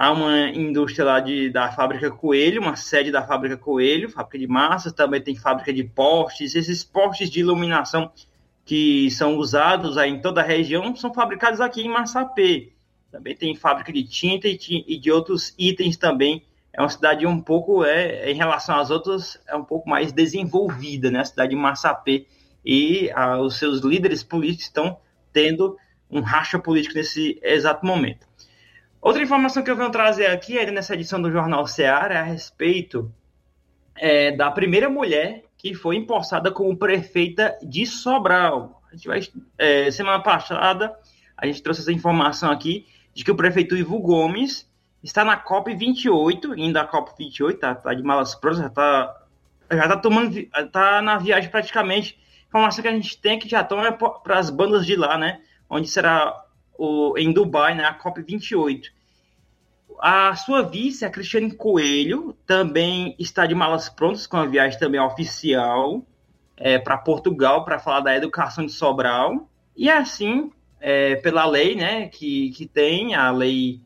há 0.01 0.11
uma 0.13 0.49
indústria 0.49 1.05
lá 1.05 1.21
de, 1.21 1.51
da 1.51 1.71
fábrica 1.73 2.11
Coelho, 2.11 2.63
uma 2.63 2.75
sede 2.75 3.13
da 3.13 3.23
fábrica 3.23 3.59
Coelho, 3.59 4.09
fábrica 4.09 4.39
de 4.39 4.47
massas, 4.47 4.95
também 4.95 5.21
tem 5.21 5.37
fábrica 5.37 5.71
de 5.75 5.85
postes, 5.85 6.55
esses 6.55 6.83
postes 6.83 7.29
de 7.29 7.41
iluminação 7.41 8.11
que 8.65 9.11
são 9.11 9.37
usados 9.37 9.99
aí 9.99 10.11
em 10.11 10.19
toda 10.19 10.41
a 10.41 10.45
região 10.45 10.97
são 10.97 11.13
fabricados 11.13 11.61
aqui 11.61 11.83
em 11.83 11.91
Massapé. 11.91 12.69
Também 13.13 13.37
tem 13.37 13.55
fábrica 13.55 13.93
de 13.93 14.03
tinta 14.05 14.49
e, 14.49 14.59
e 14.89 14.99
de 14.99 15.13
outros 15.13 15.55
itens 15.59 15.99
também 15.99 16.45
é 16.73 16.81
uma 16.81 16.89
cidade 16.89 17.27
um 17.27 17.39
pouco, 17.39 17.85
é, 17.85 18.31
em 18.31 18.35
relação 18.35 18.79
às 18.79 18.91
outras, 18.91 19.39
é 19.47 19.55
um 19.55 19.65
pouco 19.65 19.87
mais 19.87 20.13
desenvolvida, 20.13 21.11
né? 21.11 21.21
A 21.21 21.25
cidade 21.27 21.51
de 21.51 21.57
Massapê 21.57 22.27
e 22.65 23.11
a, 23.11 23.39
os 23.39 23.59
seus 23.59 23.81
líderes 23.81 24.23
políticos 24.23 24.65
estão 24.65 24.97
tendo 25.31 25.77
um 26.11 26.21
racha 26.21 26.59
político 26.59 26.95
nesse 26.95 27.39
exato 27.43 27.85
momento. 27.85 28.30
Outra 29.01 29.23
informação 29.23 29.63
que 29.63 29.71
eu 29.71 29.77
venho 29.77 29.91
trazer 29.91 30.27
aqui, 30.27 30.59
é 30.59 30.71
nessa 30.71 30.95
edição 30.95 31.23
do 31.23 31.31
Jornal 31.31 31.67
Seara, 31.67 32.15
é 32.15 32.19
a 32.19 32.23
respeito 32.23 33.11
é, 33.97 34.33
da 34.33 34.51
primeira 34.51 34.91
mulher 34.91 35.45
que 35.57 35.75
foi 35.75 35.97
empossada 35.97 36.51
como 36.51 36.77
prefeita 36.77 37.57
de 37.63 37.87
Sobral. 37.87 38.83
A 38.91 38.95
gente 38.95 39.09
vai, 39.09 39.21
é, 39.57 39.91
semana 39.91 40.23
passada, 40.23 40.95
a 41.35 41.47
gente 41.47 41.63
trouxe 41.63 41.81
essa 41.81 41.93
informação 41.93 42.51
aqui 42.51 42.87
de 43.15 43.25
que 43.25 43.31
o 43.31 43.37
prefeito 43.37 43.75
Ivo 43.75 43.99
Gomes 44.01 44.71
está 45.03 45.25
na 45.25 45.37
COP 45.37 45.75
28, 45.75 46.53
ainda 46.53 46.83
a 46.83 46.87
COP 46.87 47.13
28, 47.19 47.59
tá, 47.59 47.75
tá 47.75 47.95
de 47.95 48.03
malas 48.03 48.35
prontas, 48.35 48.61
já 48.61 48.69
tá, 48.69 49.25
já 49.73 49.89
tá 49.89 49.97
tomando, 49.97 50.35
tá 50.71 51.01
na 51.01 51.17
viagem 51.17 51.51
praticamente. 51.51 52.19
Informação 52.49 52.83
que 52.83 52.89
a 52.89 52.93
gente 52.93 53.19
tem 53.19 53.39
que 53.39 53.49
já 53.49 53.63
estão 53.63 53.83
é 53.83 53.93
para 53.93 54.39
as 54.39 54.51
bandas 54.51 54.85
de 54.85 54.95
lá, 54.95 55.17
né? 55.17 55.41
Onde 55.69 55.89
será 55.89 56.45
o, 56.81 57.19
em 57.19 57.31
Dubai, 57.31 57.75
né? 57.75 57.85
A 57.85 57.93
COP 57.93 58.23
28. 58.23 58.91
A 60.01 60.35
sua 60.35 60.63
vice, 60.63 61.05
a 61.05 61.11
Cristiane 61.11 61.53
Coelho, 61.53 62.35
também 62.47 63.15
está 63.19 63.45
de 63.45 63.55
malas 63.55 63.91
prontas 63.91 64.27
com 64.27 64.39
a 64.39 64.47
viagem 64.47 64.79
também 64.79 64.99
oficial 64.99 66.03
é, 66.57 66.79
para 66.79 66.97
Portugal 66.97 67.65
para 67.65 67.79
falar 67.79 68.01
da 68.01 68.17
educação 68.17 68.65
de 68.65 68.73
Sobral. 68.73 69.47
E 69.77 69.91
assim, 69.91 70.51
é, 70.81 71.17
pela 71.17 71.45
lei, 71.45 71.77
né, 71.77 72.09
que, 72.09 72.51
que 72.51 72.67
tem 72.67 73.15
a 73.15 73.31
lei 73.31 73.83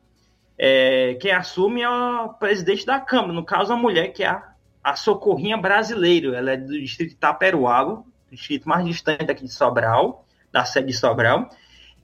é, 0.57 1.14
quem 1.14 1.32
assume 1.32 1.82
é 1.82 1.88
o 1.88 2.28
presidente 2.34 2.86
da 2.86 3.01
Câmara, 3.01 3.32
no 3.32 3.45
caso 3.45 3.72
a 3.72 3.76
mulher, 3.76 4.12
que 4.12 4.22
é 4.22 4.28
a, 4.28 4.55
a 4.84 4.95
Socorrinha 4.95 5.57
Brasileiro, 5.57 6.32
ela 6.32 6.53
é 6.53 6.57
do 6.57 6.78
distrito 6.78 7.11
de 7.11 7.16
Itaperuago, 7.16 8.07
distrito 8.30 8.68
mais 8.68 8.86
distante 8.86 9.28
aqui 9.28 9.42
de 9.42 9.53
Sobral, 9.53 10.24
da 10.53 10.64
sede 10.64 10.88
de 10.88 10.92
Sobral, 10.92 11.51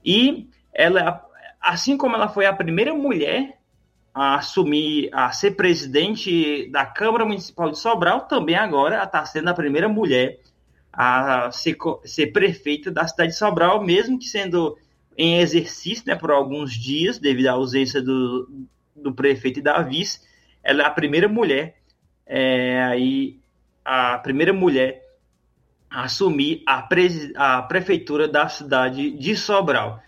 e 0.03 0.49
ela, 0.73 1.25
assim 1.59 1.97
como 1.97 2.15
ela 2.15 2.27
foi 2.27 2.45
a 2.45 2.53
primeira 2.53 2.93
mulher 2.93 3.57
a 4.13 4.35
assumir, 4.35 5.09
a 5.13 5.31
ser 5.31 5.51
presidente 5.51 6.69
da 6.69 6.85
Câmara 6.85 7.25
Municipal 7.25 7.71
de 7.71 7.79
Sobral, 7.79 8.21
também 8.21 8.55
agora 8.55 9.03
está 9.03 9.23
sendo 9.25 9.49
a 9.49 9.53
primeira 9.53 9.87
mulher 9.87 10.39
a 10.91 11.49
ser, 11.51 11.77
ser 12.03 12.27
prefeita 12.27 12.91
da 12.91 13.07
cidade 13.07 13.31
de 13.31 13.37
Sobral, 13.37 13.83
mesmo 13.83 14.19
que 14.19 14.25
sendo 14.25 14.77
em 15.17 15.39
exercício 15.39 16.03
né, 16.07 16.15
por 16.15 16.31
alguns 16.31 16.73
dias, 16.73 17.19
devido 17.19 17.47
à 17.47 17.53
ausência 17.53 18.01
do, 18.01 18.67
do 18.95 19.13
prefeito 19.13 19.59
e 19.59 19.63
da 19.63 19.81
vice. 19.81 20.19
Ela 20.63 20.83
é 20.83 20.85
a 20.85 20.91
primeira 20.91 21.27
mulher, 21.27 21.77
é, 22.25 22.83
aí, 22.83 23.39
a 23.83 24.17
primeira 24.17 24.53
mulher 24.53 25.01
a 25.89 26.03
assumir 26.03 26.63
a, 26.65 26.87
a 27.35 27.61
prefeitura 27.63 28.27
da 28.27 28.47
cidade 28.47 29.11
de 29.11 29.35
Sobral. 29.35 30.01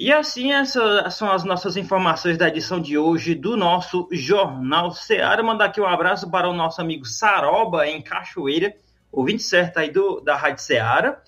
E 0.00 0.12
assim, 0.12 0.52
essas 0.52 1.12
são 1.14 1.28
as 1.28 1.42
nossas 1.42 1.76
informações 1.76 2.38
da 2.38 2.46
edição 2.46 2.78
de 2.78 2.96
hoje 2.96 3.34
do 3.34 3.56
nosso 3.56 4.08
Jornal 4.12 4.92
Seara. 4.92 5.42
Mandar 5.42 5.64
aqui 5.64 5.80
um 5.80 5.86
abraço 5.86 6.30
para 6.30 6.48
o 6.48 6.54
nosso 6.54 6.80
amigo 6.80 7.04
Saroba, 7.04 7.84
em 7.84 8.00
Cachoeira, 8.00 8.76
ouvinte 9.10 9.42
certo 9.42 9.78
aí 9.78 9.90
do, 9.90 10.20
da 10.20 10.36
Rádio 10.36 10.62
Seara. 10.62 11.20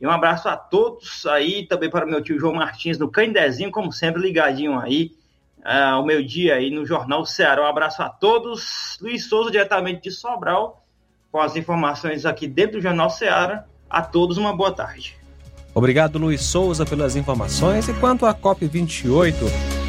E 0.00 0.06
um 0.06 0.10
abraço 0.10 0.48
a 0.48 0.56
todos 0.56 1.26
aí, 1.26 1.66
também 1.66 1.90
para 1.90 2.06
o 2.06 2.08
meu 2.08 2.22
tio 2.22 2.40
João 2.40 2.54
Martins 2.54 2.98
no 2.98 3.10
Candezinho, 3.10 3.70
como 3.70 3.92
sempre, 3.92 4.22
ligadinho 4.22 4.80
aí 4.80 5.12
uh, 5.58 5.96
ao 5.96 6.06
meu 6.06 6.24
dia 6.24 6.54
aí 6.54 6.70
no 6.70 6.86
Jornal 6.86 7.26
Ceará. 7.26 7.60
Um 7.60 7.66
abraço 7.66 8.02
a 8.02 8.08
todos. 8.08 8.96
Luiz 9.02 9.28
Souza, 9.28 9.50
diretamente 9.50 10.00
de 10.00 10.10
Sobral, 10.10 10.82
com 11.30 11.40
as 11.40 11.56
informações 11.56 12.24
aqui 12.24 12.48
dentro 12.48 12.78
do 12.78 12.82
Jornal 12.82 13.10
Ceará. 13.10 13.66
A 13.90 14.00
todos, 14.00 14.38
uma 14.38 14.56
boa 14.56 14.72
tarde. 14.72 15.23
Obrigado, 15.74 16.18
Luiz 16.18 16.42
Souza, 16.42 16.86
pelas 16.86 17.16
informações. 17.16 17.88
E 17.88 17.92
quanto 17.94 18.24
à 18.26 18.32
COP28, 18.32 19.34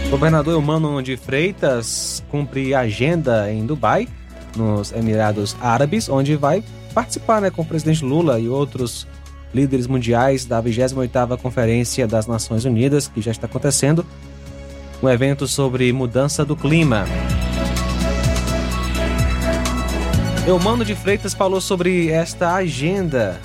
o 0.07 0.09
governador 0.09 0.57
Humano 0.57 1.01
de 1.03 1.15
Freitas 1.15 2.23
cumpre 2.31 2.73
agenda 2.73 3.51
em 3.51 3.65
Dubai, 3.65 4.07
nos 4.55 4.91
Emirados 4.91 5.55
Árabes, 5.61 6.09
onde 6.09 6.35
vai 6.35 6.63
participar 6.93 7.39
né, 7.39 7.51
com 7.51 7.61
o 7.61 7.65
presidente 7.65 8.03
Lula 8.03 8.39
e 8.39 8.49
outros 8.49 9.07
líderes 9.53 9.85
mundiais 9.85 10.43
da 10.45 10.61
28ª 10.61 11.37
Conferência 11.37 12.07
das 12.07 12.25
Nações 12.25 12.65
Unidas, 12.65 13.07
que 13.07 13.21
já 13.21 13.31
está 13.31 13.45
acontecendo, 13.45 14.03
um 15.03 15.09
evento 15.09 15.47
sobre 15.47 15.93
mudança 15.93 16.43
do 16.43 16.55
clima. 16.55 17.05
Eumano 20.47 20.83
de 20.83 20.95
Freitas 20.95 21.33
falou 21.33 21.61
sobre 21.61 22.09
esta 22.09 22.55
agenda 22.55 23.39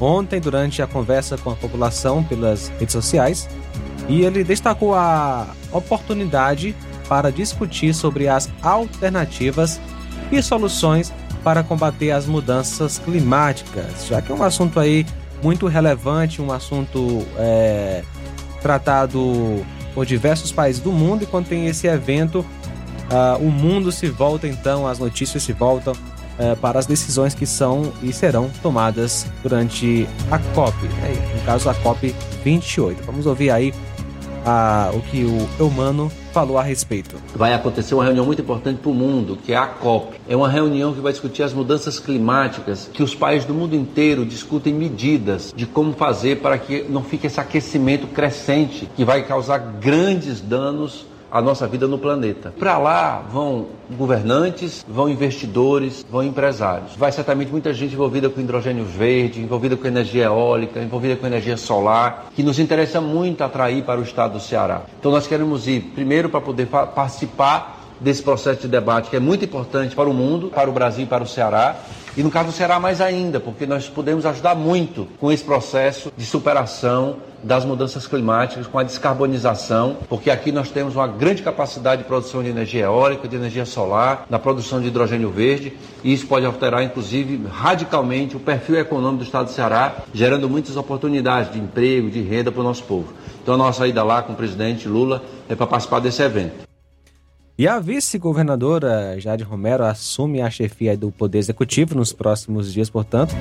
ontem 0.00 0.40
durante 0.40 0.82
a 0.82 0.86
conversa 0.86 1.36
com 1.36 1.50
a 1.50 1.56
população 1.56 2.24
pelas 2.24 2.68
redes 2.78 2.92
sociais 2.92 3.48
e 4.08 4.22
ele 4.22 4.42
destacou 4.42 4.94
a 4.94 5.48
oportunidade 5.72 6.74
para 7.08 7.30
discutir 7.30 7.94
sobre 7.94 8.28
as 8.28 8.48
alternativas 8.62 9.80
e 10.32 10.42
soluções 10.42 11.12
para 11.42 11.62
combater 11.62 12.10
as 12.10 12.26
mudanças 12.26 12.98
climáticas, 12.98 14.06
já 14.06 14.20
que 14.20 14.30
é 14.30 14.34
um 14.34 14.42
assunto 14.42 14.78
aí 14.78 15.06
muito 15.42 15.66
relevante, 15.66 16.42
um 16.42 16.52
assunto 16.52 17.26
é, 17.36 18.02
tratado 18.60 19.64
por 19.94 20.06
diversos 20.06 20.52
países 20.52 20.80
do 20.80 20.92
mundo 20.92 21.24
e 21.24 21.26
quando 21.26 21.46
tem 21.48 21.66
esse 21.66 21.86
evento, 21.86 22.40
uh, 23.10 23.42
o 23.42 23.50
mundo 23.50 23.90
se 23.90 24.08
volta 24.08 24.46
então, 24.46 24.86
as 24.86 24.98
notícias 24.98 25.42
se 25.42 25.52
voltam 25.52 25.94
uh, 26.40 26.56
para 26.56 26.78
as 26.78 26.86
decisões 26.86 27.34
que 27.34 27.46
são 27.46 27.92
e 28.02 28.12
serão 28.12 28.50
tomadas 28.62 29.26
durante 29.42 30.08
a 30.30 30.38
COP, 30.38 30.76
né? 30.86 31.34
no 31.36 31.42
caso 31.44 31.68
a 31.68 31.74
COP 31.74 32.14
28. 32.42 33.04
Vamos 33.04 33.26
ouvir 33.26 33.50
aí 33.50 33.72
uh, 34.40 34.96
o 34.96 35.02
que 35.02 35.24
o 35.24 35.48
Eumano 35.58 36.10
falou 36.32 36.58
a 36.58 36.62
respeito. 36.62 37.16
Vai 37.34 37.52
acontecer 37.52 37.94
uma 37.94 38.04
reunião 38.04 38.24
muito 38.24 38.40
importante 38.40 38.78
para 38.80 38.90
o 38.90 38.94
mundo, 38.94 39.36
que 39.44 39.52
é 39.52 39.56
a 39.56 39.66
COP. 39.66 40.16
É 40.28 40.36
uma 40.36 40.48
reunião 40.48 40.92
que 40.94 41.00
vai 41.00 41.12
discutir 41.12 41.42
as 41.42 41.52
mudanças 41.52 41.98
climáticas, 41.98 42.88
que 42.92 43.02
os 43.02 43.14
países 43.14 43.46
do 43.46 43.54
mundo 43.54 43.74
inteiro 43.74 44.24
discutem 44.24 44.72
medidas 44.72 45.52
de 45.54 45.66
como 45.66 45.92
fazer 45.92 46.36
para 46.40 46.56
que 46.58 46.84
não 46.88 47.02
fique 47.02 47.26
esse 47.26 47.40
aquecimento 47.40 48.06
crescente 48.08 48.88
que 48.96 49.04
vai 49.04 49.24
causar 49.24 49.58
grandes 49.58 50.40
danos 50.40 51.06
a 51.30 51.40
nossa 51.40 51.66
vida 51.66 51.86
no 51.86 51.98
planeta. 51.98 52.52
Para 52.58 52.78
lá 52.78 53.22
vão 53.30 53.66
governantes, 53.90 54.84
vão 54.88 55.08
investidores, 55.08 56.04
vão 56.10 56.22
empresários. 56.22 56.96
Vai 56.96 57.12
certamente 57.12 57.50
muita 57.50 57.72
gente 57.72 57.94
envolvida 57.94 58.28
com 58.28 58.40
hidrogênio 58.40 58.84
verde, 58.84 59.40
envolvida 59.40 59.76
com 59.76 59.86
energia 59.86 60.24
eólica, 60.24 60.80
envolvida 60.80 61.16
com 61.16 61.26
energia 61.26 61.56
solar, 61.56 62.30
que 62.34 62.42
nos 62.42 62.58
interessa 62.58 63.00
muito 63.00 63.42
atrair 63.42 63.84
para 63.84 64.00
o 64.00 64.02
estado 64.02 64.34
do 64.34 64.40
Ceará. 64.40 64.82
Então 64.98 65.10
nós 65.10 65.26
queremos 65.26 65.68
ir 65.68 65.80
primeiro 65.94 66.28
para 66.28 66.40
poder 66.40 66.66
participar 66.66 67.80
desse 68.00 68.22
processo 68.22 68.62
de 68.62 68.68
debate 68.68 69.10
que 69.10 69.16
é 69.16 69.20
muito 69.20 69.44
importante 69.44 69.94
para 69.94 70.08
o 70.08 70.14
mundo, 70.14 70.48
para 70.48 70.70
o 70.70 70.72
Brasil 70.72 71.04
e 71.04 71.06
para 71.06 71.22
o 71.22 71.26
Ceará. 71.26 71.76
E 72.20 72.22
no 72.22 72.30
caso 72.30 72.50
do 72.50 72.52
Ceará 72.52 72.78
mais 72.78 73.00
ainda, 73.00 73.40
porque 73.40 73.64
nós 73.64 73.88
podemos 73.88 74.26
ajudar 74.26 74.54
muito 74.54 75.08
com 75.18 75.32
esse 75.32 75.42
processo 75.42 76.12
de 76.14 76.26
superação 76.26 77.16
das 77.42 77.64
mudanças 77.64 78.06
climáticas, 78.06 78.66
com 78.66 78.78
a 78.78 78.82
descarbonização, 78.82 79.96
porque 80.06 80.30
aqui 80.30 80.52
nós 80.52 80.68
temos 80.68 80.94
uma 80.94 81.06
grande 81.06 81.42
capacidade 81.42 82.02
de 82.02 82.06
produção 82.06 82.42
de 82.42 82.50
energia 82.50 82.84
eólica, 82.84 83.26
de 83.26 83.36
energia 83.36 83.64
solar, 83.64 84.26
na 84.28 84.38
produção 84.38 84.82
de 84.82 84.88
hidrogênio 84.88 85.30
verde, 85.30 85.72
e 86.04 86.12
isso 86.12 86.26
pode 86.26 86.44
alterar, 86.44 86.82
inclusive, 86.82 87.40
radicalmente 87.50 88.36
o 88.36 88.40
perfil 88.40 88.78
econômico 88.78 89.24
do 89.24 89.24
estado 89.24 89.46
do 89.46 89.52
Ceará, 89.52 89.94
gerando 90.12 90.46
muitas 90.46 90.76
oportunidades 90.76 91.50
de 91.50 91.58
emprego, 91.58 92.10
de 92.10 92.20
renda 92.20 92.52
para 92.52 92.60
o 92.60 92.64
nosso 92.64 92.84
povo. 92.84 93.14
Então 93.42 93.54
a 93.54 93.56
nossa 93.56 93.88
ida 93.88 94.04
lá 94.04 94.20
com 94.20 94.34
o 94.34 94.36
presidente 94.36 94.86
Lula 94.86 95.22
é 95.48 95.54
para 95.54 95.66
participar 95.66 96.00
desse 96.00 96.20
evento. 96.20 96.69
E 97.60 97.68
a 97.68 97.78
vice-governadora 97.78 99.20
Jade 99.20 99.44
Romero 99.44 99.84
assume 99.84 100.40
a 100.40 100.48
chefia 100.48 100.96
do 100.96 101.12
Poder 101.12 101.36
Executivo 101.36 101.94
nos 101.94 102.10
próximos 102.10 102.72
dias, 102.72 102.88
portanto, 102.88 103.36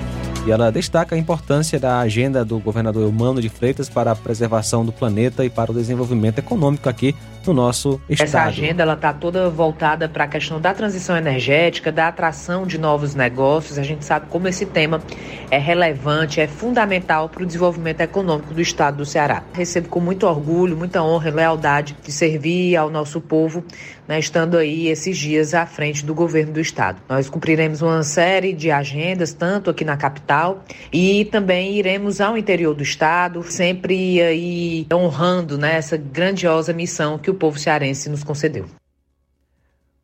e 0.46 0.52
ela 0.52 0.70
destaca 0.70 1.16
a 1.16 1.18
importância 1.18 1.80
da 1.80 2.00
agenda 2.00 2.44
do 2.44 2.60
governador 2.60 3.08
Humano 3.08 3.42
de 3.42 3.48
Freitas 3.48 3.88
para 3.88 4.12
a 4.12 4.16
preservação 4.18 4.86
do 4.86 4.92
planeta 4.92 5.46
e 5.46 5.50
para 5.50 5.72
o 5.72 5.74
desenvolvimento 5.74 6.40
econômico 6.40 6.90
aqui 6.90 7.16
no 7.48 7.54
nosso 7.54 8.00
estado. 8.10 8.28
Essa 8.28 8.44
agenda 8.44 8.84
ela 8.84 8.94
está 8.94 9.14
toda 9.14 9.50
voltada 9.50 10.10
para 10.10 10.26
a 10.26 10.28
questão 10.28 10.60
da 10.60 10.74
transição 10.74 11.16
energética, 11.16 11.92
da 11.92 12.08
atração 12.08 12.66
de 12.66 12.78
novos 12.78 13.16
negócios. 13.16 13.78
A 13.78 13.84
gente 13.84 14.04
sabe 14.04 14.28
como 14.30 14.48
esse 14.48 14.66
tema 14.66 15.02
é 15.50 15.58
relevante, 15.58 16.42
é 16.42 16.48
fundamental 16.48 17.30
para 17.30 17.44
o 17.44 17.46
desenvolvimento 17.46 18.02
econômico 18.02 18.54
do 18.54 18.62
estado 18.62 18.98
do 18.98 19.06
Ceará. 19.06 19.44
Recebo 19.54 19.88
com 19.88 20.00
muito 20.00 20.28
orgulho, 20.28 20.76
muita 20.76 21.02
honra 21.02 21.30
e 21.30 21.32
lealdade 21.32 21.96
de 22.04 22.12
servir 22.12 22.76
ao 22.76 22.90
nosso 22.90 23.22
povo, 23.22 23.64
né, 24.10 24.18
estando 24.18 24.58
aí 24.58 24.88
esses 24.88 25.16
dias 25.16 25.54
à 25.54 25.68
frente 25.68 26.04
do 26.04 26.16
governo 26.16 26.52
do 26.52 26.60
estado. 26.60 27.00
Nós 27.08 27.30
cumpriremos 27.30 27.84
uma 27.84 28.02
série 28.02 28.54
de 28.54 28.72
agendas, 28.72 29.34
tanto 29.34 29.70
aqui 29.70 29.86
na 29.86 29.96
capital 29.96 30.64
e 30.92 31.26
também 31.26 31.78
iremos 31.78 32.20
ao 32.20 32.36
interior 32.36 32.74
do 32.74 32.82
estado, 32.82 33.44
sempre 33.44 34.20
aí 34.20 34.88
honrando 34.92 35.60
né, 35.60 35.76
essa 35.76 35.96
grandiosa 35.96 36.74
missão 36.74 37.20
que 37.20 37.30
o 37.30 37.36
povo 37.36 37.60
cearense 37.60 38.10
nos 38.10 38.24
concedeu. 38.24 38.66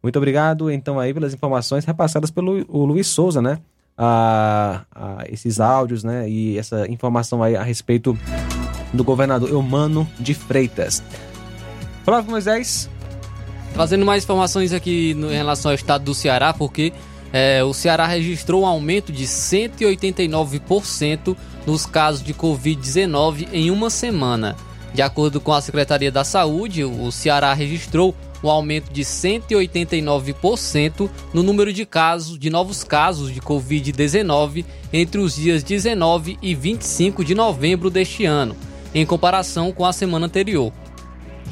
Muito 0.03 0.18
obrigado, 0.18 0.69
então, 0.69 0.99
aí, 0.99 1.11
pelas 1.11 1.34
informações 1.34 1.84
repassadas 1.84 2.30
pelo 2.30 2.64
Luiz 2.86 3.07
Souza, 3.07 3.41
né? 3.41 3.57
A, 3.98 4.84
a 4.94 5.23
esses 5.30 5.60
áudios, 5.60 6.03
né? 6.03 6.30
E 6.30 6.60
essa 6.60 6.88
informação 6.91 7.41
aí 7.41 7.56
a 7.56 7.64
respeito 7.64 8.15
do 8.94 9.03
governador 9.03 9.49
Eumano 9.49 10.07
de 10.19 10.36
Freitas. 10.36 11.02
Flávio 12.03 12.30
Moisés. 12.30 12.88
Trazendo 13.76 14.03
mais 14.06 14.23
informações 14.23 14.72
aqui 14.72 15.14
no, 15.15 15.30
em 15.30 15.35
relação 15.35 15.69
ao 15.69 15.76
estado 15.76 16.06
do 16.06 16.15
Ceará, 16.15 16.53
porque 16.53 16.93
é, 17.34 17.61
o 17.61 17.73
Ceará 17.73 18.07
registrou 18.07 18.61
um 18.61 18.65
aumento 18.65 19.11
de 19.11 19.26
189% 19.26 21.35
nos 21.68 21.85
casos 21.85 22.23
de 22.23 22.34
Covid-19 22.34 23.49
em 23.52 23.69
uma 23.69 23.89
semana. 23.89 24.56
De 24.93 25.02
acordo 25.02 25.41
com 25.41 25.52
a 25.52 25.60
Secretaria 25.60 26.10
da 26.10 26.23
Saúde, 26.23 26.85
o 26.85 27.11
Ceará 27.11 27.53
registrou 27.53 28.15
um 28.41 28.49
aumento 28.49 28.93
de 28.93 29.02
189% 29.02 31.10
no 31.34 31.43
número 31.43 31.73
de 31.73 31.85
casos, 31.85 32.39
de 32.39 32.49
novos 32.49 32.81
casos 32.81 33.30
de 33.30 33.41
Covid-19 33.41 34.64
entre 34.93 35.19
os 35.19 35.35
dias 35.35 35.61
19 35.64 36.39
e 36.41 36.56
25 36.56 37.26
de 37.26 37.35
novembro 37.35 37.89
deste 37.89 38.23
ano, 38.23 38.56
em 38.93 39.06
comparação 39.06 39.73
com 39.73 39.84
a 39.84 39.91
semana 39.91 40.27
anterior. 40.27 40.72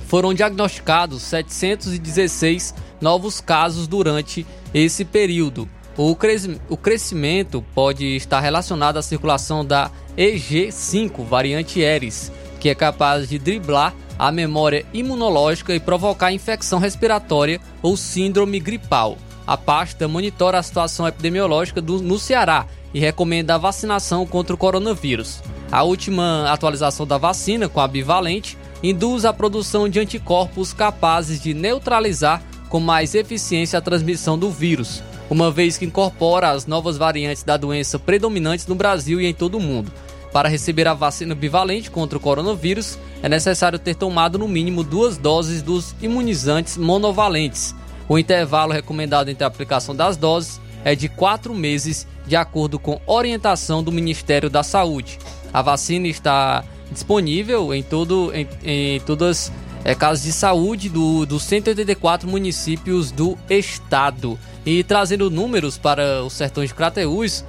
Foram 0.08 0.34
diagnosticados 0.34 1.22
716 1.24 2.74
novos 3.02 3.42
casos 3.42 3.88
durante 3.88 4.46
esse 4.74 5.04
período. 5.04 5.68
O, 5.96 6.16
crescimento 6.16 7.64
pode 7.76 8.16
estar 8.16 8.40
relacionado 8.40 8.98
à 8.98 9.02
circulação 9.02 9.64
da 9.64 9.92
EG5, 10.18 11.24
variante 11.24 11.80
Eris, 11.80 12.32
que 12.60 12.70
é 12.70 12.76
capaz 12.76 13.30
de 13.30 13.38
driblar 13.38 13.94
a 14.18 14.32
memória 14.32 14.86
imunológica 14.94 15.76
e 15.76 15.80
provocar 15.80 16.32
infecção 16.32 16.80
respiratória 16.80 17.60
ou 17.82 17.96
síndrome 17.96 18.60
gripal. 18.60 19.18
A 19.46 19.58
pasta 19.58 20.08
monitora 20.08 20.58
a 20.58 20.64
situação 20.64 21.08
epidemiológica 21.08 21.82
do, 21.82 22.02
no 22.02 22.18
Ceará 22.18 22.66
e 22.94 23.00
recomenda 23.00 23.56
a 23.56 23.58
vacinação 23.58 24.26
contra 24.26 24.56
o 24.56 24.58
coronavírus. 24.58 25.42
A 25.72 25.84
última 25.84 26.50
atualização 26.50 27.06
da 27.06 27.18
vacina 27.18 27.68
com 27.68 27.82
a 27.82 27.88
bivalente 27.88 28.58
induz 28.84 29.24
a 29.24 29.32
produção 29.32 29.88
de 29.88 30.00
anticorpos 30.00 30.74
capazes 30.74 31.42
de 31.42 31.54
neutralizar 31.54 32.44
com 32.68 32.82
mais 32.82 33.16
eficiência 33.16 33.80
a 33.80 33.82
transmissão 33.82 34.38
do 34.38 34.52
vírus, 34.52 35.02
uma 35.30 35.50
vez 35.50 35.78
que 35.78 35.86
incorpora 35.86 36.50
as 36.50 36.68
novas 36.68 36.98
variantes 36.98 37.44
da 37.44 37.56
doença 37.56 37.98
predominantes 37.98 38.68
no 38.68 38.76
Brasil 38.76 39.22
e 39.22 39.26
em 39.26 39.34
todo 39.34 39.58
o 39.58 39.62
mundo. 39.62 39.92
Para 40.34 40.50
receber 40.50 40.88
a 40.88 40.94
vacina 40.94 41.34
bivalente 41.34 41.92
contra 41.92 42.18
o 42.18 42.22
coronavírus, 42.22 42.98
é 43.22 43.30
necessário 43.30 43.80
ter 43.80 43.96
tomado 43.96 44.38
no 44.38 44.48
mínimo 44.48 44.84
duas 44.84 45.18
doses 45.18 45.62
dos 45.62 45.96
imunizantes 46.02 46.76
monovalentes. 46.76 47.74
O 48.10 48.18
intervalo 48.18 48.74
recomendado 48.74 49.30
entre 49.30 49.44
a 49.44 49.48
aplicação 49.48 49.96
das 49.96 50.18
doses 50.18 50.60
é 50.84 50.96
de 50.96 51.08
quatro 51.08 51.54
meses, 51.54 52.08
de 52.26 52.36
acordo 52.36 52.80
com 52.80 53.00
orientação 53.06 53.84
do 53.84 53.92
Ministério 53.92 54.50
da 54.50 54.64
Saúde. 54.64 55.20
A 55.54 55.62
vacina 55.62 56.08
está 56.08 56.64
disponível 56.94 57.74
em, 57.74 57.84
todo, 57.84 58.32
em, 58.34 58.48
em 58.64 59.00
todas 59.02 59.52
é, 59.84 59.94
casas 59.94 60.24
de 60.24 60.32
saúde 60.32 60.90
do, 60.90 61.26
dos 61.26 61.44
184 61.44 62.28
municípios 62.28 63.12
do 63.12 63.38
estado. 63.50 64.40
E 64.66 64.82
trazendo 64.84 65.30
números 65.30 65.78
para 65.78 66.24
os 66.24 66.34
sertões 66.34 66.70
de 66.70 66.76
Crateús, 66.76 67.44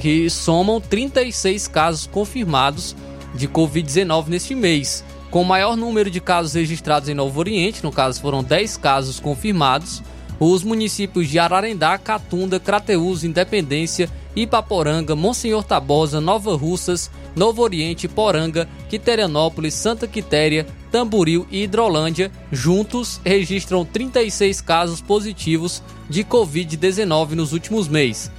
que 0.00 0.30
somam 0.30 0.80
36 0.80 1.68
casos 1.68 2.06
confirmados 2.06 2.96
de 3.34 3.46
Covid-19 3.46 4.28
neste 4.28 4.54
mês. 4.54 5.04
Com 5.30 5.42
o 5.42 5.44
maior 5.44 5.76
número 5.76 6.10
de 6.10 6.20
casos 6.20 6.54
registrados 6.54 7.10
em 7.10 7.14
Novo 7.14 7.38
Oriente, 7.38 7.84
no 7.84 7.92
caso 7.92 8.22
foram 8.22 8.42
10 8.42 8.78
casos 8.78 9.20
confirmados, 9.20 10.02
os 10.40 10.62
municípios 10.62 11.28
de 11.28 11.38
Ararendá, 11.38 11.98
Catunda, 11.98 12.58
Crateús, 12.58 13.24
Independência, 13.24 14.08
Ipaporanga, 14.36 15.16
Monsenhor 15.16 15.64
Tabosa, 15.64 16.20
Nova 16.20 16.54
Russas, 16.54 17.10
Novo 17.34 17.62
Oriente, 17.62 18.06
Poranga, 18.06 18.68
Quiterianópolis, 18.88 19.72
Santa 19.72 20.06
Quitéria, 20.06 20.66
Tamboril 20.92 21.46
e 21.50 21.62
Hidrolândia, 21.62 22.30
juntos 22.52 23.18
registram 23.24 23.82
36 23.82 24.60
casos 24.60 25.00
positivos 25.00 25.82
de 26.08 26.22
Covid-19 26.22 27.30
nos 27.30 27.54
últimos 27.54 27.88
meses. 27.88 28.30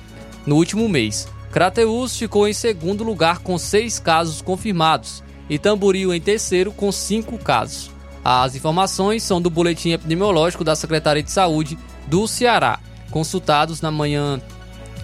No 0.46 0.56
último 0.56 0.88
mês, 0.88 1.28
Crateús 1.52 2.16
ficou 2.16 2.48
em 2.48 2.54
segundo 2.54 3.04
lugar 3.04 3.40
com 3.40 3.58
6 3.58 4.00
casos 4.00 4.42
confirmados 4.42 5.24
e 5.50 5.58
Tamboril 5.58 6.14
em 6.14 6.22
terceiro 6.22 6.72
com 6.72 6.92
5 6.92 7.38
casos. 7.40 7.90
As 8.24 8.56
informações 8.56 9.24
são 9.24 9.42
do 9.42 9.50
boletim 9.50 9.92
epidemiológico 9.92 10.64
da 10.64 10.76
Secretaria 10.76 11.24
de 11.24 11.32
Saúde 11.32 11.78
do 12.06 12.28
Ceará, 12.28 12.80
consultados 13.10 13.82
na 13.82 13.90
manhã 13.90 14.40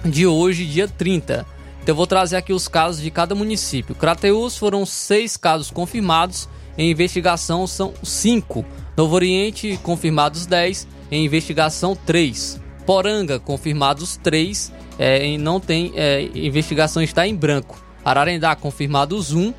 de 0.05 0.27
hoje, 0.27 0.65
dia 0.65 0.88
30. 0.88 1.45
Então 1.81 1.93
eu 1.93 1.95
vou 1.95 2.07
trazer 2.07 2.38
aqui 2.38 2.53
os 2.53 2.67
casos 2.67 3.01
de 3.01 3.11
cada 3.11 3.35
município. 3.35 3.95
Crateús 3.95 4.57
foram 4.57 4.85
seis 4.85 5.35
casos 5.35 5.69
confirmados, 5.69 6.47
em 6.77 6.89
investigação 6.89 7.67
são 7.67 7.93
cinco. 8.03 8.65
Novo 8.95 9.15
Oriente, 9.15 9.77
confirmados 9.84 10.45
10, 10.45 10.88
em 11.11 11.25
investigação 11.25 11.95
3. 11.95 12.61
Poranga, 12.85 13.39
confirmados 13.39 14.17
3, 14.17 14.71
é, 14.99 15.25
em, 15.25 15.38
não 15.38 15.59
tem 15.59 15.91
é, 15.95 16.30
investigação 16.34 17.01
está 17.01 17.27
em 17.27 17.35
branco. 17.35 17.81
Ararendá, 18.05 18.55
confirmados 18.55 19.34
1, 19.34 19.53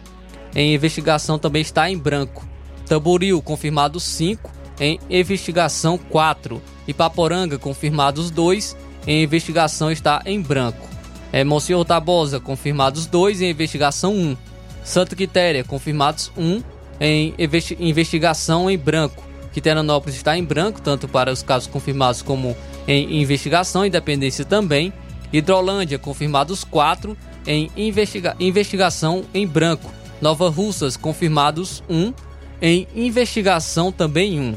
em 0.55 0.75
investigação 0.75 1.39
também 1.39 1.63
está 1.63 1.91
em 1.91 1.99
branco. 1.99 2.47
Tamboril, 2.87 3.41
confirmados 3.43 4.05
5, 4.05 4.51
em 4.81 5.01
investigação 5.11 5.99
4. 5.99 6.63
Ipaporanga, 6.87 7.59
confirmados 7.59 8.31
2, 8.31 8.77
em 9.07 9.23
investigação 9.23 9.91
está 9.91 10.23
em 10.25 10.41
branco. 10.41 10.89
É, 11.33 11.43
Monsenhor 11.43 11.85
Tabosa, 11.85 12.39
confirmados 12.39 13.07
2 13.07 13.43
em 13.43 13.51
investigação 13.51 14.15
1. 14.15 14.21
Um. 14.21 14.37
Santa 14.85 15.17
Quitéria, 15.17 15.65
confirmados 15.65 16.31
1 16.37 16.43
um, 16.43 16.63
em 17.01 17.35
investigação 17.81 18.71
em 18.71 18.79
branco. 18.79 19.25
Quiteranópolis 19.53 20.17
está 20.17 20.37
em 20.37 20.45
branco, 20.45 20.81
tanto 20.81 21.09
para 21.09 21.33
os 21.33 21.43
casos 21.43 21.69
confirmados 21.69 22.23
como 22.23 22.57
em 22.87 23.21
investigação, 23.23 23.87
independência 23.87 24.45
também. 24.45 24.93
Hidrolândia, 25.33 25.99
confirmados 25.99 26.65
4 26.65 27.17
em 27.47 27.71
investiga 27.77 28.37
investigação 28.39 29.25
em 29.33 29.47
branco. 29.47 29.93
Nova 30.21 30.49
Russas, 30.49 30.97
confirmados 30.97 31.83
1 31.89 32.13
em 32.61 32.87
investigação 32.95 33.91
também 33.91 34.41
1. 34.41 34.55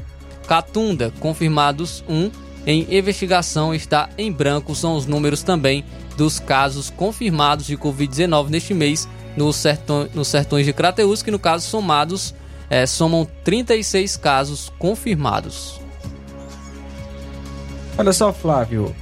Catunda, 0.48 1.12
confirmados 1.20 2.04
1 2.08 2.47
em 2.68 2.86
investigação 2.94 3.74
está 3.74 4.10
em 4.18 4.30
branco, 4.30 4.76
são 4.76 4.98
os 4.98 5.06
números 5.06 5.42
também 5.42 5.86
dos 6.18 6.38
casos 6.38 6.90
confirmados 6.90 7.66
de 7.66 7.78
Covid-19 7.78 8.50
neste 8.50 8.74
mês 8.74 9.08
nos, 9.38 9.56
sertões, 9.56 10.14
nos 10.14 10.28
sertões 10.28 10.66
de 10.66 10.74
Crateús, 10.74 11.24
que 11.24 11.32
no 11.32 11.40
caso 11.40 11.66
somados 11.66 12.36
é, 12.70 12.86
somam 12.86 13.26
36 13.46 14.18
casos 14.18 14.70
confirmados. 14.78 15.80
Olha 17.98 18.12
só, 18.12 18.34
Flávio. 18.34 18.94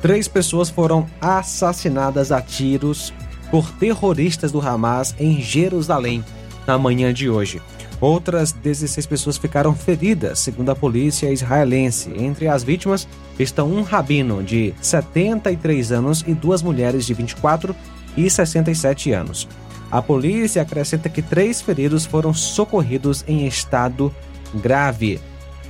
Três 0.00 0.26
pessoas 0.26 0.68
foram 0.68 1.08
assassinadas 1.20 2.32
a 2.32 2.42
tiros 2.42 3.14
por 3.52 3.70
terroristas 3.70 4.50
do 4.50 4.60
Hamas 4.60 5.14
em 5.16 5.40
Jerusalém 5.40 6.24
na 6.66 6.76
manhã 6.76 7.14
de 7.14 7.30
hoje. 7.30 7.62
Outras 8.02 8.50
16 8.50 9.06
pessoas 9.06 9.38
ficaram 9.38 9.76
feridas, 9.76 10.40
segundo 10.40 10.70
a 10.70 10.74
polícia 10.74 11.32
israelense. 11.32 12.12
Entre 12.16 12.48
as 12.48 12.64
vítimas 12.64 13.06
estão 13.38 13.70
um 13.70 13.82
rabino 13.82 14.42
de 14.42 14.74
73 14.82 15.92
anos 15.92 16.24
e 16.26 16.34
duas 16.34 16.62
mulheres 16.62 17.06
de 17.06 17.14
24 17.14 17.76
e 18.16 18.28
67 18.28 19.12
anos. 19.12 19.46
A 19.88 20.02
polícia 20.02 20.62
acrescenta 20.62 21.08
que 21.08 21.22
três 21.22 21.62
feridos 21.62 22.04
foram 22.04 22.34
socorridos 22.34 23.24
em 23.28 23.46
estado 23.46 24.12
grave. 24.52 25.20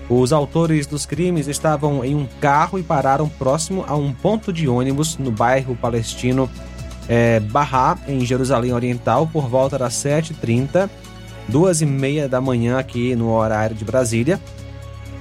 Os 0.08 0.32
autores 0.32 0.86
dos 0.86 1.04
crimes 1.04 1.48
estavam 1.48 2.02
em 2.02 2.14
um 2.14 2.26
carro 2.40 2.78
e 2.78 2.82
pararam 2.82 3.28
próximo 3.28 3.84
a 3.86 3.94
um 3.94 4.10
ponto 4.10 4.50
de 4.50 4.66
ônibus 4.66 5.18
no 5.18 5.30
bairro 5.30 5.76
palestino 5.76 6.48
é, 7.10 7.40
Barra, 7.40 7.98
em 8.08 8.24
Jerusalém 8.24 8.72
Oriental, 8.72 9.26
por 9.26 9.48
volta 9.48 9.78
das 9.78 9.92
7h30 9.92 10.88
duas 11.48 11.80
e 11.80 11.86
meia 11.86 12.28
da 12.28 12.40
manhã 12.40 12.78
aqui 12.78 13.14
no 13.14 13.32
horário 13.32 13.76
de 13.76 13.84
Brasília. 13.84 14.40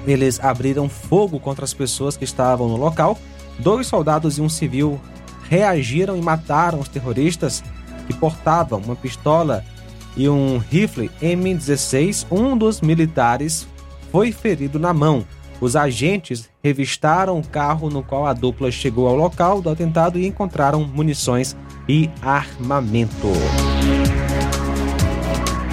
Eles 0.06 0.40
abriram 0.40 0.90
fogo 0.90 1.40
contra 1.40 1.64
as 1.64 1.74
pessoas 1.74 2.18
que 2.18 2.24
estavam 2.24 2.68
no 2.68 2.76
local. 2.76 3.18
Dois 3.60 3.88
soldados 3.88 4.38
e 4.38 4.42
um 4.42 4.50
civil 4.50 5.00
reagiram 5.50 6.18
e 6.18 6.22
mataram 6.22 6.80
os 6.80 6.88
terroristas 6.88 7.64
que 8.08 8.14
portavam 8.14 8.80
uma 8.80 8.96
pistola 8.96 9.64
e 10.16 10.28
um 10.28 10.58
rifle 10.58 11.12
M16. 11.22 12.26
Um 12.32 12.58
dos 12.58 12.82
militares 12.82 13.68
foi 14.12 14.32
ferido 14.32 14.80
na 14.80 14.94
mão. 14.94 15.26
Os 15.60 15.76
agentes 15.76 16.50
revistaram 16.64 17.38
o 17.38 17.48
carro 17.48 17.90
no 17.90 18.02
qual 18.02 18.26
a 18.26 18.34
dupla 18.34 18.72
chegou 18.72 19.08
ao 19.08 19.16
local 19.16 19.62
do 19.62 19.70
atentado 19.70 20.18
e 20.18 20.26
encontraram 20.26 20.84
munições 20.84 21.56
e 21.88 22.10
armamento. 22.22 23.28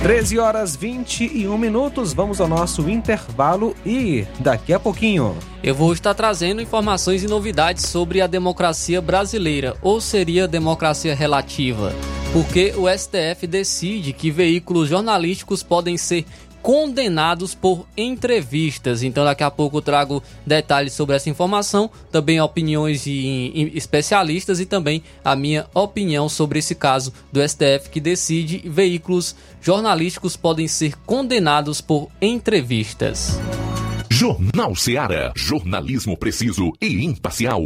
13 0.09 0.39
horas 0.39 0.75
21 0.75 1.59
minutos, 1.59 2.15
vamos 2.15 2.41
ao 2.41 2.49
nosso 2.49 2.89
intervalo 2.89 3.77
e 3.85 4.27
daqui 4.41 4.73
a 4.73 4.81
pouquinho. 4.81 5.37
Eu 5.63 5.75
vou 5.75 5.93
estar 5.93 6.15
trazendo 6.15 6.63
informações 6.63 7.23
e 7.23 7.27
novidades 7.27 7.85
sobre 7.85 8.23
a 8.23 8.27
democracia 8.27 9.03
brasileira, 9.03 9.77
ou 9.83 10.01
seria 10.01 10.49
democracia 10.49 11.15
relativa, 11.15 11.93
porque 12.33 12.73
o 12.79 12.89
STF 12.89 13.47
decide 13.47 14.15
que 14.15 14.31
veículos 14.31 14.89
jornalísticos 14.89 15.63
podem 15.63 15.99
ser 15.99 16.25
condenados 16.63 17.55
por 17.55 17.87
entrevistas. 17.97 19.03
Então, 19.03 19.25
daqui 19.25 19.43
a 19.43 19.51
pouco 19.51 19.79
eu 19.79 19.83
trago 19.83 20.23
detalhes 20.47 20.93
sobre 20.93 21.17
essa 21.17 21.31
informação, 21.31 21.91
também 22.11 22.41
opiniões 22.41 23.05
de 23.05 23.73
especialistas 23.75 24.61
e 24.61 24.67
também 24.67 25.03
a 25.25 25.35
minha 25.37 25.67
opinião 25.75 26.29
sobre 26.29 26.59
esse 26.59 26.75
caso 26.75 27.13
do 27.33 27.47
STF 27.47 27.91
que 27.91 28.01
decide 28.01 28.63
veículos 28.69 29.37
jornalísticos 29.61 30.37
podem 30.37 30.69
ser 30.69 30.97
condenados 31.07 31.81
por 31.81 32.09
entrevistas. 32.21 33.39
Jornal 34.11 34.75
Ceará, 34.75 35.33
jornalismo 35.37 36.17
preciso 36.17 36.73
e 36.81 37.05
imparcial. 37.05 37.63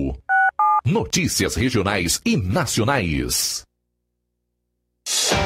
Notícias 0.84 1.54
regionais 1.54 2.20
e 2.26 2.36
nacionais. 2.36 3.64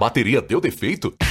Bateria 0.00 0.40
deu 0.40 0.62
defeito? 0.62 1.14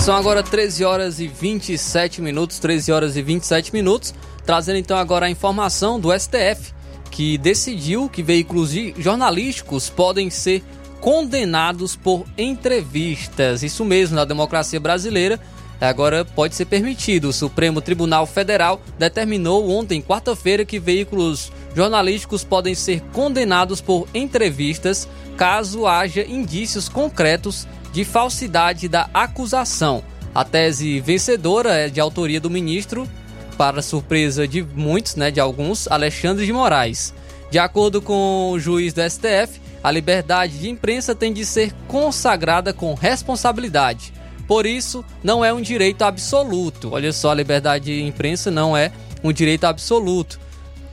São 0.04 0.14
agora 0.14 0.42
13 0.42 0.84
horas 0.84 1.18
e 1.18 1.26
27 1.26 2.20
minutos, 2.20 2.58
13 2.58 2.92
horas 2.92 3.16
e 3.16 3.22
27 3.22 3.72
minutos, 3.72 4.12
trazendo 4.44 4.76
então 4.76 4.98
agora 4.98 5.24
a 5.24 5.30
informação 5.30 5.98
do 5.98 6.12
STF, 6.12 6.74
que 7.10 7.38
decidiu 7.38 8.06
que 8.10 8.22
veículos 8.22 8.70
jornalísticos 8.98 9.88
podem 9.88 10.28
ser 10.28 10.62
condenados 11.00 11.96
por 11.96 12.26
entrevistas. 12.36 13.62
Isso 13.62 13.82
mesmo, 13.82 14.16
na 14.16 14.26
democracia 14.26 14.78
brasileira, 14.78 15.40
agora 15.80 16.22
pode 16.22 16.54
ser 16.54 16.66
permitido. 16.66 17.30
O 17.30 17.32
Supremo 17.32 17.80
Tribunal 17.80 18.26
Federal 18.26 18.82
determinou 18.98 19.70
ontem, 19.70 20.02
quarta-feira, 20.02 20.66
que 20.66 20.78
veículos 20.78 21.50
jornalísticos 21.74 22.44
podem 22.44 22.74
ser 22.74 23.00
condenados 23.14 23.80
por 23.80 24.06
entrevistas 24.12 25.08
caso 25.38 25.86
haja 25.86 26.26
indícios 26.26 26.90
concretos 26.90 27.66
de 27.94 28.04
falsidade 28.04 28.88
da 28.88 29.08
acusação. 29.14 30.02
A 30.34 30.44
tese 30.44 30.98
vencedora 30.98 31.74
é 31.74 31.88
de 31.88 32.00
autoria 32.00 32.40
do 32.40 32.50
ministro, 32.50 33.08
para 33.56 33.80
surpresa 33.80 34.48
de 34.48 34.64
muitos, 34.64 35.14
né, 35.14 35.30
de 35.30 35.38
alguns, 35.38 35.86
Alexandre 35.86 36.44
de 36.44 36.52
Moraes. 36.52 37.14
De 37.52 37.58
acordo 37.60 38.02
com 38.02 38.50
o 38.50 38.58
juiz 38.58 38.92
do 38.92 39.00
STF, 39.08 39.60
a 39.80 39.92
liberdade 39.92 40.58
de 40.58 40.68
imprensa 40.68 41.14
tem 41.14 41.32
de 41.32 41.46
ser 41.46 41.72
consagrada 41.86 42.72
com 42.72 42.94
responsabilidade. 42.94 44.12
Por 44.48 44.66
isso, 44.66 45.04
não 45.22 45.44
é 45.44 45.52
um 45.52 45.60
direito 45.60 46.02
absoluto. 46.02 46.90
Olha 46.94 47.12
só, 47.12 47.30
a 47.30 47.34
liberdade 47.34 47.84
de 47.84 48.02
imprensa 48.02 48.50
não 48.50 48.76
é 48.76 48.90
um 49.22 49.32
direito 49.32 49.66
absoluto. 49.66 50.40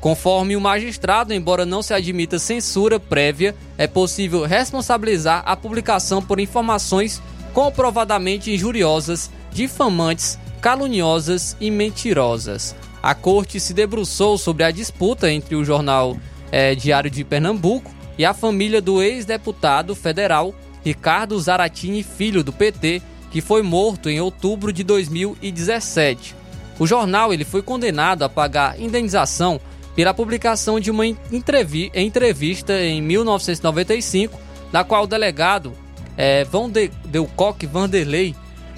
Conforme 0.02 0.56
o 0.56 0.62
magistrado, 0.62 1.32
embora 1.32 1.64
não 1.64 1.84
se 1.84 1.94
admita 1.94 2.40
censura 2.40 3.00
prévia, 3.00 3.56
é 3.78 3.86
possível 3.86 4.44
responsabilizar 4.48 5.44
a 5.46 5.56
publicação 5.56 6.24
por 6.24 6.40
informações 6.40 7.22
comprovadamente 7.54 8.52
injuriosas, 8.52 9.30
difamantes, 9.52 10.40
caluniosas 10.60 11.56
e 11.62 11.70
mentirosas. 11.70 12.76
A 13.04 13.14
corte 13.14 13.60
se 13.60 13.76
debruçou 13.76 14.40
sobre 14.40 14.64
a 14.64 14.72
disputa 14.72 15.32
entre 15.32 15.56
o 15.56 15.64
jornal 15.64 16.18
é, 16.52 16.74
Diário 16.74 17.10
de 17.12 17.24
Pernambuco 17.24 17.94
e 18.18 18.26
a 18.26 18.34
família 18.34 18.82
do 18.82 19.04
ex-deputado 19.04 19.94
federal 19.94 20.54
Ricardo 20.84 21.40
Zaratini 21.40 22.02
Filho 22.02 22.44
do 22.44 22.52
PT, 22.52 23.04
que 23.30 23.40
foi 23.40 23.62
morto 23.62 24.10
em 24.10 24.20
outubro 24.20 24.74
de 24.74 24.84
2017. 24.84 26.36
O 26.80 26.88
jornal 26.88 27.32
ele 27.32 27.46
foi 27.46 27.62
condenado 27.62 28.24
a 28.24 28.30
pagar 28.30 28.80
indenização 28.80 29.62
pela 29.96 30.14
publicação 30.14 30.80
de 30.80 30.90
uma 30.90 31.06
entrevista 31.06 32.82
em 32.82 33.02
1995, 33.02 34.40
na 34.72 34.84
qual 34.84 35.04
o 35.04 35.08
delegado 35.08 35.74
é, 36.18 36.44
Van 36.44 36.70
de, 36.70 36.90
Delcock 37.06 37.66
Vanderlei 37.66 38.36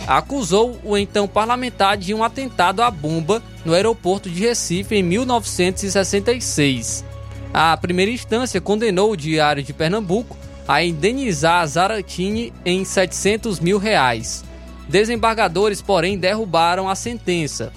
acusou 0.08 0.80
o 0.84 0.98
então 0.98 1.28
parlamentar 1.28 1.98
de 1.98 2.14
um 2.14 2.24
atentado 2.24 2.82
à 2.82 2.92
bomba 2.92 3.42
no 3.64 3.74
aeroporto 3.74 4.30
de 4.30 4.42
Recife 4.42 4.96
em 4.96 5.04
1966. 5.04 7.06
A 7.54 7.78
primeira 7.78 8.12
instância 8.12 8.60
condenou 8.60 9.12
o 9.12 9.18
Diário 9.18 9.64
de 9.64 9.74
Pernambuco 9.74 10.36
a 10.68 10.84
indenizar 10.84 11.66
Zaratini 11.68 12.52
em 12.66 12.84
700 12.84 13.60
mil 13.60 13.78
reais. 13.78 14.44
Desembargadores, 14.88 15.82
porém, 15.82 16.18
derrubaram 16.18 16.90
a 16.90 16.96
sentença. 16.96 17.72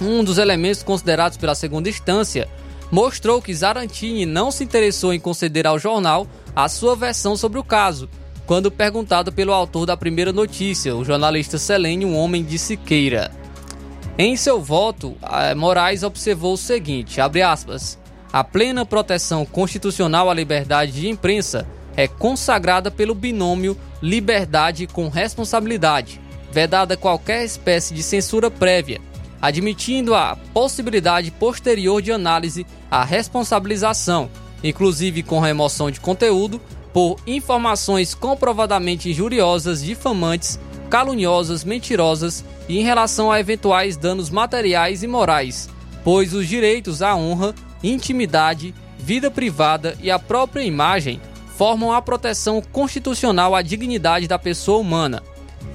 Um 0.00 0.22
dos 0.22 0.38
elementos 0.38 0.82
considerados 0.82 1.38
pela 1.38 1.54
segunda 1.54 1.88
instância 1.88 2.48
mostrou 2.90 3.40
que 3.40 3.54
Zarantini 3.54 4.26
não 4.26 4.50
se 4.50 4.62
interessou 4.62 5.12
em 5.12 5.20
conceder 5.20 5.66
ao 5.66 5.78
jornal 5.78 6.26
a 6.54 6.68
sua 6.68 6.94
versão 6.94 7.36
sobre 7.36 7.58
o 7.58 7.64
caso, 7.64 8.08
quando 8.46 8.70
perguntado 8.70 9.32
pelo 9.32 9.52
autor 9.52 9.86
da 9.86 9.96
primeira 9.96 10.32
notícia, 10.32 10.94
o 10.94 11.04
jornalista 11.04 11.58
Selênio 11.58 12.12
Homem 12.12 12.44
de 12.44 12.58
Siqueira. 12.58 13.32
Em 14.18 14.36
seu 14.36 14.60
voto, 14.60 15.16
Moraes 15.56 16.02
observou 16.02 16.54
o 16.54 16.58
seguinte, 16.58 17.20
aspas, 17.20 17.98
a 18.32 18.44
plena 18.44 18.86
proteção 18.86 19.44
constitucional 19.44 20.30
à 20.30 20.34
liberdade 20.34 20.92
de 20.92 21.08
imprensa 21.08 21.66
é 21.96 22.06
consagrada 22.06 22.90
pelo 22.90 23.14
binômio 23.14 23.76
liberdade 24.00 24.86
com 24.86 25.08
responsabilidade, 25.08 26.20
vedada 26.52 26.96
qualquer 26.96 27.44
espécie 27.44 27.94
de 27.94 28.02
censura 28.02 28.50
prévia, 28.50 29.00
admitindo 29.46 30.12
a 30.12 30.36
possibilidade 30.52 31.30
posterior 31.30 32.02
de 32.02 32.10
análise 32.10 32.66
à 32.90 33.04
responsabilização, 33.04 34.28
inclusive 34.62 35.22
com 35.22 35.38
remoção 35.38 35.88
de 35.88 36.00
conteúdo, 36.00 36.60
por 36.92 37.16
informações 37.28 38.12
comprovadamente 38.12 39.08
injuriosas, 39.08 39.84
difamantes, 39.84 40.58
caluniosas, 40.90 41.62
mentirosas 41.62 42.44
e 42.68 42.80
em 42.80 42.82
relação 42.82 43.30
a 43.30 43.38
eventuais 43.38 43.96
danos 43.96 44.30
materiais 44.30 45.04
e 45.04 45.06
morais, 45.06 45.68
pois 46.02 46.34
os 46.34 46.48
direitos 46.48 47.00
à 47.00 47.14
honra, 47.14 47.54
intimidade, 47.84 48.74
vida 48.98 49.30
privada 49.30 49.96
e 50.02 50.10
a 50.10 50.18
própria 50.18 50.62
imagem 50.62 51.20
formam 51.56 51.92
a 51.92 52.02
proteção 52.02 52.60
constitucional 52.72 53.54
à 53.54 53.62
dignidade 53.62 54.26
da 54.26 54.40
pessoa 54.40 54.78
humana 54.78 55.22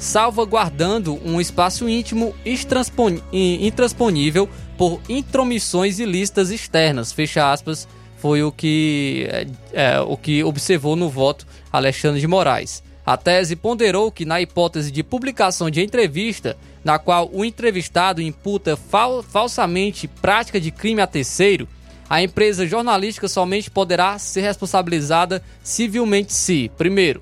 salvaguardando 0.01 1.21
um 1.23 1.39
espaço 1.39 1.87
íntimo 1.87 2.33
intransponível 2.43 4.49
por 4.75 4.99
intromissões 5.07 5.99
ilícitas 5.99 6.49
externas. 6.49 7.11
Fecha 7.11 7.51
aspas, 7.51 7.87
foi 8.17 8.41
o 8.41 8.51
que, 8.51 9.27
é, 9.29 9.45
é, 9.73 10.01
o 10.01 10.17
que 10.17 10.43
observou 10.43 10.95
no 10.95 11.07
voto 11.07 11.45
Alexandre 11.71 12.19
de 12.19 12.27
Moraes. 12.27 12.81
A 13.05 13.15
tese 13.15 13.55
ponderou 13.55 14.11
que, 14.11 14.25
na 14.25 14.41
hipótese 14.41 14.91
de 14.91 15.03
publicação 15.03 15.69
de 15.69 15.83
entrevista, 15.83 16.57
na 16.83 16.97
qual 16.97 17.29
o 17.31 17.45
entrevistado 17.45 18.23
imputa 18.23 18.75
fal 18.75 19.21
falsamente 19.21 20.07
prática 20.07 20.59
de 20.59 20.71
crime 20.71 21.01
a 21.01 21.07
terceiro, 21.07 21.67
a 22.09 22.23
empresa 22.23 22.65
jornalística 22.65 23.27
somente 23.27 23.69
poderá 23.69 24.17
ser 24.17 24.41
responsabilizada 24.41 25.43
civilmente 25.63 26.33
se, 26.33 26.71
primeiro, 26.75 27.21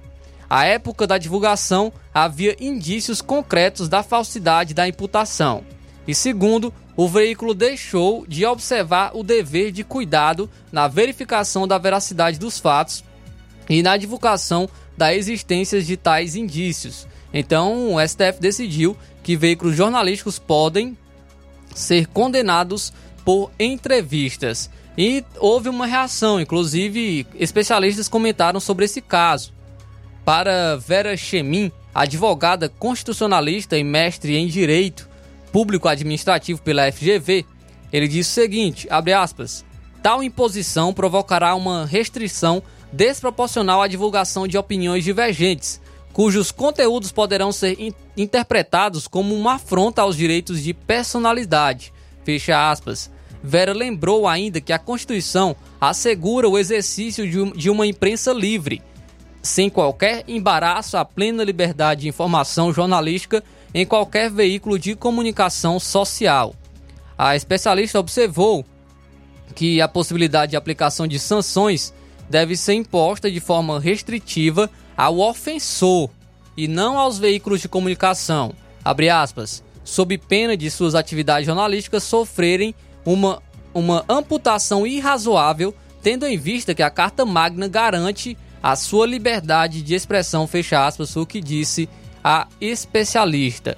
à 0.49 0.65
época 0.65 1.05
da 1.05 1.17
divulgação, 1.17 1.93
havia 2.13 2.55
indícios 2.59 3.21
concretos 3.21 3.87
da 3.87 4.01
falsidade 4.01 4.73
da 4.73 4.87
imputação. 4.87 5.63
E 6.07 6.15
segundo, 6.15 6.73
o 6.97 7.07
veículo 7.07 7.53
deixou 7.53 8.25
de 8.27 8.45
observar 8.45 9.11
o 9.13 9.23
dever 9.23 9.71
de 9.71 9.83
cuidado 9.83 10.49
na 10.71 10.87
verificação 10.87 11.67
da 11.67 11.77
veracidade 11.77 12.39
dos 12.39 12.57
fatos 12.57 13.03
e 13.69 13.83
na 13.83 13.95
divulgação 13.95 14.67
da 14.97 15.13
existência 15.13 15.81
de 15.81 15.95
tais 15.95 16.35
indícios. 16.35 17.07
Então, 17.33 17.93
o 17.93 18.07
STF 18.07 18.41
decidiu 18.41 18.97
que 19.21 19.37
veículos 19.37 19.75
jornalísticos 19.75 20.39
podem 20.39 20.97
ser 21.75 22.07
condenados 22.07 22.91
por 23.23 23.51
entrevistas. 23.59 24.69
E 24.97 25.23
houve 25.37 25.69
uma 25.69 25.85
reação, 25.85 26.41
inclusive 26.41 27.25
especialistas 27.35 28.09
comentaram 28.09 28.59
sobre 28.59 28.85
esse 28.85 28.99
caso. 28.99 29.53
Para 30.29 30.77
Vera 30.77 31.17
Chemin, 31.17 31.71
advogada 31.91 32.69
constitucionalista 32.69 33.75
e 33.79 33.83
mestre 33.83 34.37
em 34.37 34.45
Direito 34.45 35.09
Público 35.51 35.87
Administrativo 35.87 36.61
pela 36.61 36.91
FGV, 36.91 37.47
ele 37.91 38.07
disse 38.07 38.29
o 38.29 38.33
seguinte, 38.35 38.87
aspas, 38.91 39.65
tal 40.03 40.21
imposição 40.21 40.93
provocará 40.93 41.55
uma 41.55 41.83
restrição 41.83 42.61
desproporcional 42.93 43.81
à 43.81 43.87
divulgação 43.87 44.47
de 44.47 44.55
opiniões 44.55 45.03
divergentes, 45.03 45.81
cujos 46.13 46.51
conteúdos 46.51 47.11
poderão 47.11 47.51
ser 47.51 47.75
in 47.81 47.91
interpretados 48.15 49.07
como 49.07 49.33
uma 49.33 49.55
afronta 49.55 50.03
aos 50.03 50.15
direitos 50.15 50.61
de 50.61 50.75
personalidade. 50.75 51.91
Fecha 52.23 52.69
aspas. 52.69 53.09
Vera 53.41 53.73
lembrou 53.73 54.27
ainda 54.27 54.61
que 54.61 54.73
a 54.73 54.77
Constituição 54.77 55.55
assegura 55.81 56.47
o 56.47 56.59
exercício 56.59 57.27
de, 57.27 57.51
de 57.57 57.69
uma 57.71 57.87
imprensa 57.87 58.31
livre, 58.31 58.79
sem 59.41 59.69
qualquer 59.69 60.23
embaraço 60.27 60.97
à 60.97 61.05
plena 61.05 61.43
liberdade 61.43 62.01
de 62.01 62.07
informação 62.07 62.73
jornalística 62.73 63.43
em 63.73 63.85
qualquer 63.85 64.29
veículo 64.29 64.77
de 64.77 64.95
comunicação 64.95 65.79
social. 65.79 66.53
A 67.17 67.35
especialista 67.35 67.99
observou 67.99 68.65
que 69.55 69.81
a 69.81 69.87
possibilidade 69.87 70.51
de 70.51 70.55
aplicação 70.55 71.07
de 71.07 71.19
sanções 71.19 71.93
deve 72.29 72.55
ser 72.55 72.73
imposta 72.73 73.31
de 73.31 73.39
forma 73.39 73.79
restritiva 73.79 74.69
ao 74.95 75.19
ofensor 75.19 76.09
e 76.55 76.67
não 76.67 76.97
aos 76.97 77.17
veículos 77.17 77.61
de 77.61 77.69
comunicação, 77.69 78.53
aspas, 78.83 79.63
sob 79.83 80.17
pena 80.17 80.55
de 80.55 80.69
suas 80.69 80.93
atividades 80.93 81.45
jornalísticas 81.45 82.03
sofrerem 82.03 82.75
uma, 83.05 83.41
uma 83.73 84.03
amputação 84.07 84.85
irrazoável, 84.85 85.73
tendo 86.03 86.27
em 86.27 86.37
vista 86.37 86.75
que 86.75 86.83
a 86.83 86.89
Carta 86.89 87.25
Magna 87.25 87.67
garante 87.67 88.37
a 88.61 88.75
sua 88.75 89.05
liberdade 89.05 89.81
de 89.81 89.95
expressão, 89.95 90.47
fecha 90.47 90.85
aspas, 90.85 91.15
o 91.15 91.25
que 91.25 91.41
disse 91.41 91.89
a 92.23 92.47
especialista. 92.59 93.77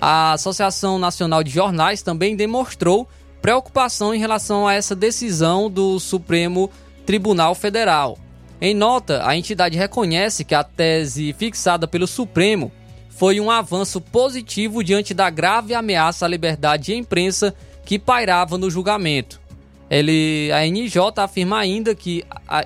A 0.00 0.32
Associação 0.32 0.98
Nacional 0.98 1.44
de 1.44 1.50
Jornais 1.50 2.02
também 2.02 2.34
demonstrou 2.34 3.08
preocupação 3.40 4.14
em 4.14 4.18
relação 4.18 4.66
a 4.66 4.74
essa 4.74 4.94
decisão 4.94 5.70
do 5.70 5.98
Supremo 6.00 6.70
Tribunal 7.04 7.54
Federal. 7.54 8.18
Em 8.60 8.74
nota, 8.74 9.26
a 9.26 9.36
entidade 9.36 9.76
reconhece 9.76 10.44
que 10.44 10.54
a 10.54 10.62
tese 10.62 11.32
fixada 11.32 11.88
pelo 11.88 12.06
Supremo 12.06 12.70
foi 13.10 13.40
um 13.40 13.50
avanço 13.50 14.00
positivo 14.00 14.82
diante 14.82 15.12
da 15.12 15.28
grave 15.28 15.74
ameaça 15.74 16.24
à 16.24 16.28
liberdade 16.28 16.84
de 16.84 16.94
imprensa 16.94 17.54
que 17.84 17.98
pairava 17.98 18.56
no 18.56 18.70
julgamento. 18.70 19.41
Ele, 19.92 20.50
a 20.52 20.66
NJ 20.66 20.96
afirma 21.18 21.58
ainda 21.58 21.94
que, 21.94 22.24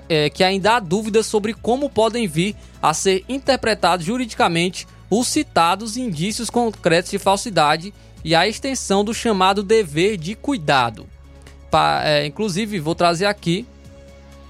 é, 0.08 0.30
que 0.30 0.44
ainda 0.44 0.76
há 0.76 0.78
dúvidas 0.78 1.26
sobre 1.26 1.52
como 1.52 1.90
podem 1.90 2.28
vir 2.28 2.54
a 2.80 2.94
ser 2.94 3.24
interpretados 3.28 4.06
juridicamente 4.06 4.86
os 5.10 5.26
citados 5.26 5.96
indícios 5.96 6.48
concretos 6.48 7.10
de 7.10 7.18
falsidade 7.18 7.92
e 8.24 8.32
a 8.32 8.46
extensão 8.46 9.04
do 9.04 9.12
chamado 9.12 9.64
dever 9.64 10.16
de 10.16 10.36
cuidado. 10.36 11.04
Pa, 11.68 12.00
é, 12.04 12.24
inclusive, 12.26 12.78
vou 12.78 12.94
trazer 12.94 13.26
aqui 13.26 13.66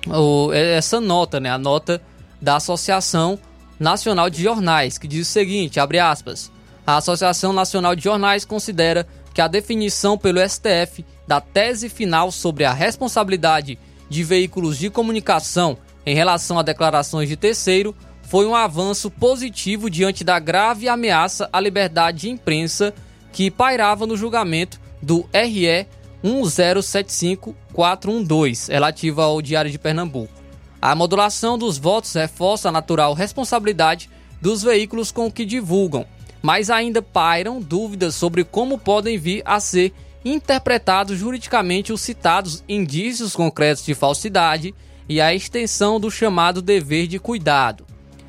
o, 0.06 0.52
essa 0.52 1.00
nota, 1.00 1.40
né, 1.40 1.48
a 1.50 1.56
nota 1.56 2.02
da 2.42 2.56
Associação 2.56 3.38
Nacional 3.80 4.28
de 4.28 4.42
Jornais, 4.42 4.98
que 4.98 5.08
diz 5.08 5.26
o 5.26 5.32
seguinte, 5.32 5.80
abre 5.80 5.98
aspas, 5.98 6.52
a 6.86 6.98
Associação 6.98 7.54
Nacional 7.54 7.96
de 7.96 8.04
Jornais 8.04 8.44
considera 8.44 9.06
que 9.32 9.40
a 9.40 9.48
definição 9.48 10.18
pelo 10.18 10.46
STF 10.46 11.02
da 11.26 11.40
tese 11.40 11.88
final 11.88 12.30
sobre 12.30 12.64
a 12.64 12.72
responsabilidade 12.72 13.76
de 14.08 14.22
veículos 14.22 14.78
de 14.78 14.88
comunicação 14.90 15.76
em 16.04 16.14
relação 16.14 16.56
a 16.58 16.62
declarações 16.62 17.28
de 17.28 17.36
terceiro 17.36 17.96
foi 18.22 18.46
um 18.46 18.54
avanço 18.54 19.10
positivo 19.10 19.90
diante 19.90 20.22
da 20.24 20.38
grave 20.38 20.88
ameaça 20.88 21.48
à 21.52 21.60
liberdade 21.60 22.22
de 22.22 22.30
imprensa 22.30 22.94
que 23.32 23.50
pairava 23.50 24.06
no 24.06 24.16
julgamento 24.16 24.80
do 25.02 25.28
RE 25.32 25.86
1075412, 26.24 28.72
relativa 28.72 29.24
ao 29.24 29.42
Diário 29.42 29.70
de 29.70 29.78
Pernambuco. 29.78 30.32
A 30.80 30.94
modulação 30.94 31.58
dos 31.58 31.76
votos 31.78 32.14
reforça 32.14 32.68
a 32.68 32.72
natural 32.72 33.14
responsabilidade 33.14 34.10
dos 34.40 34.62
veículos 34.62 35.12
com 35.12 35.30
que 35.30 35.44
divulgam, 35.44 36.06
mas 36.42 36.70
ainda 36.70 37.02
pairam 37.02 37.60
dúvidas 37.60 38.14
sobre 38.14 38.44
como 38.44 38.78
podem 38.78 39.18
vir 39.18 39.42
a 39.44 39.60
ser 39.60 39.92
interpretados 40.34 41.18
juridicamente 41.18 41.92
os 41.92 42.00
citados 42.00 42.64
indícios 42.68 43.36
concretos 43.36 43.84
de 43.84 43.94
falsidade 43.94 44.74
e 45.08 45.20
a 45.20 45.32
extensão 45.32 46.00
do 46.00 46.10
chamado 46.10 46.60
dever 46.60 47.06
de 47.06 47.18
cuidado. 47.18 47.86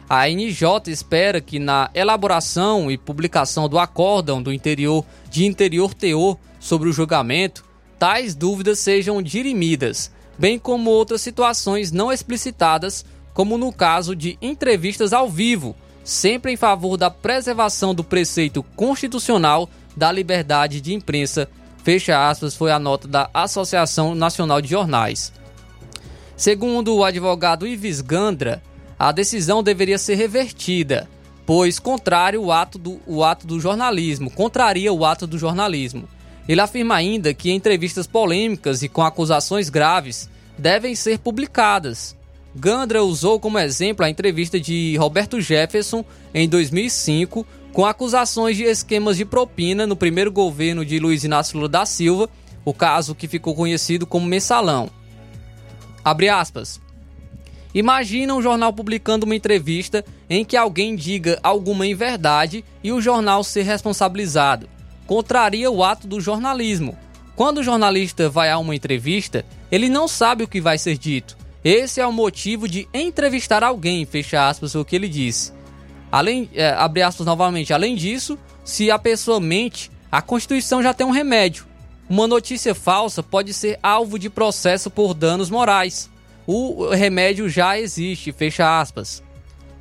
A 0.07 0.29
NJ 0.29 0.91
espera 0.91 1.41
que 1.41 1.57
na 1.57 1.89
elaboração 1.93 2.91
e 2.91 2.97
publicação 2.97 3.67
do 3.67 3.79
acórdão 3.79 4.41
do 4.41 4.53
interior 4.53 5.03
de 5.29 5.45
interior 5.45 5.93
teor 5.93 6.37
sobre 6.59 6.87
o 6.87 6.93
julgamento, 6.93 7.65
tais 7.97 8.35
dúvidas 8.35 8.77
sejam 8.77 9.21
dirimidas, 9.21 10.11
bem 10.37 10.59
como 10.59 10.91
outras 10.91 11.21
situações 11.21 11.91
não 11.91 12.11
explicitadas, 12.11 13.03
como 13.33 13.57
no 13.57 13.73
caso 13.73 14.15
de 14.15 14.37
entrevistas 14.41 15.13
ao 15.13 15.27
vivo, 15.27 15.75
sempre 16.03 16.53
em 16.53 16.55
favor 16.55 16.95
da 16.95 17.09
preservação 17.09 17.93
do 17.93 18.03
preceito 18.03 18.61
constitucional 18.75 19.67
da 19.95 20.11
liberdade 20.11 20.79
de 20.79 20.93
imprensa. 20.93 21.49
Fecha 21.87 22.29
aspas, 22.29 22.53
foi 22.53 22.69
a 22.69 22.77
nota 22.77 23.07
da 23.07 23.29
Associação 23.33 24.13
Nacional 24.13 24.61
de 24.61 24.67
Jornais. 24.67 25.31
Segundo 26.35 26.93
o 26.93 27.01
advogado 27.01 27.65
Ives 27.65 28.01
Gandra, 28.01 28.61
a 28.99 29.09
decisão 29.13 29.63
deveria 29.63 29.97
ser 29.97 30.15
revertida, 30.15 31.07
pois 31.45 31.79
contrário 31.79 32.43
o 32.43 32.51
ato 32.51 32.77
do, 32.77 32.99
o 33.07 33.23
ato 33.23 33.47
do 33.47 33.57
jornalismo, 33.57 34.29
contraria 34.29 34.91
o 34.91 35.05
ato 35.05 35.25
do 35.25 35.39
jornalismo. 35.39 36.09
Ele 36.45 36.59
afirma 36.59 36.93
ainda 36.93 37.33
que 37.33 37.53
entrevistas 37.53 38.05
polêmicas 38.05 38.83
e 38.83 38.89
com 38.89 39.01
acusações 39.01 39.69
graves 39.69 40.29
devem 40.57 40.93
ser 40.93 41.19
publicadas, 41.19 42.17
Gandra 42.57 43.03
usou 43.03 43.39
como 43.39 43.59
exemplo 43.59 44.03
a 44.03 44.09
entrevista 44.09 44.59
de 44.59 44.97
Roberto 44.97 45.39
Jefferson 45.39 46.03
em 46.33 46.49
2005 46.49 47.45
com 47.73 47.85
acusações 47.85 48.57
de 48.57 48.63
esquemas 48.63 49.17
de 49.17 49.25
propina 49.25 49.85
no 49.85 49.95
primeiro 49.95 50.31
governo 50.31 50.85
de 50.85 50.99
Luiz 50.99 51.23
Inácio 51.23 51.57
Lula 51.57 51.69
da 51.69 51.85
Silva, 51.85 52.29
o 52.65 52.73
caso 52.73 53.15
que 53.15 53.27
ficou 53.27 53.55
conhecido 53.55 54.05
como 54.05 54.25
mensalão. 54.25 54.89
Abre 56.03 56.29
aspas. 56.29 56.81
Imagina 57.73 58.33
um 58.33 58.41
jornal 58.41 58.73
publicando 58.73 59.25
uma 59.25 59.35
entrevista 59.35 60.03
em 60.29 60.43
que 60.43 60.57
alguém 60.57 60.95
diga 60.95 61.39
alguma 61.43 61.85
inverdade 61.85 62.63
e 62.83 62.91
o 62.91 63.01
jornal 63.01 63.43
ser 63.43 63.63
responsabilizado. 63.63 64.67
Contraria 65.05 65.69
o 65.69 65.83
ato 65.83 66.07
do 66.07 66.19
jornalismo. 66.19 66.97
Quando 67.35 67.59
o 67.59 67.63
jornalista 67.63 68.29
vai 68.29 68.49
a 68.49 68.57
uma 68.57 68.75
entrevista, 68.75 69.45
ele 69.71 69.89
não 69.89 70.07
sabe 70.07 70.43
o 70.43 70.47
que 70.47 70.59
vai 70.59 70.77
ser 70.77 70.97
dito 70.97 71.37
esse 71.69 71.99
é 71.99 72.07
o 72.07 72.13
motivo 72.13 72.65
de 72.65 72.87
entrevistar 72.93 73.61
alguém, 73.61 74.05
fecha 74.05 74.47
aspas, 74.47 74.73
o 74.73 74.85
que 74.85 74.95
ele 74.95 75.09
disse. 75.09 75.51
Além, 76.11 76.49
é, 76.53 76.69
abre 76.69 77.01
aspas 77.01 77.25
novamente, 77.25 77.73
além 77.73 77.95
disso, 77.95 78.37
se 78.63 78.89
a 78.89 78.97
pessoa 78.97 79.39
mente, 79.39 79.91
a 80.11 80.21
Constituição 80.21 80.81
já 80.81 80.93
tem 80.93 81.05
um 81.05 81.11
remédio. 81.11 81.65
Uma 82.09 82.27
notícia 82.27 82.73
falsa 82.73 83.21
pode 83.21 83.53
ser 83.53 83.77
alvo 83.83 84.17
de 84.17 84.29
processo 84.29 84.89
por 84.89 85.13
danos 85.13 85.49
morais. 85.49 86.09
O 86.45 86.89
remédio 86.89 87.49
já 87.49 87.77
existe, 87.77 88.31
fecha 88.31 88.79
aspas. 88.79 89.21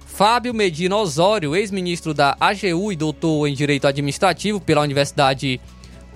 Fábio 0.04 0.52
Medina 0.52 0.96
Osório, 0.96 1.54
ex-ministro 1.54 2.12
da 2.12 2.36
AGU 2.40 2.90
e 2.90 2.96
doutor 2.96 3.46
em 3.46 3.54
Direito 3.54 3.86
Administrativo 3.86 4.60
pela 4.60 4.80
Universidade 4.80 5.60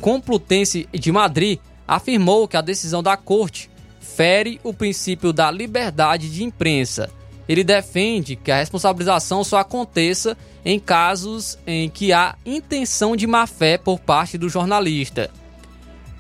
Complutense 0.01 0.89
de 0.93 1.13
Madrid, 1.13 1.59
afirmou 1.87 2.49
que 2.49 2.57
a 2.57 2.63
decisão 2.63 3.03
da 3.03 3.17
Corte 3.17 3.71
fere 4.01 4.59
o 4.65 4.73
princípio 4.73 5.33
da 5.33 5.51
liberdade 5.51 6.31
de 6.31 6.43
imprensa. 6.43 7.11
Ele 7.51 7.65
defende 7.65 8.37
que 8.37 8.53
a 8.53 8.59
responsabilização 8.59 9.43
só 9.43 9.59
aconteça 9.59 10.39
em 10.65 10.79
casos 10.79 11.59
em 11.67 11.91
que 11.91 12.13
há 12.13 12.37
intenção 12.47 13.17
de 13.17 13.27
má-fé 13.27 13.77
por 13.77 13.99
parte 13.99 14.39
do 14.39 14.49
jornalista. 14.49 15.29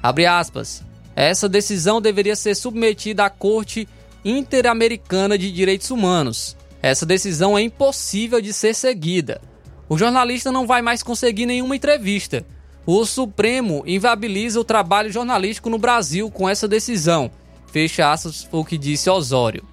Abre 0.02 0.26
aspas. 0.26 0.82
Essa 1.14 1.48
decisão 1.48 2.00
deveria 2.00 2.34
ser 2.34 2.56
submetida 2.56 3.24
à 3.24 3.30
Corte 3.30 3.86
Interamericana 4.24 5.38
de 5.38 5.52
Direitos 5.52 5.92
Humanos. 5.92 6.56
Essa 6.82 7.06
decisão 7.06 7.56
é 7.56 7.62
impossível 7.62 8.40
de 8.40 8.52
ser 8.52 8.74
seguida. 8.74 9.40
O 9.88 9.96
jornalista 9.96 10.50
não 10.50 10.66
vai 10.66 10.82
mais 10.82 11.00
conseguir 11.00 11.46
nenhuma 11.46 11.76
entrevista. 11.76 12.44
O 12.84 13.06
Supremo 13.06 13.84
inviabiliza 13.86 14.58
o 14.58 14.64
trabalho 14.64 15.12
jornalístico 15.12 15.70
no 15.70 15.78
Brasil 15.78 16.28
com 16.28 16.48
essa 16.48 16.66
decisão 16.66 17.30
Fecha 17.70 18.10
aspas, 18.10 18.48
o 18.50 18.64
que 18.64 18.76
disse 18.76 19.08
Osório. 19.08 19.69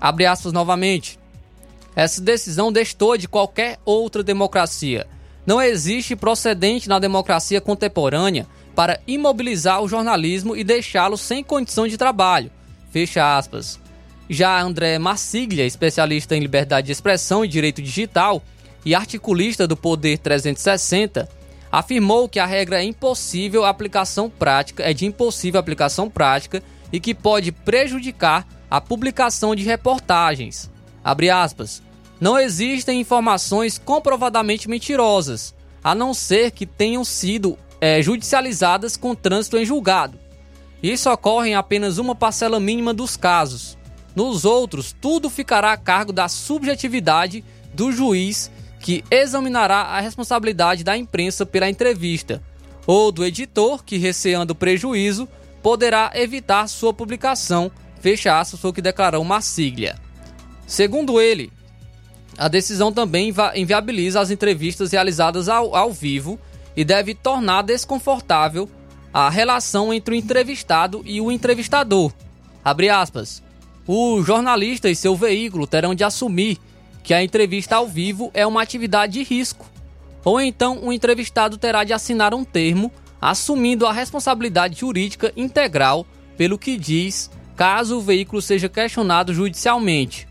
Abre 0.00 0.24
aspas 0.26 0.52
novamente. 0.52 1.18
Essa 1.94 2.20
decisão 2.20 2.72
destou 2.72 3.16
de 3.16 3.28
qualquer 3.28 3.78
outra 3.84 4.22
democracia. 4.22 5.06
Não 5.46 5.60
existe 5.60 6.16
procedente 6.16 6.88
na 6.88 6.98
democracia 6.98 7.60
contemporânea 7.60 8.46
para 8.74 9.00
imobilizar 9.06 9.82
o 9.82 9.88
jornalismo 9.88 10.56
e 10.56 10.64
deixá-lo 10.64 11.18
sem 11.18 11.42
condição 11.42 11.86
de 11.86 11.98
trabalho. 11.98 12.50
Fecha 12.90 13.36
aspas. 13.36 13.78
Já 14.28 14.60
André 14.60 14.98
Marsiglia, 14.98 15.66
especialista 15.66 16.36
em 16.36 16.40
liberdade 16.40 16.86
de 16.86 16.92
expressão 16.92 17.44
e 17.44 17.48
direito 17.48 17.82
digital 17.82 18.42
e 18.84 18.94
articulista 18.94 19.66
do 19.66 19.76
Poder 19.76 20.18
360, 20.18 21.28
afirmou 21.70 22.28
que 22.28 22.38
a 22.38 22.46
regra 22.46 22.80
é 22.80 22.84
impossível 22.84 23.64
aplicação 23.64 24.30
prática, 24.30 24.82
é 24.82 24.92
de 24.92 25.04
impossível 25.04 25.58
aplicação 25.58 26.08
prática 26.08 26.62
e 26.92 27.00
que 27.00 27.14
pode 27.14 27.52
prejudicar 27.52 28.46
a 28.70 28.80
publicação 28.80 29.54
de 29.54 29.64
reportagens. 29.64 30.70
Aspas. 31.02 31.82
Não 32.20 32.38
existem 32.38 33.00
informações 33.00 33.78
comprovadamente 33.78 34.68
mentirosas, 34.68 35.54
a 35.82 35.94
não 35.94 36.12
ser 36.12 36.50
que 36.50 36.66
tenham 36.66 37.02
sido 37.02 37.58
é, 37.80 38.02
judicializadas 38.02 38.96
com 38.96 39.14
trânsito 39.14 39.56
em 39.56 39.64
julgado. 39.64 40.18
Isso 40.82 41.10
ocorre 41.10 41.50
em 41.50 41.54
apenas 41.54 41.98
uma 41.98 42.14
parcela 42.14 42.60
mínima 42.60 42.92
dos 42.92 43.16
casos. 43.16 43.76
Nos 44.14 44.44
outros, 44.44 44.94
tudo 45.00 45.30
ficará 45.30 45.72
a 45.72 45.76
cargo 45.76 46.12
da 46.12 46.28
subjetividade 46.28 47.44
do 47.72 47.90
juiz 47.90 48.50
que 48.80 49.04
examinará 49.10 49.82
a 49.82 50.00
responsabilidade 50.00 50.82
da 50.82 50.96
imprensa 50.96 51.44
pela 51.44 51.68
entrevista, 51.68 52.42
ou 52.86 53.12
do 53.12 53.24
editor 53.24 53.84
que, 53.84 53.98
receando 53.98 54.54
prejuízo, 54.54 55.28
poderá 55.62 56.10
evitar 56.14 56.66
sua 56.66 56.92
publicação, 56.92 57.70
fecha 58.00 58.38
aspas, 58.38 58.60
foi 58.60 58.70
o 58.70 58.72
que 58.72 58.82
declarou 58.82 59.24
Marsiglia. 59.24 59.96
Segundo 60.66 61.20
ele, 61.20 61.52
a 62.38 62.48
decisão 62.48 62.92
também 62.92 63.32
inviabiliza 63.54 64.20
as 64.20 64.30
entrevistas 64.30 64.92
realizadas 64.92 65.48
ao, 65.48 65.74
ao 65.74 65.92
vivo 65.92 66.38
e 66.76 66.84
deve 66.84 67.14
tornar 67.14 67.62
desconfortável 67.62 68.68
a 69.12 69.28
relação 69.28 69.92
entre 69.92 70.14
o 70.14 70.16
entrevistado 70.16 71.02
e 71.04 71.20
o 71.20 71.30
entrevistador. 71.30 72.12
Abre 72.64 72.88
aspas. 72.88 73.42
O 73.86 74.22
jornalista 74.22 74.88
e 74.88 74.94
seu 74.94 75.16
veículo 75.16 75.66
terão 75.66 75.94
de 75.94 76.04
assumir 76.04 76.58
que 77.02 77.12
a 77.12 77.22
entrevista 77.22 77.76
ao 77.76 77.88
vivo 77.88 78.30
é 78.32 78.46
uma 78.46 78.62
atividade 78.62 79.14
de 79.14 79.22
risco. 79.22 79.66
Ou 80.24 80.40
então 80.40 80.84
o 80.84 80.92
entrevistado 80.92 81.58
terá 81.58 81.82
de 81.82 81.92
assinar 81.92 82.32
um 82.32 82.44
termo 82.44 82.92
assumindo 83.20 83.86
a 83.86 83.92
responsabilidade 83.92 84.80
jurídica 84.80 85.32
integral 85.36 86.06
pelo 86.36 86.58
que 86.58 86.76
diz, 86.76 87.30
caso 87.60 87.98
o 87.98 88.00
veículo 88.00 88.40
seja 88.40 88.70
questionado 88.70 89.34
judicialmente. 89.34 90.26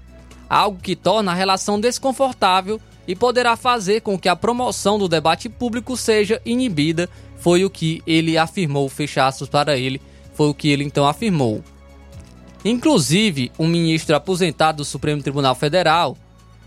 Algo 0.50 0.80
que 0.82 0.96
torna 0.96 1.32
a 1.32 1.36
relação 1.36 1.80
desconfortável 1.80 2.82
e 3.08 3.16
poderá 3.16 3.56
fazer 3.56 4.02
com 4.02 4.18
que 4.18 4.28
a 4.28 4.36
promoção 4.36 4.98
do 4.98 5.08
debate 5.08 5.48
público 5.48 5.96
seja 5.96 6.42
inibida, 6.44 7.08
foi 7.38 7.64
o 7.64 7.70
que 7.70 8.02
ele 8.08 8.36
afirmou, 8.36 8.90
fechaços 8.90 9.48
para 9.48 9.78
ele, 9.78 10.02
foi 10.34 10.50
o 10.50 10.56
que 10.56 10.70
ele 10.70 10.84
então 10.84 11.08
afirmou. 11.08 11.64
Inclusive, 12.66 13.52
um 13.60 13.68
ministro 13.68 14.16
aposentado 14.16 14.78
do 14.78 14.86
Supremo 14.86 15.22
Tribunal 15.22 15.54
Federal, 15.54 16.18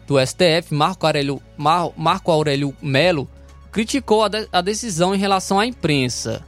do 0.06 0.14
STF, 0.24 0.72
Marco 0.72 1.04
Aurélio, 1.04 1.42
Mar, 1.56 1.90
Marco 1.96 2.30
Aurélio 2.30 2.72
Melo, 2.80 3.28
criticou 3.72 4.22
a, 4.22 4.28
de, 4.28 4.48
a, 4.52 4.60
decisão 4.60 5.12
em 5.12 5.18
relação 5.18 5.58
à 5.58 5.66
imprensa. 5.66 6.44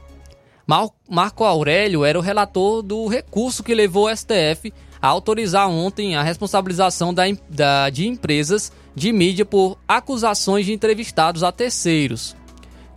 Mar, 0.67 0.89
Marco 1.09 1.43
Aurélio 1.43 2.03
era 2.03 2.17
o 2.17 2.21
relator 2.21 2.81
do 2.81 3.07
recurso 3.07 3.63
que 3.63 3.75
levou 3.75 4.07
o 4.07 4.15
STF 4.15 4.73
a 5.01 5.07
autorizar 5.07 5.69
ontem 5.69 6.15
a 6.15 6.23
responsabilização 6.23 7.13
da, 7.13 7.23
da, 7.49 7.89
de 7.89 8.07
empresas 8.07 8.71
de 8.95 9.11
mídia 9.11 9.45
por 9.45 9.77
acusações 9.87 10.65
de 10.65 10.73
entrevistados 10.73 11.43
a 11.43 11.51
terceiros. 11.51 12.35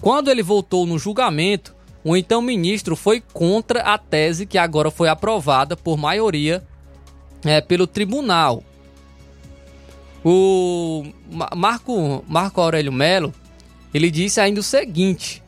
Quando 0.00 0.30
ele 0.30 0.42
voltou 0.42 0.86
no 0.86 0.98
julgamento, 0.98 1.74
o 2.02 2.16
então 2.16 2.40
ministro 2.40 2.96
foi 2.96 3.20
contra 3.20 3.80
a 3.80 3.98
tese 3.98 4.46
que 4.46 4.56
agora 4.56 4.90
foi 4.90 5.08
aprovada 5.08 5.76
por 5.76 5.98
maioria 5.98 6.64
é, 7.44 7.60
pelo 7.60 7.86
tribunal. 7.86 8.62
O 10.24 11.04
Marco, 11.54 12.24
Marco 12.26 12.60
Aurélio 12.60 12.92
Melo 12.92 13.34
ele 13.92 14.10
disse 14.10 14.40
ainda 14.40 14.60
o 14.60 14.62
seguinte: 14.62 15.42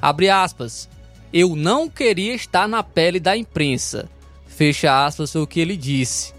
abre 0.00 0.30
aspas, 0.30 0.88
eu 1.32 1.54
não 1.54 1.88
queria 1.88 2.34
estar 2.34 2.68
na 2.68 2.82
pele 2.82 3.20
da 3.20 3.36
imprensa. 3.36 4.08
Fecha 4.46 5.06
aspas 5.06 5.34
o 5.34 5.46
que 5.46 5.60
ele 5.60 5.76
disse. 5.76 6.34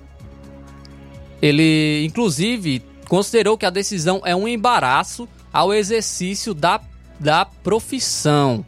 Ele, 1.42 2.06
inclusive, 2.06 2.84
considerou 3.08 3.58
que 3.58 3.66
a 3.66 3.70
decisão 3.70 4.22
é 4.24 4.36
um 4.36 4.48
embaraço 4.48 5.28
ao 5.52 5.74
exercício 5.74 6.54
da, 6.54 6.80
da 7.20 7.46
profissão 7.46 8.64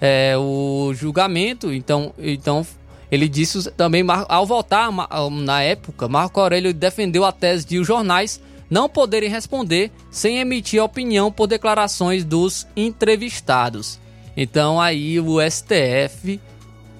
é, 0.00 0.36
o 0.36 0.92
julgamento, 0.94 1.72
então, 1.72 2.12
então 2.18 2.66
ele 3.10 3.26
disse 3.26 3.70
também, 3.70 4.04
ao 4.28 4.44
votar 4.44 4.90
na 5.30 5.62
época, 5.62 6.06
Marco 6.08 6.40
Aurélio 6.40 6.74
defendeu 6.74 7.24
a 7.24 7.32
tese 7.32 7.64
de 7.64 7.78
os 7.78 7.86
jornais 7.86 8.38
não 8.68 8.86
poderem 8.86 9.30
responder 9.30 9.90
sem 10.10 10.38
emitir 10.38 10.82
opinião 10.82 11.32
por 11.32 11.46
declarações 11.46 12.22
dos 12.22 12.66
entrevistados. 12.76 13.98
Então 14.36 14.80
aí 14.80 15.20
o 15.20 15.38
STF, 15.40 16.40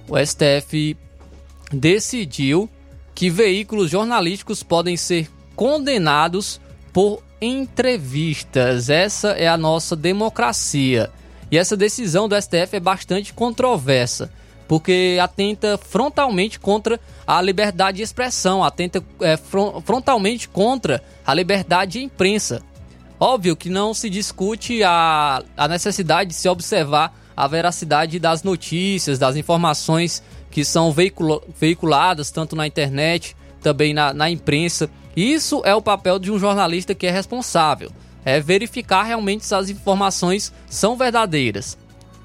o 0.08 0.16
STF 0.18 0.96
decidiu 1.72 2.68
que 3.14 3.30
veículos 3.30 3.90
jornalísticos 3.90 4.62
podem 4.62 4.96
ser 4.96 5.30
condenados 5.54 6.60
por 6.92 7.22
entrevistas. 7.40 8.88
Essa 8.88 9.30
é 9.30 9.48
a 9.48 9.56
nossa 9.56 9.94
democracia. 9.94 11.10
E 11.50 11.58
essa 11.58 11.76
decisão 11.76 12.28
do 12.28 12.40
STF 12.40 12.76
é 12.76 12.80
bastante 12.80 13.32
controversa, 13.32 14.30
porque 14.66 15.18
atenta 15.20 15.78
frontalmente 15.78 16.58
contra 16.58 16.98
a 17.26 17.40
liberdade 17.40 17.98
de 17.98 18.02
expressão, 18.02 18.64
atenta 18.64 19.04
é, 19.20 19.36
frontalmente 19.36 20.48
contra 20.48 21.02
a 21.24 21.34
liberdade 21.34 21.92
de 21.92 22.02
imprensa. 22.02 22.62
Óbvio 23.20 23.54
que 23.54 23.70
não 23.70 23.94
se 23.94 24.10
discute 24.10 24.82
a, 24.82 25.42
a 25.56 25.68
necessidade 25.68 26.30
de 26.30 26.36
se 26.36 26.48
observar 26.48 27.14
a 27.36 27.46
veracidade 27.46 28.18
das 28.18 28.42
notícias, 28.42 29.18
das 29.18 29.36
informações 29.36 30.22
que 30.50 30.64
são 30.64 30.92
veicula, 30.92 31.40
veiculadas 31.60 32.30
tanto 32.30 32.54
na 32.54 32.66
internet, 32.66 33.36
também 33.62 33.92
na, 33.92 34.12
na 34.12 34.30
imprensa. 34.30 34.88
Isso 35.16 35.62
é 35.64 35.74
o 35.74 35.82
papel 35.82 36.18
de 36.18 36.30
um 36.30 36.38
jornalista 36.38 36.94
que 36.94 37.06
é 37.06 37.10
responsável 37.10 37.90
é 38.24 38.40
verificar 38.40 39.02
realmente 39.02 39.44
se 39.44 39.54
as 39.54 39.68
informações 39.68 40.52
são 40.68 40.96
verdadeiras. 40.96 41.76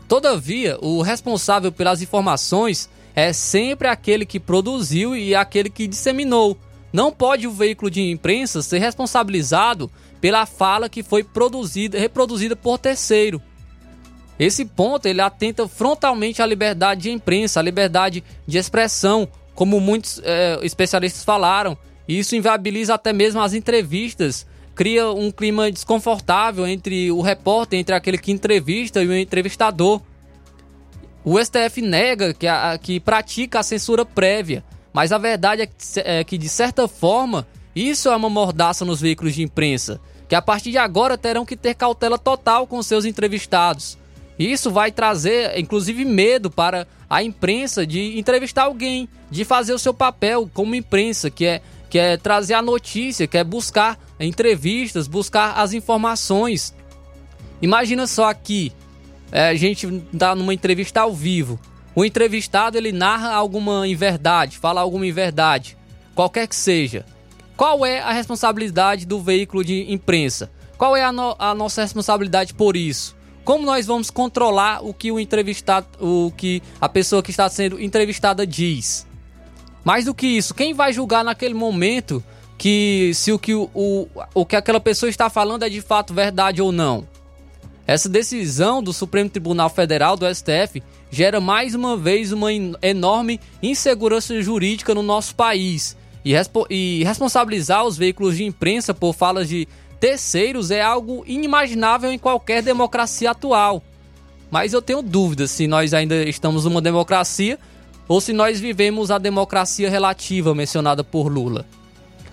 Todavia, 0.07 0.77
o 0.81 1.01
responsável 1.01 1.71
pelas 1.71 2.01
informações 2.01 2.89
é 3.13 3.33
sempre 3.33 3.87
aquele 3.87 4.25
que 4.25 4.39
produziu 4.39 5.15
e 5.15 5.35
aquele 5.35 5.69
que 5.69 5.87
disseminou. 5.87 6.57
Não 6.91 7.11
pode 7.11 7.45
o 7.45 7.51
veículo 7.51 7.91
de 7.91 8.09
imprensa 8.09 8.61
ser 8.61 8.79
responsabilizado 8.79 9.91
pela 10.19 10.45
fala 10.45 10.89
que 10.89 11.03
foi 11.03 11.23
produzida, 11.23 11.99
reproduzida 11.99 12.55
por 12.55 12.79
terceiro. 12.79 13.41
Esse 14.39 14.63
ponto 14.63 15.05
ele 15.05 15.19
atenta 15.19 15.67
frontalmente 15.67 16.41
à 16.41 16.45
liberdade 16.45 17.01
de 17.01 17.11
imprensa, 17.11 17.59
à 17.59 17.63
liberdade 17.63 18.23
de 18.47 18.57
expressão, 18.57 19.27
como 19.53 19.79
muitos 19.81 20.21
é, 20.23 20.57
especialistas 20.63 21.23
falaram. 21.23 21.77
Isso 22.07 22.35
inviabiliza 22.35 22.93
até 22.95 23.11
mesmo 23.11 23.41
as 23.41 23.53
entrevistas 23.53 24.47
cria 24.79 25.11
um 25.11 25.29
clima 25.29 25.69
desconfortável 25.69 26.65
entre 26.65 27.11
o 27.11 27.19
repórter, 27.19 27.77
entre 27.77 27.93
aquele 27.93 28.17
que 28.17 28.31
entrevista 28.31 29.03
e 29.03 29.07
o 29.07 29.13
entrevistador. 29.13 30.01
O 31.21 31.37
STF 31.37 31.81
nega 31.81 32.33
que, 32.33 32.47
a, 32.47 32.77
que 32.77 32.97
pratica 32.97 33.59
a 33.59 33.63
censura 33.63 34.05
prévia, 34.05 34.63
mas 34.93 35.11
a 35.11 35.17
verdade 35.17 35.63
é 35.63 35.65
que, 35.65 35.73
é 35.97 36.23
que, 36.23 36.37
de 36.37 36.47
certa 36.47 36.87
forma, 36.87 37.45
isso 37.75 38.07
é 38.07 38.15
uma 38.15 38.29
mordaça 38.29 38.85
nos 38.85 39.01
veículos 39.01 39.35
de 39.35 39.43
imprensa, 39.43 39.99
que 40.29 40.35
a 40.35 40.41
partir 40.41 40.71
de 40.71 40.77
agora 40.77 41.17
terão 41.17 41.45
que 41.45 41.57
ter 41.57 41.75
cautela 41.75 42.17
total 42.17 42.65
com 42.65 42.81
seus 42.81 43.03
entrevistados. 43.03 43.97
Isso 44.39 44.71
vai 44.71 44.89
trazer, 44.89 45.59
inclusive, 45.59 46.05
medo 46.05 46.49
para 46.49 46.87
a 47.09 47.21
imprensa 47.21 47.85
de 47.85 48.17
entrevistar 48.17 48.63
alguém, 48.63 49.09
de 49.29 49.43
fazer 49.43 49.73
o 49.73 49.79
seu 49.79 49.93
papel 49.93 50.49
como 50.53 50.73
imprensa, 50.73 51.29
que 51.29 51.45
é, 51.45 51.61
que 51.89 51.99
é 51.99 52.15
trazer 52.15 52.53
a 52.53 52.61
notícia, 52.61 53.27
que 53.27 53.37
é 53.37 53.43
buscar 53.43 53.99
entrevistas, 54.17 55.09
buscar 55.09 55.59
as 55.59 55.73
informações. 55.73 56.73
Imagina 57.61 58.07
só 58.07 58.29
aqui, 58.29 58.71
é, 59.29 59.49
a 59.49 59.55
gente 59.55 59.85
dá 60.13 60.33
numa 60.33 60.53
entrevista 60.53 61.01
ao 61.01 61.13
vivo. 61.13 61.59
O 61.93 62.05
entrevistado 62.05 62.77
ele 62.77 62.93
narra 62.93 63.33
alguma 63.33 63.85
inverdade, 63.85 64.57
fala 64.57 64.79
alguma 64.79 65.05
inverdade, 65.05 65.77
qualquer 66.15 66.47
que 66.47 66.55
seja. 66.55 67.05
Qual 67.57 67.85
é 67.85 67.99
a 67.99 68.13
responsabilidade 68.13 69.05
do 69.05 69.19
veículo 69.19 69.65
de 69.65 69.91
imprensa? 69.91 70.49
Qual 70.77 70.95
é 70.95 71.03
a, 71.03 71.11
no 71.11 71.35
a 71.37 71.53
nossa 71.53 71.81
responsabilidade 71.81 72.53
por 72.53 72.77
isso? 72.77 73.18
Como 73.49 73.65
nós 73.65 73.87
vamos 73.87 74.11
controlar 74.11 74.85
o 74.85 74.93
que 74.93 75.11
o 75.11 75.19
entrevistado, 75.19 75.87
o 75.99 76.31
que 76.37 76.61
a 76.79 76.87
pessoa 76.87 77.23
que 77.23 77.31
está 77.31 77.49
sendo 77.49 77.81
entrevistada 77.81 78.45
diz? 78.45 79.07
Mais 79.83 80.05
do 80.05 80.13
que 80.13 80.27
isso, 80.27 80.53
quem 80.53 80.71
vai 80.71 80.93
julgar 80.93 81.23
naquele 81.23 81.55
momento 81.55 82.23
que 82.59 83.11
se 83.15 83.31
o 83.31 83.39
que, 83.39 83.55
o, 83.55 84.07
o, 84.35 84.45
que 84.45 84.55
aquela 84.55 84.79
pessoa 84.79 85.09
está 85.09 85.31
falando 85.31 85.63
é 85.63 85.69
de 85.69 85.81
fato 85.81 86.13
verdade 86.13 86.61
ou 86.61 86.71
não. 86.71 87.07
Essa 87.87 88.07
decisão 88.07 88.83
do 88.83 88.93
Supremo 88.93 89.31
Tribunal 89.31 89.71
Federal, 89.71 90.15
do 90.15 90.27
STF, 90.31 90.83
gera 91.09 91.41
mais 91.41 91.73
uma 91.73 91.97
vez 91.97 92.31
uma 92.31 92.53
enorme 92.53 93.39
insegurança 93.63 94.39
jurídica 94.43 94.93
no 94.93 95.01
nosso 95.01 95.33
país. 95.33 95.97
E, 96.23 96.33
respo 96.33 96.67
e 96.69 97.03
responsabilizar 97.03 97.83
os 97.83 97.97
veículos 97.97 98.37
de 98.37 98.43
imprensa 98.43 98.93
por 98.93 99.15
falas 99.15 99.49
de 99.49 99.67
terceiros 99.99 100.71
é 100.71 100.81
algo 100.81 101.23
inimaginável 101.27 102.11
em 102.11 102.17
qualquer 102.17 102.61
democracia 102.61 103.31
atual. 103.31 103.83
Mas 104.49 104.73
eu 104.73 104.81
tenho 104.81 105.01
dúvidas 105.01 105.51
se 105.51 105.67
nós 105.67 105.93
ainda 105.93 106.23
estamos 106.23 106.65
numa 106.65 106.81
democracia 106.81 107.59
ou 108.07 108.19
se 108.19 108.33
nós 108.33 108.59
vivemos 108.59 109.11
a 109.11 109.17
democracia 109.17 109.89
relativa 109.89 110.55
mencionada 110.55 111.03
por 111.03 111.27
Lula. 111.27 111.65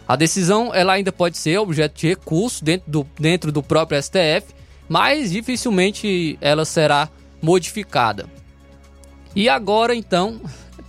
A 0.09 0.17
decisão 0.17 0.73
ela 0.73 0.95
ainda 0.95 1.13
pode 1.13 1.37
ser 1.37 1.59
objeto 1.59 1.99
de 1.99 2.09
recurso 2.09 2.65
dentro 2.65 2.91
do, 2.91 3.07
dentro 3.19 3.53
do 3.53 3.63
próprio 3.63 4.01
STF, 4.03 4.55
mas 4.89 5.33
dificilmente 5.33 6.39
ela 6.41 6.65
será 6.65 7.09
modificada. 7.43 8.27
E 9.35 9.49
agora 9.49 9.95
então, 9.95 10.41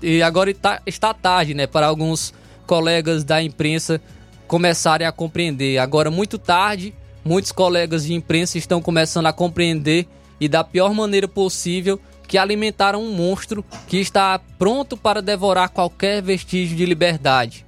e 0.02 0.22
agora 0.22 0.52
está, 0.52 0.82
está 0.86 1.14
tarde, 1.14 1.54
né, 1.54 1.68
para 1.68 1.88
alguns 1.88 2.34
colegas 2.66 3.24
da 3.24 3.42
imprensa 3.42 4.00
começarem 4.48 5.06
a 5.06 5.12
compreender. 5.12 5.78
Agora 5.78 6.10
muito 6.10 6.38
tarde, 6.38 6.94
muitos 7.24 7.52
colegas 7.52 8.06
de 8.06 8.14
imprensa 8.14 8.58
estão 8.58 8.82
começando 8.82 9.28
a 9.28 9.34
compreender 9.34 10.08
e 10.40 10.48
da 10.48 10.64
pior 10.64 10.94
maneira 10.94 11.28
possível 11.28 12.00
que 12.28 12.38
alimentaram 12.38 13.02
um 13.04 13.14
monstro 13.14 13.64
que 13.88 13.98
está 13.98 14.40
pronto 14.58 14.98
para 14.98 15.22
devorar 15.22 15.70
qualquer 15.70 16.22
vestígio 16.22 16.76
de 16.76 16.86
liberdade 16.86 17.68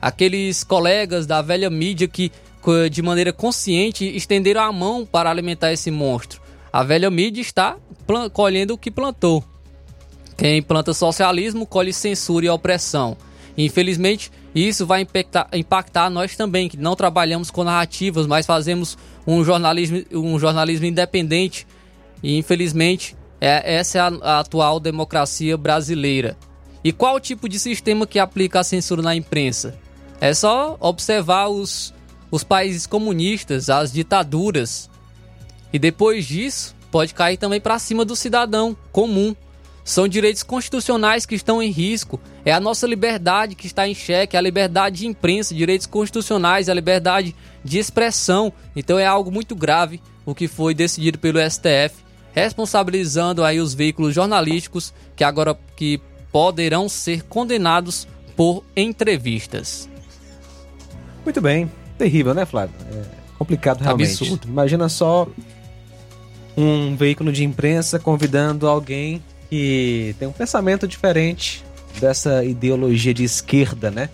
aqueles 0.00 0.64
colegas 0.64 1.26
da 1.26 1.42
velha 1.42 1.68
mídia 1.68 2.08
que, 2.08 2.32
de 2.90 3.02
maneira 3.02 3.32
consciente, 3.32 4.04
estenderam 4.16 4.62
a 4.62 4.72
mão 4.72 5.04
para 5.04 5.30
alimentar 5.30 5.72
esse 5.72 5.90
monstro. 5.90 6.40
A 6.72 6.82
velha 6.82 7.10
mídia 7.10 7.40
está 7.40 7.76
colhendo 8.32 8.74
o 8.74 8.78
que 8.78 8.90
plantou. 8.90 9.44
Quem 10.36 10.62
planta 10.62 10.94
socialismo 10.94 11.66
colhe 11.66 11.92
censura 11.92 12.46
e 12.46 12.48
opressão. 12.48 13.16
Infelizmente, 13.58 14.30
isso 14.54 14.84
vai 14.84 15.02
impactar, 15.02 15.48
impactar, 15.52 16.10
nós 16.10 16.36
também, 16.36 16.68
que 16.68 16.76
não 16.76 16.96
trabalhamos 16.96 17.50
com 17.50 17.62
narrativas, 17.62 18.26
mas 18.26 18.46
fazemos 18.46 18.98
um 19.26 19.44
jornalismo, 19.44 20.02
um 20.12 20.38
jornalismo 20.38 20.86
independente. 20.86 21.66
E 22.22 22.36
infelizmente, 22.36 23.16
é, 23.40 23.76
essa 23.76 23.98
é 23.98 24.00
a, 24.00 24.06
a 24.06 24.40
atual 24.40 24.80
democracia 24.80 25.56
brasileira. 25.56 26.36
E 26.82 26.92
qual 26.92 27.16
o 27.16 27.20
tipo 27.20 27.48
de 27.48 27.58
sistema 27.58 28.06
que 28.06 28.18
aplica 28.18 28.60
a 28.60 28.64
censura 28.64 29.02
na 29.02 29.14
imprensa? 29.14 29.78
É 30.20 30.34
só 30.34 30.76
observar 30.80 31.48
os, 31.48 31.94
os 32.30 32.42
países 32.42 32.86
comunistas, 32.86 33.70
as 33.70 33.92
ditaduras. 33.92 34.90
E 35.72 35.78
depois 35.78 36.26
disso, 36.26 36.74
pode 36.90 37.14
cair 37.14 37.36
também 37.36 37.60
para 37.60 37.78
cima 37.78 38.04
do 38.04 38.16
cidadão 38.16 38.76
comum. 38.90 39.34
São 39.84 40.06
direitos 40.06 40.42
constitucionais 40.42 41.26
que 41.26 41.34
estão 41.34 41.62
em 41.62 41.70
risco. 41.70 42.20
É 42.44 42.52
a 42.52 42.60
nossa 42.60 42.86
liberdade 42.86 43.54
que 43.54 43.66
está 43.66 43.88
em 43.88 43.94
xeque, 43.94 44.36
a 44.36 44.40
liberdade 44.40 44.98
de 44.98 45.06
imprensa, 45.06 45.54
direitos 45.54 45.86
constitucionais, 45.86 46.68
a 46.68 46.74
liberdade 46.74 47.34
de 47.64 47.78
expressão. 47.78 48.52
Então 48.76 48.98
é 48.98 49.06
algo 49.06 49.30
muito 49.30 49.54
grave 49.54 50.00
o 50.24 50.34
que 50.34 50.46
foi 50.46 50.74
decidido 50.74 51.18
pelo 51.18 51.38
STF, 51.38 51.96
responsabilizando 52.32 53.42
aí 53.42 53.58
os 53.58 53.74
veículos 53.74 54.14
jornalísticos 54.14 54.92
que 55.16 55.24
agora 55.24 55.58
que 55.76 56.00
poderão 56.30 56.88
ser 56.88 57.24
condenados 57.24 58.06
por 58.36 58.64
entrevistas. 58.76 59.88
Muito 61.24 61.40
bem. 61.40 61.70
Terrível, 61.98 62.32
né, 62.32 62.46
Flávio? 62.46 62.74
É 62.92 63.04
complicado 63.36 63.82
realmente. 63.82 64.22
Absurdo. 64.22 64.48
Imagina 64.48 64.88
só 64.88 65.28
um 66.56 66.96
veículo 66.96 67.32
de 67.32 67.44
imprensa 67.44 67.98
convidando 67.98 68.68
alguém 68.68 69.22
que 69.50 70.14
tem 70.18 70.28
um 70.28 70.32
pensamento 70.32 70.86
diferente 70.86 71.64
dessa 72.00 72.44
ideologia 72.44 73.12
de 73.12 73.24
esquerda, 73.24 73.90
né? 73.90 74.08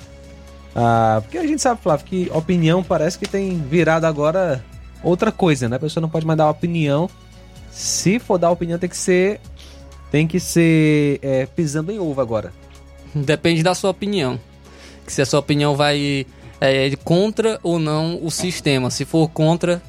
Ah, 0.75 1.21
porque 1.23 1.39
a 1.39 1.47
gente 1.47 1.61
sabe, 1.63 1.81
Flávio, 1.83 2.07
que 2.07 2.31
opinião 2.33 2.83
parece 2.83 3.19
que 3.19 3.29
tem 3.29 3.59
virado 3.59 4.07
agora 4.07 4.65
outra 5.03 5.31
coisa, 5.31 5.69
né? 5.69 5.77
A 5.77 5.79
pessoa 5.79 6.01
não 6.01 6.09
pode 6.09 6.27
mais 6.27 6.37
dar 6.37 6.51
opinião. 6.51 7.09
Se 7.71 8.19
for 8.19 8.39
dar 8.39 8.51
opinião, 8.51 8.79
tem 8.79 8.89
que 8.89 8.97
ser. 8.97 9.41
Tem 10.11 10.27
que 10.27 10.41
ser 10.41 11.19
é, 11.23 11.47
pisando 11.47 11.93
em 11.93 11.99
ovo 11.99 12.21
agora. 12.21 12.53
Depende 13.15 13.63
da 13.63 13.75
sua 13.75 13.91
opinião. 13.91 14.41
Se 15.07 15.21
a 15.21 15.27
sua 15.27 15.41
opinião 15.41 15.77
vai 15.77 16.27
é, 16.61 16.91
contra 17.05 17.59
ou 17.63 17.79
não 17.79 18.19
o 18.23 18.31
sistema. 18.31 18.91
Se 18.91 19.05
for 19.05 19.29
contra, 19.29 19.83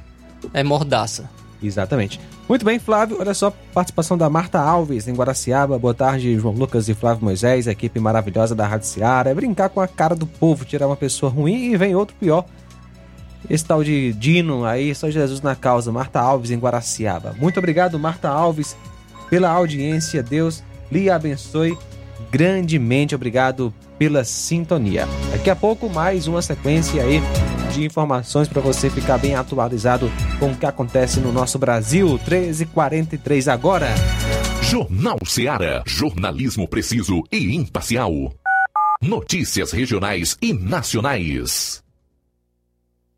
é 0.54 0.64
mordaça. 0.64 1.30
Exatamente. 1.62 2.20
Muito 2.48 2.64
bem, 2.64 2.80
Flávio. 2.80 3.18
Olha 3.20 3.34
só, 3.34 3.52
participação 3.74 4.18
da 4.18 4.30
Marta 4.30 4.60
Alves 4.60 5.08
em 5.08 5.14
Guaraciaba. 5.14 5.78
Boa 5.78 5.94
tarde, 5.94 6.40
João 6.40 6.54
Lucas 6.54 6.88
e 6.88 6.94
Flávio 6.94 7.26
Moisés, 7.26 7.68
equipe 7.68 8.00
maravilhosa 8.00 8.56
da 8.56 8.66
Rádio 8.66 8.88
Seara. 8.88 9.30
É 9.30 9.34
brincar 9.34 9.70
com 9.70 9.82
a 9.82 9.88
cara 9.88 10.16
do 10.16 10.26
povo, 10.26 10.64
tirar 10.64 10.88
uma 10.88 10.96
pessoa 10.96 11.30
ruim 11.30 11.74
e 11.74 11.78
vem 11.78 11.94
outro 11.94 12.16
pior. 12.18 12.46
Esse 13.50 13.66
tal 13.66 13.84
de 13.84 14.14
Dino 14.14 14.66
aí, 14.66 14.96
só 14.96 15.10
Jesus 15.10 15.42
na 15.42 15.56
causa. 15.56 15.92
Marta 15.92 16.22
Alves 16.22 16.50
em 16.50 16.58
Guaraciaba. 16.58 17.36
Muito 17.38 17.58
obrigado, 17.58 18.00
Marta 18.00 18.30
Alves, 18.30 18.78
pela 19.30 19.50
audiência. 19.50 20.24
Deus 20.24 20.64
lhe 20.90 21.10
abençoe 21.10 21.78
grandemente. 22.32 23.14
Obrigado 23.14 23.74
pela 24.00 24.24
sintonia. 24.24 25.06
Daqui 25.32 25.50
a 25.50 25.56
pouco, 25.56 25.90
mais 25.90 26.28
uma 26.28 26.42
sequência 26.42 27.04
aí 27.04 27.22
de 27.78 27.86
informações 27.86 28.48
para 28.48 28.62
você 28.62 28.90
ficar 28.90 29.18
bem 29.18 29.36
atualizado 29.36 30.12
com 30.40 30.52
o 30.52 30.56
que 30.56 30.66
acontece 30.66 31.20
no 31.20 31.32
nosso 31.32 31.58
Brasil. 31.60 32.20
13h43 32.28 33.52
agora. 33.52 33.88
Jornal 34.62 35.18
Seara. 35.26 35.84
Jornalismo 35.86 36.68
preciso 36.68 37.24
e 37.32 37.56
imparcial. 37.56 38.34
Notícias 39.02 39.72
regionais 39.72 40.36
e 40.42 40.52
nacionais. 40.54 41.87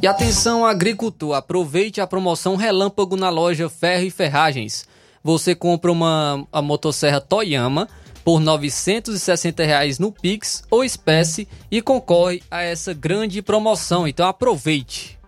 E 0.00 0.06
atenção 0.06 0.64
agricultor, 0.64 1.34
aproveite 1.34 2.00
a 2.00 2.06
promoção 2.06 2.54
Relâmpago 2.54 3.16
na 3.16 3.30
loja 3.30 3.68
Ferro 3.68 4.04
e 4.04 4.10
Ferragens. 4.10 4.86
Você 5.24 5.56
compra 5.56 5.90
uma 5.90 6.46
a 6.52 6.62
motosserra 6.62 7.20
Toyama 7.20 7.88
por 8.24 8.38
960 8.38 9.64
reais 9.64 9.98
no 9.98 10.12
Pix 10.12 10.62
ou 10.70 10.84
espécie 10.84 11.48
e 11.68 11.82
concorre 11.82 12.40
a 12.48 12.62
essa 12.62 12.94
grande 12.94 13.42
promoção. 13.42 14.06
Então 14.06 14.28
aproveite. 14.28 15.18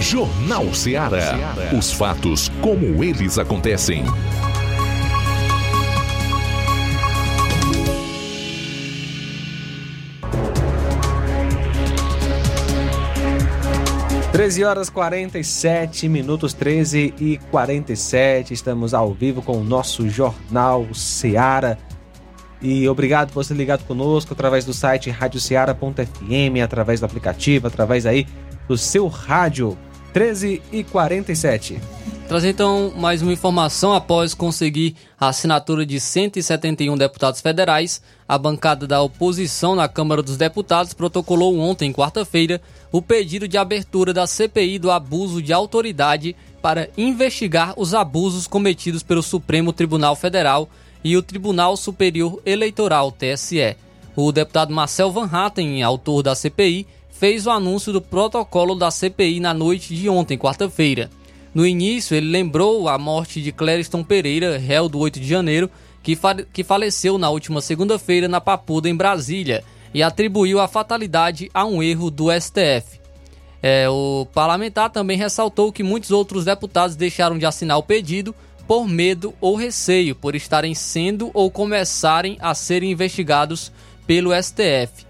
Jornal 0.00 0.72
Ceará. 0.74 1.54
Os 1.76 1.92
fatos 1.92 2.50
como 2.60 3.04
eles 3.04 3.38
acontecem. 3.38 4.04
13 14.38 14.62
horas 14.62 14.88
47 14.88 16.08
minutos, 16.08 16.54
13 16.54 17.12
e 17.18 17.38
47. 17.50 18.54
Estamos 18.54 18.94
ao 18.94 19.12
vivo 19.12 19.42
com 19.42 19.58
o 19.58 19.64
nosso 19.64 20.08
Jornal 20.08 20.86
Seara. 20.94 21.76
E 22.60 22.88
obrigado 22.88 23.28
por 23.32 23.44
você 23.44 23.54
ligado 23.54 23.84
conosco 23.84 24.32
através 24.32 24.64
do 24.64 24.72
site 24.72 25.10
radioceara.fm, 25.10 26.62
através 26.62 27.00
do 27.00 27.06
aplicativo, 27.06 27.66
através 27.66 28.04
aí 28.04 28.26
do 28.66 28.76
seu 28.76 29.06
rádio. 29.06 29.78
13 30.12 30.62
e 30.72 30.82
47. 30.82 31.78
Trazer 32.26 32.50
então 32.50 32.92
mais 32.96 33.22
uma 33.22 33.32
informação 33.32 33.94
após 33.94 34.34
conseguir 34.34 34.96
a 35.18 35.28
assinatura 35.28 35.86
de 35.86 35.98
171 35.98 36.96
deputados 36.96 37.40
federais, 37.40 38.02
a 38.28 38.36
bancada 38.36 38.86
da 38.86 39.00
oposição 39.00 39.74
na 39.74 39.88
Câmara 39.88 40.22
dos 40.22 40.36
Deputados 40.36 40.92
protocolou 40.92 41.58
ontem, 41.58 41.92
quarta-feira, 41.92 42.60
o 42.92 43.00
pedido 43.00 43.48
de 43.48 43.56
abertura 43.56 44.12
da 44.12 44.26
CPI 44.26 44.78
do 44.78 44.90
abuso 44.90 45.40
de 45.40 45.52
autoridade 45.52 46.36
para 46.60 46.90
investigar 46.98 47.72
os 47.78 47.94
abusos 47.94 48.46
cometidos 48.46 49.02
pelo 49.02 49.22
Supremo 49.22 49.72
Tribunal 49.72 50.14
Federal 50.16 50.68
e 51.02 51.16
o 51.16 51.22
Tribunal 51.22 51.76
Superior 51.76 52.40
Eleitoral, 52.44 53.12
TSE. 53.12 53.76
O 54.16 54.32
deputado 54.32 54.74
Marcel 54.74 55.12
Van 55.12 55.28
Hatten, 55.30 55.82
autor 55.82 56.22
da 56.22 56.34
CPI, 56.34 56.86
fez 57.10 57.46
o 57.46 57.50
anúncio 57.50 57.92
do 57.92 58.00
protocolo 58.00 58.74
da 58.74 58.90
CPI 58.90 59.40
na 59.40 59.54
noite 59.54 59.94
de 59.94 60.08
ontem, 60.08 60.36
quarta-feira. 60.38 61.10
No 61.54 61.66
início, 61.66 62.16
ele 62.16 62.30
lembrou 62.30 62.88
a 62.88 62.98
morte 62.98 63.42
de 63.42 63.52
Clériston 63.52 64.04
Pereira, 64.04 64.58
réu 64.58 64.88
do 64.88 64.98
8 64.98 65.18
de 65.18 65.26
janeiro, 65.26 65.70
que, 66.02 66.14
fa 66.14 66.34
que 66.34 66.62
faleceu 66.62 67.18
na 67.18 67.30
última 67.30 67.60
segunda-feira 67.60 68.28
na 68.28 68.40
Papuda, 68.40 68.88
em 68.88 68.94
Brasília, 68.94 69.64
e 69.92 70.02
atribuiu 70.02 70.60
a 70.60 70.68
fatalidade 70.68 71.50
a 71.52 71.64
um 71.64 71.82
erro 71.82 72.10
do 72.10 72.26
STF. 72.30 72.98
É, 73.60 73.88
o 73.88 74.26
parlamentar 74.32 74.90
também 74.90 75.16
ressaltou 75.16 75.72
que 75.72 75.82
muitos 75.82 76.10
outros 76.10 76.44
deputados 76.44 76.94
deixaram 76.94 77.36
de 77.36 77.46
assinar 77.46 77.78
o 77.78 77.82
pedido 77.82 78.34
por 78.68 78.86
medo 78.86 79.34
ou 79.40 79.56
receio 79.56 80.14
por 80.14 80.36
estarem 80.36 80.74
sendo 80.74 81.30
ou 81.32 81.50
começarem 81.50 82.36
a 82.38 82.54
serem 82.54 82.92
investigados 82.92 83.72
pelo 84.06 84.30
STF. 84.30 85.06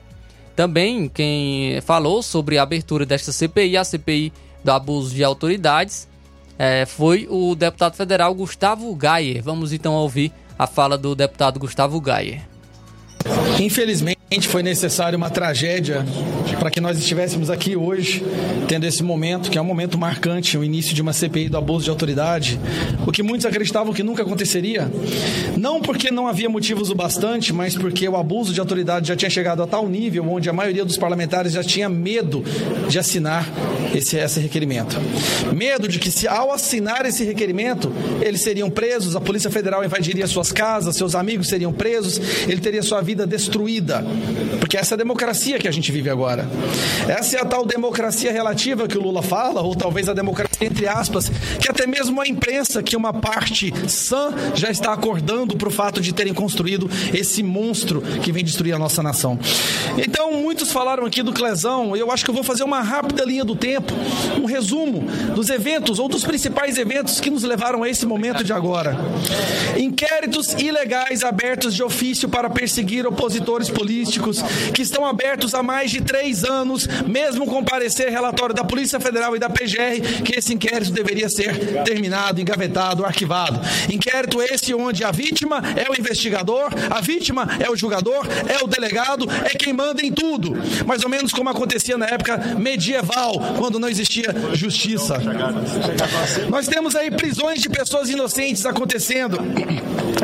Também 0.54 1.08
quem 1.08 1.80
falou 1.80 2.22
sobre 2.22 2.56
a 2.56 2.62
abertura 2.62 3.04
desta 3.04 3.32
CPI, 3.32 3.76
a 3.76 3.84
CPI 3.84 4.32
do 4.62 4.70
abuso 4.70 5.14
de 5.14 5.24
autoridades, 5.24 6.08
é, 6.56 6.86
foi 6.86 7.26
o 7.28 7.54
deputado 7.54 7.94
federal 7.94 8.32
Gustavo 8.32 8.94
Gayer. 8.94 9.42
Vamos 9.42 9.72
então 9.72 9.92
ouvir 9.94 10.32
a 10.56 10.66
fala 10.66 10.96
do 10.96 11.14
deputado 11.14 11.58
Gustavo 11.58 12.00
Gayer. 12.00 12.42
Infelizmente, 13.60 14.17
foi 14.48 14.62
necessária 14.62 15.16
uma 15.16 15.30
tragédia 15.30 16.04
para 16.60 16.70
que 16.70 16.80
nós 16.80 16.98
estivéssemos 16.98 17.48
aqui 17.48 17.76
hoje, 17.76 18.22
tendo 18.68 18.84
esse 18.84 19.02
momento, 19.02 19.50
que 19.50 19.56
é 19.56 19.60
um 19.60 19.64
momento 19.64 19.96
marcante, 19.96 20.58
o 20.58 20.62
início 20.62 20.94
de 20.94 21.00
uma 21.00 21.14
CPI 21.14 21.48
do 21.48 21.56
abuso 21.56 21.84
de 21.84 21.90
autoridade, 21.90 22.60
o 23.06 23.10
que 23.10 23.22
muitos 23.22 23.46
acreditavam 23.46 23.92
que 23.92 24.02
nunca 24.02 24.22
aconteceria. 24.22 24.90
Não 25.56 25.80
porque 25.80 26.10
não 26.10 26.28
havia 26.28 26.48
motivos 26.48 26.90
o 26.90 26.94
bastante, 26.94 27.54
mas 27.54 27.74
porque 27.74 28.06
o 28.06 28.16
abuso 28.16 28.52
de 28.52 28.60
autoridade 28.60 29.08
já 29.08 29.16
tinha 29.16 29.30
chegado 29.30 29.62
a 29.62 29.66
tal 29.66 29.88
nível 29.88 30.28
onde 30.28 30.50
a 30.50 30.52
maioria 30.52 30.84
dos 30.84 30.98
parlamentares 30.98 31.52
já 31.52 31.64
tinha 31.64 31.88
medo 31.88 32.44
de 32.88 32.98
assinar 32.98 33.48
esse, 33.94 34.18
esse 34.18 34.40
requerimento. 34.40 34.96
Medo 35.54 35.88
de 35.88 35.98
que, 35.98 36.10
se 36.10 36.28
ao 36.28 36.52
assinar 36.52 37.06
esse 37.06 37.24
requerimento, 37.24 37.90
eles 38.20 38.42
seriam 38.42 38.68
presos, 38.68 39.16
a 39.16 39.20
Polícia 39.20 39.50
Federal 39.50 39.84
invadiria 39.84 40.26
suas 40.26 40.52
casas, 40.52 40.96
seus 40.96 41.14
amigos 41.14 41.48
seriam 41.48 41.72
presos, 41.72 42.20
ele 42.46 42.60
teria 42.60 42.82
sua 42.82 43.00
vida 43.00 43.26
destruída. 43.26 44.04
Porque 44.58 44.76
essa 44.76 44.94
é 44.94 44.96
a 44.96 44.98
democracia 44.98 45.58
que 45.58 45.68
a 45.68 45.72
gente 45.72 45.90
vive 45.90 46.10
agora. 46.10 46.48
Essa 47.08 47.36
é 47.36 47.40
a 47.40 47.44
tal 47.44 47.64
democracia 47.64 48.32
relativa 48.32 48.86
que 48.86 48.98
o 48.98 49.02
Lula 49.02 49.22
fala, 49.22 49.62
ou 49.62 49.74
talvez 49.74 50.08
a 50.08 50.14
democracia 50.14 50.48
entre 50.60 50.86
aspas, 50.86 51.30
que 51.60 51.68
até 51.70 51.86
mesmo 51.86 52.20
a 52.20 52.26
imprensa, 52.26 52.82
que 52.82 52.96
uma 52.96 53.12
parte 53.12 53.72
sã 53.88 54.32
já 54.54 54.70
está 54.70 54.92
acordando 54.92 55.56
para 55.56 55.68
o 55.68 55.70
fato 55.70 56.00
de 56.00 56.12
terem 56.12 56.34
construído 56.34 56.90
esse 57.14 57.42
monstro 57.42 58.02
que 58.22 58.32
vem 58.32 58.44
destruir 58.44 58.74
a 58.74 58.78
nossa 58.78 59.02
nação. 59.02 59.38
Então, 59.96 60.32
muitos 60.32 60.72
falaram 60.72 61.04
aqui 61.04 61.22
do 61.22 61.32
Clesão, 61.32 61.96
eu 61.96 62.10
acho 62.10 62.24
que 62.24 62.30
eu 62.30 62.34
vou 62.34 62.42
fazer 62.42 62.64
uma 62.64 62.80
rápida 62.80 63.24
linha 63.24 63.44
do 63.44 63.54
tempo, 63.54 63.92
um 64.40 64.44
resumo 64.44 65.04
dos 65.34 65.48
eventos 65.48 65.98
ou 65.98 66.08
dos 66.08 66.24
principais 66.24 66.78
eventos 66.78 67.20
que 67.20 67.30
nos 67.30 67.42
levaram 67.42 67.82
a 67.82 67.88
esse 67.88 68.06
momento 68.06 68.42
de 68.42 68.52
agora. 68.52 68.96
Inquéritos 69.76 70.54
ilegais 70.54 71.22
abertos 71.22 71.74
de 71.74 71.82
ofício 71.82 72.28
para 72.28 72.50
perseguir 72.50 73.06
opositores 73.06 73.68
políticos 73.70 74.07
que 74.72 74.82
estão 74.82 75.04
abertos 75.04 75.54
há 75.54 75.62
mais 75.62 75.90
de 75.90 76.00
três 76.00 76.44
anos, 76.44 76.86
mesmo 77.06 77.46
com 77.46 77.64
parecer 77.64 78.10
relatório 78.10 78.54
da 78.54 78.64
Polícia 78.64 79.00
Federal 79.00 79.34
e 79.36 79.38
da 79.38 79.50
PGR, 79.50 80.22
que 80.24 80.38
esse 80.38 80.54
inquérito 80.54 80.90
deveria 80.92 81.28
ser 81.28 81.82
terminado, 81.84 82.40
engavetado, 82.40 83.04
arquivado. 83.04 83.60
Inquérito 83.92 84.40
esse 84.42 84.74
onde 84.74 85.04
a 85.04 85.10
vítima 85.10 85.62
é 85.76 85.90
o 85.90 85.98
investigador, 85.98 86.70
a 86.90 87.00
vítima 87.00 87.48
é 87.58 87.70
o 87.70 87.76
julgador, 87.76 88.26
é 88.46 88.62
o 88.62 88.66
delegado, 88.66 89.26
é 89.44 89.50
quem 89.50 89.72
manda 89.72 90.04
em 90.04 90.12
tudo. 90.12 90.56
Mais 90.86 91.02
ou 91.02 91.10
menos 91.10 91.32
como 91.32 91.48
acontecia 91.48 91.98
na 91.98 92.06
época 92.06 92.56
medieval, 92.58 93.34
quando 93.58 93.78
não 93.78 93.88
existia 93.88 94.34
justiça. 94.52 95.18
Nós 96.48 96.66
temos 96.66 96.94
aí 96.94 97.10
prisões 97.10 97.60
de 97.60 97.68
pessoas 97.68 98.08
inocentes 98.08 98.64
acontecendo. 98.66 99.38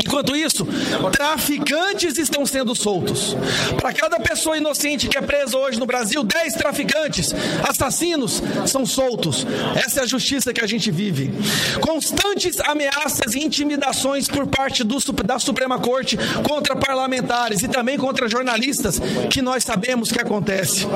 Enquanto 0.04 0.36
isso, 0.36 0.66
traficantes 1.12 2.18
estão 2.18 2.46
sendo 2.46 2.74
soltos. 2.74 3.36
Para 3.80 3.92
cada 3.92 4.20
pessoa 4.20 4.56
inocente 4.56 5.08
que 5.08 5.18
é 5.18 5.22
presa 5.22 5.56
hoje 5.56 5.78
no 5.78 5.86
Brasil, 5.86 6.22
10 6.22 6.54
traficantes, 6.54 7.34
assassinos 7.68 8.42
são 8.66 8.86
soltos. 8.86 9.46
Essa 9.76 10.00
é 10.00 10.02
a 10.02 10.06
justiça 10.06 10.52
que 10.52 10.62
a 10.62 10.66
gente 10.66 10.90
vive. 10.90 11.32
Constantes 11.80 12.60
ameaças 12.60 13.34
e 13.34 13.40
intimidações 13.40 14.28
por 14.28 14.46
parte 14.46 14.82
do, 14.82 14.98
da 15.24 15.38
Suprema 15.38 15.78
Corte 15.78 16.16
contra 16.46 16.76
parlamentares 16.76 17.62
e 17.62 17.68
também 17.68 17.96
contra 17.98 18.28
jornalistas, 18.28 19.00
que 19.30 19.42
nós 19.42 19.64
sabemos 19.64 20.10
que 20.10 20.20
acontece. 20.20 20.86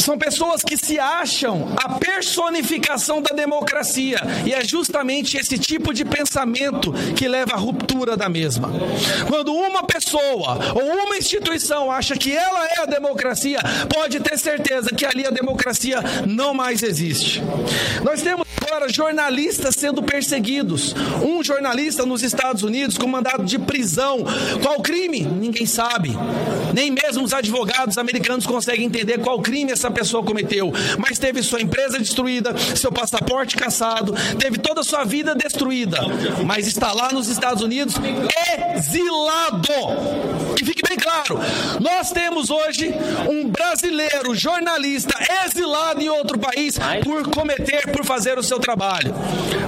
São 0.00 0.16
pessoas 0.16 0.62
que 0.62 0.78
se 0.78 0.98
acham 0.98 1.74
a 1.76 1.90
personificação 1.90 3.20
da 3.20 3.34
democracia. 3.34 4.18
E 4.46 4.52
é 4.54 4.64
justamente 4.64 5.36
esse 5.36 5.58
tipo 5.58 5.92
de 5.92 6.04
pensamento 6.04 6.92
que 7.14 7.28
leva 7.28 7.52
à 7.52 7.56
ruptura 7.56 8.16
da 8.16 8.28
mesma. 8.28 8.70
Quando 9.28 9.54
uma 9.54 9.82
pessoa 9.82 10.58
ou 10.74 11.04
uma 11.04 11.18
instituição 11.18 11.92
acha 11.92 12.16
que 12.16 12.34
ela 12.34 12.66
é 12.66 12.80
a 12.80 12.86
democracia, 12.86 13.60
pode 13.94 14.18
ter 14.20 14.38
certeza 14.38 14.90
que 14.94 15.04
ali 15.04 15.26
a 15.26 15.30
democracia 15.30 16.02
não 16.26 16.54
mais 16.54 16.82
existe. 16.82 17.42
Nós 18.02 18.22
temos 18.22 18.46
agora 18.70 18.88
jornalistas 18.88 19.74
sendo 19.74 20.02
perseguidos. 20.02 20.94
Um 21.22 21.42
jornalista 21.42 22.06
nos 22.06 22.22
Estados 22.22 22.62
Unidos 22.62 22.96
com 22.96 23.06
mandado 23.06 23.44
de 23.44 23.58
prisão. 23.58 24.24
Qual 24.62 24.80
crime? 24.80 25.22
Ninguém 25.22 25.66
sabe. 25.66 26.10
Nem 26.72 26.90
mesmo 26.90 27.24
os 27.24 27.34
advogados 27.34 27.98
americanos 27.98 28.46
conseguem 28.46 28.86
entender 28.86 29.18
qual 29.18 29.40
crime 29.40 29.72
essa 29.72 29.89
pessoa 29.92 30.22
cometeu. 30.22 30.72
Mas 30.98 31.18
teve 31.18 31.42
sua 31.42 31.60
empresa 31.60 31.98
destruída, 31.98 32.56
seu 32.76 32.92
passaporte 32.92 33.56
caçado, 33.56 34.14
teve 34.38 34.58
toda 34.58 34.80
a 34.80 34.84
sua 34.84 35.04
vida 35.04 35.34
destruída. 35.34 35.98
Mas 36.44 36.66
está 36.66 36.92
lá 36.92 37.12
nos 37.12 37.28
Estados 37.28 37.62
Unidos 37.62 37.94
exilado. 38.76 39.72
Que 40.56 40.64
fique 40.64 40.82
bem 40.86 40.98
claro, 40.98 41.38
nós 41.80 42.10
temos 42.10 42.50
hoje 42.50 42.92
um 43.28 43.48
brasileiro 43.48 44.34
jornalista 44.34 45.14
exilado 45.44 46.00
em 46.00 46.08
outro 46.08 46.38
país 46.38 46.78
por 47.02 47.28
cometer, 47.30 47.90
por 47.92 48.04
fazer 48.04 48.38
o 48.38 48.42
seu 48.42 48.58
trabalho. 48.58 49.14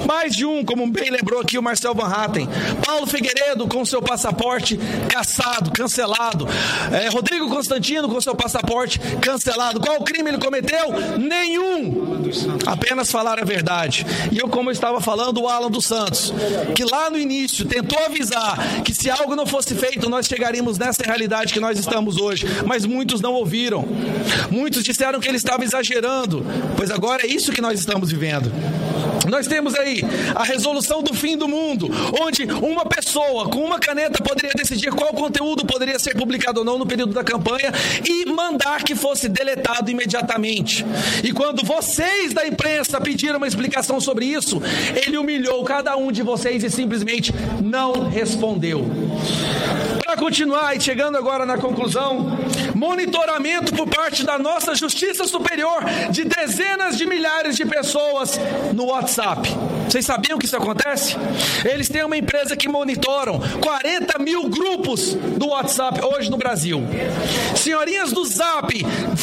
Mais 0.06 0.34
de 0.34 0.44
um, 0.44 0.64
como 0.64 0.90
bem 0.90 1.10
lembrou 1.10 1.40
aqui 1.40 1.58
o 1.58 1.62
Marcel 1.62 1.94
Van 1.94 2.08
Hatten. 2.08 2.48
Paulo 2.84 3.06
Figueiredo 3.06 3.66
com 3.68 3.84
seu 3.84 4.02
passaporte 4.02 4.78
caçado, 5.08 5.70
cancelado. 5.70 6.46
É, 6.92 7.08
Rodrigo 7.08 7.48
Constantino 7.48 8.08
com 8.08 8.20
seu 8.20 8.34
passaporte 8.34 8.98
cancelado. 9.20 9.80
Qual 9.80 10.01
crime 10.02 10.30
ele 10.30 10.38
cometeu? 10.38 10.92
Nenhum. 11.18 12.22
Apenas 12.66 13.10
falar 13.10 13.40
a 13.40 13.44
verdade. 13.44 14.06
E 14.30 14.38
eu, 14.38 14.48
como 14.48 14.70
eu 14.70 14.72
estava 14.72 15.00
falando, 15.00 15.42
o 15.42 15.48
Alan 15.48 15.70
dos 15.70 15.84
Santos, 15.84 16.32
que 16.74 16.84
lá 16.84 17.10
no 17.10 17.18
início 17.18 17.64
tentou 17.64 17.98
avisar 18.04 18.82
que 18.82 18.94
se 18.94 19.10
algo 19.10 19.36
não 19.36 19.46
fosse 19.46 19.74
feito, 19.74 20.08
nós 20.08 20.26
chegaríamos 20.26 20.78
nessa 20.78 21.02
realidade 21.02 21.52
que 21.52 21.60
nós 21.60 21.78
estamos 21.78 22.16
hoje. 22.16 22.46
Mas 22.66 22.86
muitos 22.86 23.20
não 23.20 23.34
ouviram. 23.34 23.84
Muitos 24.50 24.82
disseram 24.82 25.20
que 25.20 25.28
ele 25.28 25.36
estava 25.36 25.64
exagerando. 25.64 26.44
Pois 26.76 26.90
agora 26.90 27.24
é 27.24 27.26
isso 27.26 27.52
que 27.52 27.60
nós 27.60 27.78
estamos 27.78 28.10
vivendo. 28.10 28.50
Nós 29.28 29.46
temos 29.46 29.74
aí 29.74 30.02
a 30.34 30.42
resolução 30.42 31.02
do 31.02 31.14
fim 31.14 31.36
do 31.36 31.46
mundo, 31.46 31.88
onde 32.20 32.44
uma 32.44 32.84
pessoa 32.84 33.48
com 33.48 33.60
uma 33.60 33.78
caneta 33.78 34.22
poderia 34.22 34.52
decidir 34.54 34.90
qual 34.90 35.12
conteúdo 35.12 35.64
poderia 35.64 35.98
ser 35.98 36.16
publicado 36.16 36.60
ou 36.60 36.64
não 36.64 36.78
no 36.78 36.86
período 36.86 37.12
da 37.12 37.22
campanha 37.22 37.72
e 38.04 38.26
mandar 38.26 38.82
que 38.82 38.94
fosse 38.94 39.28
deletado 39.28 39.90
imediatamente. 39.92 40.84
E 41.22 41.32
quando 41.32 41.64
vocês 41.64 42.32
da 42.32 42.46
imprensa 42.46 43.00
pediram 43.00 43.36
uma 43.36 43.46
explicação 43.46 44.00
sobre 44.00 44.26
isso, 44.26 44.60
ele 45.06 45.16
humilhou 45.16 45.62
cada 45.64 45.96
um 45.96 46.10
de 46.10 46.22
vocês 46.22 46.64
e 46.64 46.70
simplesmente 46.70 47.32
não 47.62 48.08
respondeu. 48.08 48.84
Para 50.12 50.20
continuar 50.20 50.76
e 50.76 50.80
chegando 50.80 51.16
agora 51.16 51.46
na 51.46 51.56
conclusão, 51.56 52.36
monitoramento 52.74 53.74
por 53.74 53.88
parte 53.88 54.22
da 54.26 54.38
nossa 54.38 54.74
Justiça 54.74 55.24
Superior 55.24 55.82
de 56.10 56.24
dezenas 56.24 56.98
de 56.98 57.06
milhares 57.06 57.56
de 57.56 57.64
pessoas 57.64 58.38
no 58.74 58.88
WhatsApp. 58.88 59.48
Vocês 59.88 60.04
sabiam 60.04 60.38
que 60.38 60.44
isso 60.44 60.56
acontece? 60.56 61.16
Eles 61.64 61.88
têm 61.88 62.04
uma 62.04 62.16
empresa 62.16 62.54
que 62.54 62.68
monitoram 62.68 63.40
40 63.62 64.18
mil 64.18 64.50
grupos 64.50 65.14
do 65.14 65.48
WhatsApp 65.48 66.04
hoje 66.04 66.30
no 66.30 66.36
Brasil. 66.36 66.82
Senhorinhas 67.56 68.12
do 68.12 68.22
Zap, 68.26 68.70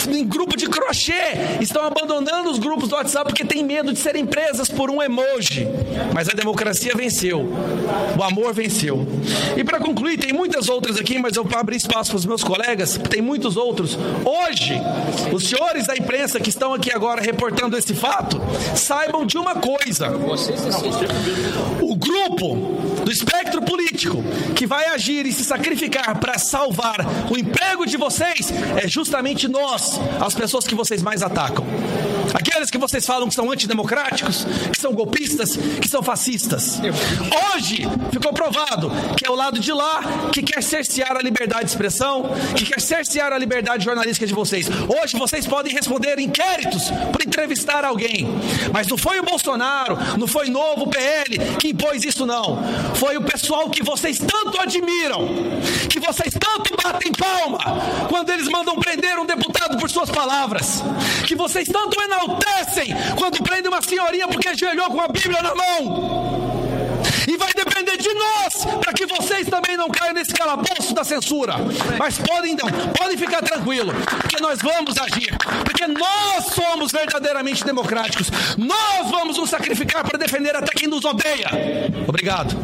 em 0.10 0.26
grupo 0.26 0.58
de 0.58 0.68
crochê, 0.68 1.14
estão 1.62 1.86
abandonando 1.86 2.50
os 2.50 2.58
grupos 2.58 2.90
do 2.90 2.96
WhatsApp 2.96 3.26
porque 3.30 3.46
têm 3.46 3.64
medo 3.64 3.94
de 3.94 4.00
serem 4.00 4.26
presas 4.26 4.68
por 4.68 4.90
um 4.90 5.02
emoji. 5.04 5.68
Mas 6.16 6.28
a 6.28 6.34
democracia 6.34 6.96
venceu. 6.96 7.48
O 8.18 8.24
amor 8.24 8.54
venceu. 8.54 9.08
E 9.56 9.64
para 9.64 9.80
concluir, 9.80 10.18
tem 10.18 10.34
muitas 10.34 10.68
outras 10.68 10.79
aqui, 11.00 11.18
mas 11.20 11.36
eu 11.36 11.44
vou 11.44 11.60
abrir 11.60 11.76
espaço 11.76 12.12
para 12.12 12.18
os 12.18 12.26
meus 12.26 12.44
colegas, 12.44 12.98
tem 13.10 13.22
muitos 13.22 13.58
outros. 13.58 13.98
Hoje, 14.24 14.74
os 15.34 15.48
senhores 15.48 15.88
da 15.88 15.96
imprensa 15.96 16.40
que 16.40 16.50
estão 16.50 16.74
aqui 16.74 16.92
agora 16.92 17.22
reportando 17.22 17.78
esse 17.78 17.94
fato, 17.94 18.42
saibam 18.76 19.26
de 19.26 19.38
uma 19.38 19.56
coisa. 19.56 20.12
O 21.82 21.96
grupo 21.96 22.89
do 23.10 23.14
espectro 23.14 23.60
político 23.60 24.24
que 24.56 24.68
vai 24.68 24.86
agir 24.90 25.26
e 25.26 25.34
se 25.34 25.44
sacrificar 25.44 26.20
para 26.20 26.38
salvar 26.38 26.98
o 27.32 27.36
emprego 27.36 27.84
de 27.84 27.98
vocês 27.98 28.54
é 28.78 28.88
justamente 28.88 29.48
nós, 29.48 30.00
as 30.22 30.36
pessoas 30.36 30.68
que 30.68 30.76
vocês 30.76 31.02
mais 31.02 31.24
atacam. 31.24 31.66
Aqueles 32.34 32.70
que 32.70 32.78
vocês 32.78 33.06
falam 33.06 33.28
que 33.28 33.34
são 33.34 33.52
antidemocráticos, 33.52 34.46
que 34.72 34.80
são 34.80 34.94
golpistas, 34.94 35.58
que 35.82 35.88
são 35.88 36.04
fascistas. 36.04 36.80
Hoje 37.56 37.88
ficou 38.12 38.32
provado 38.34 38.92
que 39.18 39.26
é 39.26 39.30
o 39.32 39.36
lado 39.36 39.60
de 39.60 39.72
lá 39.72 40.02
que 40.32 40.44
quer 40.44 40.62
cercear 40.62 41.18
a 41.18 41.22
liberdade 41.22 41.66
de 41.66 41.72
expressão, 41.72 42.30
que 42.56 42.66
quer 42.66 42.80
cercear 42.80 43.34
a 43.34 43.38
liberdade 43.38 43.84
jornalística 43.84 44.28
de 44.28 44.34
vocês. 44.34 44.68
Hoje 44.70 45.18
vocês 45.18 45.48
podem 45.48 45.74
responder 45.74 46.20
inquéritos 46.20 46.92
por 47.12 47.26
entrevistar 47.26 47.84
alguém. 47.84 48.28
Mas 48.72 48.88
não 48.88 48.98
foi 48.98 49.20
o 49.20 49.24
Bolsonaro, 49.24 49.98
não 50.18 50.28
foi 50.28 50.50
novo 50.50 50.88
PL 50.88 51.40
que 51.60 51.70
impôs 51.70 52.04
isso, 52.04 52.26
não. 52.26 52.60
Foi 53.00 53.16
o 53.16 53.22
pessoal 53.22 53.70
que 53.70 53.82
vocês 53.82 54.20
tanto 54.20 54.60
admiram, 54.60 55.26
que 55.90 56.02
vocês 56.02 56.34
tanto 56.34 56.76
batem 56.84 57.14
palma 57.14 57.60
quando 58.10 58.30
eles 58.30 58.50
mandam 58.50 58.76
prender 58.76 59.18
um 59.18 59.26
deputado 59.26 59.78
por 59.78 59.90
suas 59.90 60.10
palavras, 60.10 60.84
que 61.26 61.34
vocês 61.34 61.70
tanto 61.70 61.98
enaltecem 62.02 62.94
quando 63.18 63.42
prendem 63.42 63.72
uma 63.72 63.82
senhorinha 63.82 64.28
porque 64.28 64.50
ajoelhou 64.50 64.88
com 64.88 65.00
a 65.00 65.08
Bíblia 65.08 65.42
na 65.42 65.56
mão. 65.56 66.69
E 67.30 67.38
vai 67.38 67.54
depender 67.54 67.96
de 67.96 68.12
nós 68.12 68.66
para 68.82 68.92
que 68.92 69.06
vocês 69.06 69.48
também 69.48 69.78
não 69.78 69.88
caiam 69.88 70.16
nesse 70.16 70.34
calabouço 70.34 70.96
da 70.96 71.04
censura. 71.04 71.58
Mas 72.00 72.18
podem 72.18 72.58
podem 72.98 73.16
ficar 73.16 73.44
tranquilo, 73.44 73.94
porque 74.20 74.42
nós 74.42 74.58
vamos 74.60 74.98
agir, 74.98 75.38
porque 75.64 75.86
nós 75.86 76.46
somos 76.46 76.92
verdadeiramente 76.92 77.64
democráticos. 77.64 78.32
Nós 78.58 79.12
vamos 79.12 79.38
nos 79.38 79.48
sacrificar 79.48 80.04
para 80.04 80.18
defender 80.18 80.56
até 80.56 80.72
quem 80.72 80.88
nos 80.88 81.06
odeia. 81.06 81.50
Obrigado. 82.08 82.56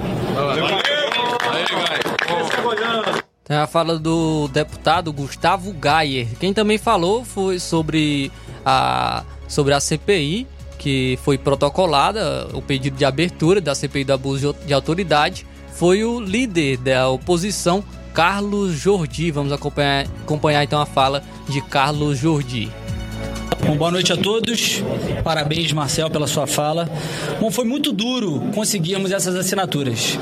Tem 3.44 3.58
a 3.58 3.68
fala 3.68 4.00
do 4.00 4.48
deputado 4.48 5.14
Gustavo 5.14 5.74
Gayer. 5.74 6.28
Quem 6.40 6.52
também 6.52 6.80
falou 6.80 7.24
foi 7.24 7.60
sobre 7.60 8.32
a, 8.66 9.24
sobre 9.48 9.76
a 9.76 9.80
CPI, 9.80 10.48
que 10.78 11.18
foi 11.24 11.38
protocolada, 11.38 12.48
o 12.54 12.62
pedido 12.62 12.98
de 12.98 13.06
abertura 13.06 13.60
da 13.60 13.74
CPI 13.74 14.04
do 14.04 14.14
abuso 14.14 14.56
de 14.66 14.74
autoridade, 14.74 15.46
foi 15.74 16.04
o 16.04 16.20
líder 16.20 16.78
da 16.78 17.10
oposição, 17.10 17.84
Carlos 18.14 18.74
Jordi. 18.74 19.30
Vamos 19.32 19.52
acompanhar, 19.52 20.08
acompanhar 20.24 20.64
então 20.64 20.82
a 20.82 20.86
fala 20.86 21.22
de 21.50 21.62
Carlos 21.62 22.18
Jordi. 22.18 22.72
Bom, 23.66 23.76
boa 23.78 23.92
noite 23.92 24.14
a 24.14 24.18
todos. 24.18 24.84
Parabéns, 25.24 25.72
Marcel, 25.72 26.10
pela 26.10 26.28
sua 26.28 26.46
fala. 26.46 26.90
Bom, 27.40 27.50
foi 27.50 27.66
muito 27.66 27.92
duro 27.92 28.42
conseguirmos 28.54 29.12
essas 29.12 29.36
assinaturas. 29.36 30.18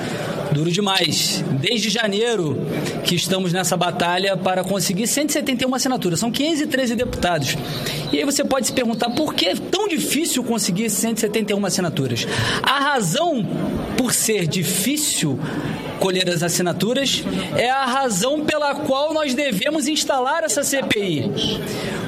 Duro 0.52 0.72
demais. 0.72 1.44
Desde 1.60 1.90
janeiro 1.90 2.58
que 3.04 3.16
estamos 3.16 3.52
nessa 3.52 3.76
batalha 3.76 4.38
para 4.38 4.64
conseguir 4.64 5.08
171 5.08 5.74
assinaturas. 5.74 6.20
São 6.20 6.32
513 6.32 6.96
deputados. 6.96 7.58
E 8.12 8.18
aí 8.20 8.26
você 8.26 8.44
pode 8.44 8.68
se 8.68 8.74
perguntar 8.74 9.10
por 9.10 9.34
que 9.34 9.48
é 9.48 9.56
tão 9.56 9.88
difícil 9.88 10.44
conseguir 10.44 10.90
171 10.90 11.66
assinaturas. 11.66 12.28
A 12.62 12.80
razão 12.80 13.46
por 13.98 14.14
ser 14.14 14.48
difícil 14.48 15.40
colher 16.04 16.30
as 16.30 16.44
assinaturas 16.44 17.24
é 17.56 17.70
a 17.70 17.86
razão 17.86 18.44
pela 18.44 18.76
qual 18.76 19.14
nós 19.14 19.34
devemos 19.34 19.88
instalar 19.88 20.44
essa 20.44 20.62
CPI. 20.62 21.32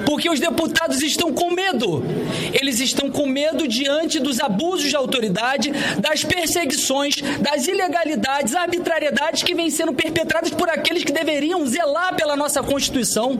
Porque 0.06 0.30
os 0.30 0.38
deputados 0.38 1.02
estão 1.02 1.34
com 1.34 1.50
medo. 1.50 2.04
Eles 2.52 2.82
estão 2.82 3.10
com 3.10 3.26
medo 3.26 3.66
diante 3.66 4.20
dos 4.20 4.42
abusos 4.42 4.90
de 4.90 4.98
autoridade, 4.98 5.72
das 5.98 6.26
perseguições, 6.26 7.22
das 7.40 7.68
ilegalidades, 7.68 8.54
arbitrariedades 8.54 9.44
que 9.44 9.56
vêm 9.56 9.70
sendo 9.70 9.94
perpetradas 9.94 10.50
por 10.50 10.70
aqueles 10.70 11.06
que 11.06 11.14
deveriam 11.14 11.66
zelar 11.66 12.16
pela 12.18 12.36
nossa 12.36 12.62
Constituição 12.62 13.40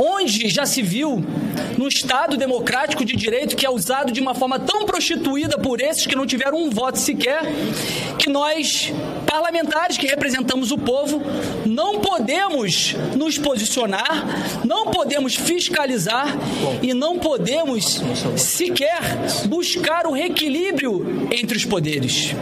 onde 0.00 0.48
já 0.48 0.64
se 0.64 0.80
viu 0.80 1.22
no 1.76 1.86
Estado 1.86 2.36
democrático 2.36 3.04
de 3.04 3.14
direito 3.14 3.54
que 3.54 3.66
é 3.66 3.70
usado 3.70 4.12
de 4.12 4.20
uma 4.20 4.34
forma 4.34 4.58
tão 4.58 4.86
prostituída 4.86 5.58
por 5.58 5.80
esses 5.80 6.06
que 6.06 6.16
não 6.16 6.26
tiveram 6.26 6.56
um 6.56 6.70
voto 6.70 6.98
sequer, 6.98 7.42
que 8.18 8.30
nós 8.30 8.92
parlamentares 9.26 9.98
que 9.98 10.06
representamos 10.06 10.70
o 10.70 10.78
povo, 10.78 11.22
não 11.66 12.00
podemos 12.00 12.94
nos 13.14 13.36
posicionar, 13.36 14.24
não 14.64 14.86
podemos 14.86 15.34
fiscalizar 15.34 16.34
e 16.82 16.94
não 16.94 17.18
podemos 17.18 18.00
sequer 18.36 19.00
buscar 19.46 20.06
o 20.06 20.12
reequilíbrio 20.12 21.28
entre 21.30 21.56
os 21.56 21.64
poderes. 21.64 22.34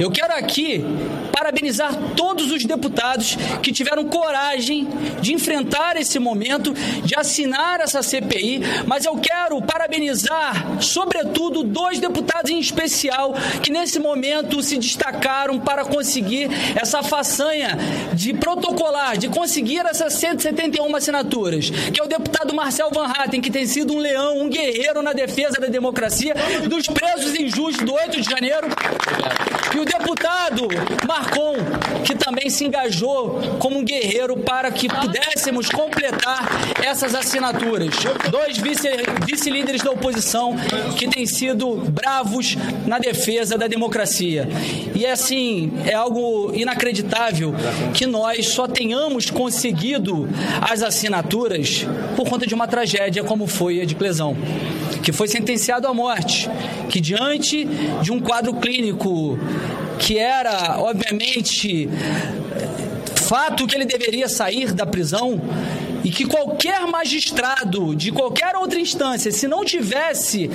Eu 0.00 0.10
quero 0.10 0.32
aqui 0.32 0.84
parabenizar 1.32 1.94
todos 2.14 2.52
os 2.52 2.64
deputados 2.64 3.36
que 3.62 3.72
tiveram 3.72 4.04
coragem 4.04 4.86
de 5.20 5.32
enfrentar 5.32 5.96
esse 5.96 6.18
momento, 6.18 6.72
de 7.04 7.14
assinar 7.14 7.80
essa 7.80 8.02
CPI, 8.02 8.62
mas 8.86 9.04
eu 9.04 9.16
quero 9.16 9.60
parabenizar, 9.62 10.80
sobretudo, 10.80 11.62
dois 11.62 11.98
deputados 11.98 12.50
em 12.50 12.58
especial 12.58 13.34
que 13.62 13.70
nesse 13.70 13.98
momento 13.98 14.62
se 14.62 14.78
destacaram 14.78 15.58
para 15.58 15.84
conseguir 15.84 16.48
essa 16.76 17.02
façanha 17.02 17.76
de 18.12 18.34
protocolar, 18.34 19.16
de 19.16 19.28
conseguir 19.28 19.84
essas 19.86 20.14
171 20.14 20.94
assinaturas, 20.94 21.70
que 21.70 22.00
é 22.00 22.04
o 22.04 22.08
deputado 22.08 22.54
Marcel 22.54 22.90
Van 22.92 23.06
Hatten, 23.06 23.40
que 23.40 23.50
tem 23.50 23.66
sido 23.66 23.94
um 23.94 23.98
leão, 23.98 24.40
um 24.40 24.48
guerreiro 24.48 25.02
na 25.02 25.12
defesa 25.12 25.60
da 25.60 25.66
democracia, 25.66 26.34
dos 26.68 26.86
presos 26.86 27.34
injustos 27.34 27.84
do 27.84 27.92
8 27.92 28.20
de 28.20 28.30
janeiro, 28.30 28.68
e 29.74 29.78
o 29.78 29.84
deputado 29.84 30.68
Marcon, 31.06 31.54
que 32.04 32.14
também 32.14 32.50
se 32.50 32.64
engajou 32.64 33.40
como 33.58 33.78
um 33.78 33.84
guerreiro 33.84 34.36
para 34.36 34.70
que 34.70 34.88
pudéssemos 34.88 35.68
completar 35.68 36.46
essas 36.92 37.14
assinaturas. 37.14 37.94
Dois 38.30 38.58
vice-líderes 38.58 39.80
vice 39.80 39.84
da 39.84 39.90
oposição 39.90 40.54
que 40.96 41.08
têm 41.08 41.24
sido 41.24 41.76
bravos 41.90 42.56
na 42.86 42.98
defesa 42.98 43.56
da 43.56 43.66
democracia. 43.66 44.46
E 44.94 45.06
assim, 45.06 45.72
é 45.86 45.94
algo 45.94 46.52
inacreditável 46.54 47.54
que 47.94 48.06
nós 48.06 48.48
só 48.48 48.68
tenhamos 48.68 49.30
conseguido 49.30 50.28
as 50.60 50.82
assinaturas 50.82 51.86
por 52.14 52.28
conta 52.28 52.46
de 52.46 52.54
uma 52.54 52.68
tragédia 52.68 53.24
como 53.24 53.46
foi 53.46 53.80
a 53.80 53.86
de 53.86 53.94
Clesão, 53.94 54.36
que 55.02 55.12
foi 55.12 55.28
sentenciado 55.28 55.88
à 55.88 55.94
morte, 55.94 56.50
que 56.90 57.00
diante 57.00 57.64
de 58.02 58.12
um 58.12 58.20
quadro 58.20 58.52
clínico 58.54 59.38
que 59.98 60.18
era, 60.18 60.78
obviamente, 60.78 61.88
fato 63.14 63.66
que 63.66 63.74
ele 63.74 63.86
deveria 63.86 64.28
sair 64.28 64.72
da 64.74 64.84
prisão 64.84 65.40
e 66.04 66.10
que 66.10 66.24
qualquer 66.24 66.86
magistrado 66.86 67.94
de 67.94 68.10
qualquer 68.10 68.56
outra 68.56 68.80
instância, 68.80 69.30
se 69.30 69.46
não 69.46 69.64
tivesse 69.64 70.50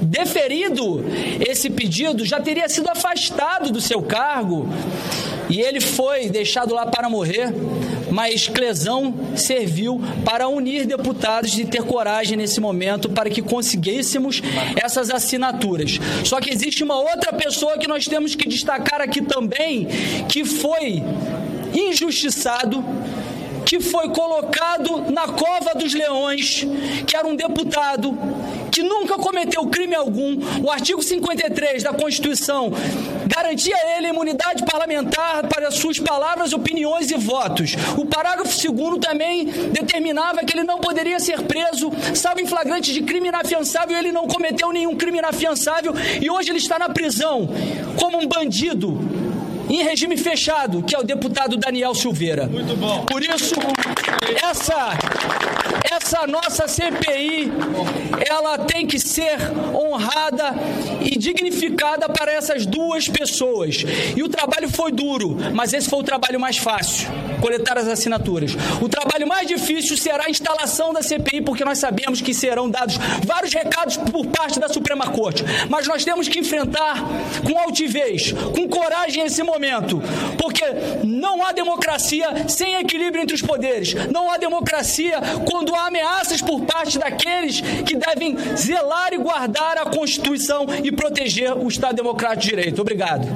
deferido 0.00 1.04
esse 1.46 1.68
pedido, 1.68 2.24
já 2.24 2.40
teria 2.40 2.68
sido 2.68 2.88
afastado 2.88 3.70
do 3.70 3.80
seu 3.80 4.00
cargo 4.02 4.68
e 5.48 5.60
ele 5.60 5.80
foi 5.80 6.28
deixado 6.28 6.74
lá 6.74 6.86
para 6.86 7.08
morrer. 7.08 7.52
Mas 8.10 8.48
Clesão 8.48 9.14
serviu 9.36 10.00
para 10.24 10.48
unir 10.48 10.86
deputados 10.86 11.58
e 11.58 11.64
ter 11.64 11.82
coragem 11.82 12.36
nesse 12.36 12.60
momento 12.60 13.08
para 13.08 13.28
que 13.28 13.42
conseguíssemos 13.42 14.42
essas 14.82 15.10
assinaturas. 15.10 15.98
Só 16.24 16.40
que 16.40 16.50
existe 16.50 16.82
uma 16.82 16.98
outra 16.98 17.32
pessoa 17.32 17.76
que 17.76 17.86
nós 17.86 18.06
temos 18.06 18.34
que 18.34 18.48
destacar 18.48 19.00
aqui 19.00 19.20
também, 19.20 19.86
que 20.28 20.44
foi 20.44 21.02
injustiçado 21.74 22.82
que 23.68 23.80
foi 23.80 24.08
colocado 24.08 25.12
na 25.12 25.28
cova 25.28 25.74
dos 25.74 25.92
leões, 25.92 26.66
que 27.06 27.14
era 27.14 27.28
um 27.28 27.36
deputado 27.36 28.16
que 28.72 28.82
nunca 28.82 29.18
cometeu 29.18 29.66
crime 29.66 29.94
algum. 29.94 30.38
O 30.64 30.70
artigo 30.70 31.02
53 31.02 31.82
da 31.82 31.92
Constituição 31.92 32.72
garantia 33.26 33.76
a 33.76 33.98
ele 33.98 34.06
a 34.06 34.10
imunidade 34.10 34.64
parlamentar 34.64 35.46
para 35.48 35.70
suas 35.70 35.98
palavras, 35.98 36.54
opiniões 36.54 37.10
e 37.10 37.18
votos. 37.18 37.74
O 37.98 38.06
parágrafo 38.06 38.56
2 38.72 39.00
também 39.00 39.44
determinava 39.44 40.38
que 40.38 40.56
ele 40.56 40.64
não 40.64 40.78
poderia 40.78 41.20
ser 41.20 41.42
preso, 41.42 41.92
salvo 42.14 42.40
em 42.40 42.46
flagrante 42.46 42.90
de 42.94 43.02
crime 43.02 43.28
inafiançável, 43.28 43.98
ele 43.98 44.12
não 44.12 44.26
cometeu 44.26 44.72
nenhum 44.72 44.96
crime 44.96 45.18
inafiançável 45.18 45.92
e 46.22 46.30
hoje 46.30 46.50
ele 46.50 46.58
está 46.58 46.78
na 46.78 46.88
prisão 46.88 47.46
como 47.98 48.18
um 48.18 48.26
bandido 48.26 48.98
em 49.68 49.82
regime 49.82 50.16
fechado, 50.16 50.82
que 50.82 50.94
é 50.94 50.98
o 50.98 51.02
deputado 51.02 51.56
Daniel 51.56 51.94
Silveira. 51.94 52.46
Muito 52.46 52.76
bom. 52.76 53.04
Por 53.04 53.22
isso, 53.22 53.54
essa 54.42 54.96
essa 56.08 56.26
nossa 56.26 56.66
CPI, 56.66 57.52
ela 58.26 58.56
tem 58.56 58.86
que 58.86 58.98
ser 58.98 59.36
honrada 59.74 60.54
e 61.02 61.18
dignificada 61.18 62.08
para 62.08 62.32
essas 62.32 62.64
duas 62.64 63.06
pessoas. 63.06 63.84
E 64.16 64.22
o 64.22 64.28
trabalho 64.28 64.70
foi 64.70 64.90
duro, 64.90 65.36
mas 65.52 65.74
esse 65.74 65.86
foi 65.86 65.98
o 65.98 66.02
trabalho 66.02 66.40
mais 66.40 66.56
fácil, 66.56 67.06
coletar 67.42 67.76
as 67.76 67.86
assinaturas. 67.86 68.52
O 68.80 68.88
trabalho 68.88 69.28
mais 69.28 69.46
difícil 69.46 69.98
será 69.98 70.24
a 70.24 70.30
instalação 70.30 70.94
da 70.94 71.02
CPI, 71.02 71.42
porque 71.42 71.62
nós 71.62 71.76
sabemos 71.76 72.22
que 72.22 72.32
serão 72.32 72.70
dados 72.70 72.96
vários 73.26 73.52
recados 73.52 73.98
por 73.98 74.24
parte 74.28 74.58
da 74.58 74.68
Suprema 74.70 75.08
Corte. 75.10 75.44
Mas 75.68 75.86
nós 75.86 76.06
temos 76.06 76.26
que 76.26 76.38
enfrentar 76.38 77.04
com 77.44 77.58
altivez, 77.58 78.32
com 78.32 78.66
coragem 78.66 79.24
esse 79.24 79.42
momento, 79.42 80.00
porque 80.38 80.64
não 81.04 81.44
há 81.44 81.52
democracia 81.52 82.48
sem 82.48 82.76
equilíbrio 82.76 83.22
entre 83.22 83.34
os 83.34 83.42
poderes. 83.42 83.92
Não 84.10 84.30
há 84.30 84.38
democracia 84.38 85.20
quando 85.44 85.74
há 85.74 85.90
ameaças 85.98 86.40
por 86.40 86.60
parte 86.62 86.98
daqueles 86.98 87.60
que 87.60 87.96
devem 87.96 88.36
zelar 88.56 89.12
e 89.12 89.18
guardar 89.18 89.76
a 89.78 89.86
Constituição 89.86 90.66
e 90.82 90.92
proteger 90.92 91.56
o 91.56 91.66
Estado 91.68 91.96
Democrático 91.96 92.42
de 92.42 92.48
Direito. 92.48 92.80
Obrigado. 92.80 93.28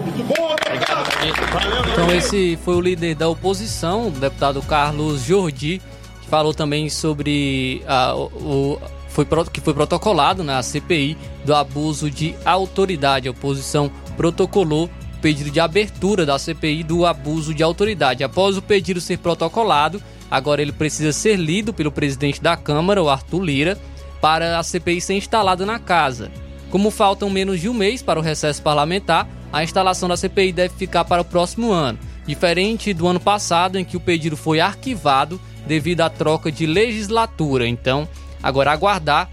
Então 1.93 2.13
esse 2.13 2.59
foi 2.65 2.75
o 2.75 2.81
líder 2.81 3.15
da 3.15 3.29
oposição, 3.29 4.09
o 4.09 4.11
deputado 4.11 4.63
Carlos 4.63 5.25
Jordi, 5.25 5.81
que 6.21 6.29
falou 6.29 6.55
também 6.55 6.89
sobre 6.89 7.83
a, 7.87 8.15
o, 8.15 8.81
foi, 9.09 9.27
que 9.53 9.61
foi 9.61 9.75
protocolado 9.75 10.45
na 10.45 10.63
CPI 10.63 11.17
do 11.45 11.55
abuso 11.55 12.11
de 12.11 12.35
autoridade. 12.45 13.29
A 13.29 13.33
oposição 13.33 13.91
protocolou 14.17 14.89
pedido 15.21 15.51
de 15.51 15.61
abertura 15.61 16.27
da 16.27 16.39
CPI 16.39 16.83
do 16.83 17.07
abuso 17.07 17.55
de 17.55 17.63
autoridade. 17.63 18.25
Após 18.25 18.57
o 18.57 18.63
pedido 18.63 19.01
ser 19.01 19.19
protocolado, 19.19 20.03
Agora 20.33 20.63
ele 20.63 20.73
precisa 20.73 21.13
ser 21.13 21.37
lido 21.37 21.75
pelo 21.75 21.93
presidente 21.93 22.41
da 22.41 22.57
Câmara, 22.57 23.03
o 23.03 23.11
Arthur 23.11 23.43
Lira, 23.43 23.79
para 24.19 24.59
a 24.59 24.63
CPI 24.63 24.99
ser 24.99 25.13
instalada 25.13 25.67
na 25.67 25.79
casa. 25.79 26.31
Como 26.71 26.91
faltam 26.91 27.29
menos 27.29 27.61
de 27.61 27.69
um 27.69 27.75
mês 27.75 28.01
para 28.01 28.19
o 28.19 28.23
recesso 28.23 28.63
parlamentar, 28.63 29.29
a 29.53 29.63
instalação 29.63 30.09
da 30.09 30.17
CPI 30.17 30.51
deve 30.53 30.75
ficar 30.75 31.05
para 31.05 31.21
o 31.21 31.25
próximo 31.25 31.71
ano, 31.71 31.99
diferente 32.27 32.95
do 32.95 33.07
ano 33.07 33.21
passado 33.21 33.79
em 33.79 33.85
que 33.85 33.95
o 33.95 34.01
pedido 34.01 34.35
foi 34.35 34.59
arquivado 34.59 35.39
devido 35.67 36.01
à 36.01 36.09
troca 36.09 36.51
de 36.51 36.65
legislatura. 36.65 37.69
Então, 37.69 38.09
agora 38.43 38.73
aguardar 38.73 39.29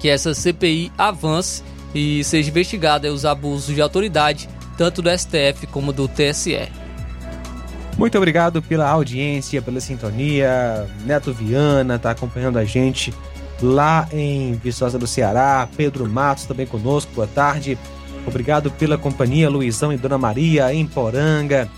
que 0.00 0.08
essa 0.08 0.32
CPI 0.32 0.90
avance 0.96 1.62
e 1.94 2.24
seja 2.24 2.48
investigada 2.48 3.12
os 3.12 3.26
abusos 3.26 3.74
de 3.74 3.82
autoridade, 3.82 4.48
tanto 4.78 5.02
do 5.02 5.10
STF 5.10 5.66
como 5.66 5.92
do 5.92 6.08
TSE. 6.08 6.85
Muito 7.96 8.18
obrigado 8.18 8.60
pela 8.60 8.88
audiência, 8.88 9.62
pela 9.62 9.80
sintonia. 9.80 10.86
Neto 11.04 11.32
Viana 11.32 11.96
está 11.96 12.10
acompanhando 12.10 12.58
a 12.58 12.64
gente 12.64 13.12
lá 13.62 14.06
em 14.12 14.52
Viçosa 14.54 14.98
do 14.98 15.06
Ceará. 15.06 15.66
Pedro 15.76 16.06
Matos 16.06 16.44
também 16.44 16.66
conosco, 16.66 17.10
boa 17.14 17.26
tarde. 17.26 17.78
Obrigado 18.26 18.70
pela 18.70 18.98
companhia, 18.98 19.48
Luizão 19.48 19.92
e 19.92 19.96
Dona 19.96 20.18
Maria 20.18 20.74
em 20.74 20.86
Poranga. 20.86 21.68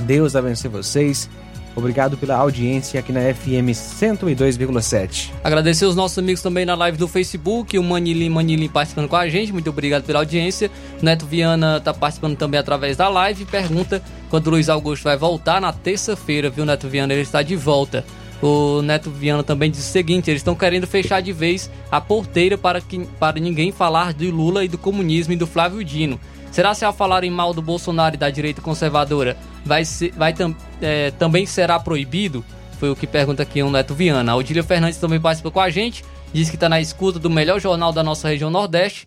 Deus 0.00 0.34
abençoe 0.34 0.70
vocês. 0.70 1.28
Obrigado 1.74 2.18
pela 2.18 2.36
audiência 2.36 3.00
aqui 3.00 3.12
na 3.12 3.20
FM 3.20 3.72
102,7. 3.72 5.30
Agradecer 5.42 5.86
os 5.86 5.96
nossos 5.96 6.18
amigos 6.18 6.42
também 6.42 6.66
na 6.66 6.74
live 6.74 6.98
do 6.98 7.08
Facebook, 7.08 7.78
o 7.78 7.82
Manilim 7.82 8.28
Manilim 8.28 8.68
participando 8.68 9.08
com 9.08 9.16
a 9.16 9.28
gente. 9.28 9.52
Muito 9.52 9.70
obrigado 9.70 10.04
pela 10.04 10.18
audiência. 10.18 10.70
Neto 11.00 11.24
Viana 11.24 11.78
está 11.78 11.94
participando 11.94 12.36
também 12.36 12.60
através 12.60 12.96
da 12.96 13.08
live. 13.08 13.46
Pergunta 13.46 14.02
quando 14.28 14.48
o 14.48 14.50
Luiz 14.50 14.68
Augusto 14.68 15.04
vai 15.04 15.16
voltar 15.16 15.60
na 15.60 15.72
terça-feira, 15.72 16.50
viu, 16.50 16.66
Neto 16.66 16.88
Viana? 16.88 17.12
Ele 17.14 17.22
está 17.22 17.42
de 17.42 17.56
volta. 17.56 18.04
O 18.42 18.82
Neto 18.82 19.08
Viana 19.08 19.42
também 19.42 19.70
disse 19.70 19.88
o 19.88 19.92
seguinte: 19.92 20.28
eles 20.28 20.40
estão 20.40 20.54
querendo 20.54 20.86
fechar 20.86 21.22
de 21.22 21.32
vez 21.32 21.70
a 21.90 22.00
porteira 22.00 22.58
para, 22.58 22.80
que, 22.80 23.06
para 23.18 23.40
ninguém 23.40 23.72
falar 23.72 24.12
de 24.12 24.30
Lula 24.30 24.64
e 24.64 24.68
do 24.68 24.76
comunismo 24.76 25.32
e 25.32 25.36
do 25.36 25.46
Flávio 25.46 25.82
Dino. 25.82 26.20
Será 26.50 26.74
se 26.74 26.84
ao 26.84 26.92
falarem 26.92 27.30
mal 27.30 27.54
do 27.54 27.62
Bolsonaro 27.62 28.14
e 28.14 28.18
da 28.18 28.28
direita 28.28 28.60
conservadora, 28.60 29.38
vai, 29.64 29.84
ser, 29.84 30.12
vai 30.12 30.32
tam, 30.32 30.54
é, 30.80 31.10
também 31.12 31.46
será 31.46 31.78
proibido? 31.78 32.44
Foi 32.78 32.90
o 32.90 32.96
que 32.96 33.06
pergunta 33.06 33.42
aqui 33.42 33.62
o 33.62 33.70
Neto 33.70 33.94
Viana. 33.94 34.32
A 34.32 34.36
Odília 34.36 34.62
Fernandes 34.62 34.98
também 34.98 35.20
participa 35.20 35.50
com 35.50 35.60
a 35.60 35.70
gente, 35.70 36.04
diz 36.32 36.50
que 36.50 36.56
está 36.56 36.68
na 36.68 36.80
escuta 36.80 37.18
do 37.18 37.30
melhor 37.30 37.60
jornal 37.60 37.92
da 37.92 38.02
nossa 38.02 38.28
região 38.28 38.50
Nordeste, 38.50 39.06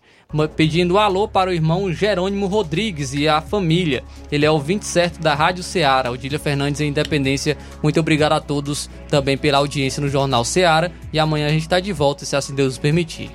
pedindo 0.56 0.98
alô 0.98 1.28
para 1.28 1.50
o 1.50 1.52
irmão 1.52 1.92
Jerônimo 1.92 2.46
Rodrigues 2.46 3.12
e 3.14 3.28
a 3.28 3.40
família. 3.40 4.02
Ele 4.32 4.44
é 4.44 4.50
o 4.50 4.58
20 4.58 4.82
certo 4.82 5.20
da 5.20 5.34
Rádio 5.34 5.62
Ceará. 5.62 6.10
Odília 6.10 6.38
Fernandes 6.38 6.80
em 6.80 6.88
Independência. 6.88 7.56
Muito 7.82 8.00
obrigado 8.00 8.32
a 8.32 8.40
todos 8.40 8.90
também 9.08 9.36
pela 9.36 9.58
audiência 9.58 10.00
no 10.00 10.08
Jornal 10.08 10.44
Ceará. 10.44 10.90
E 11.12 11.18
amanhã 11.18 11.46
a 11.46 11.50
gente 11.50 11.62
está 11.62 11.78
de 11.78 11.92
volta, 11.92 12.24
se 12.24 12.34
assim 12.34 12.54
Deus 12.54 12.78
permitir. 12.78 13.30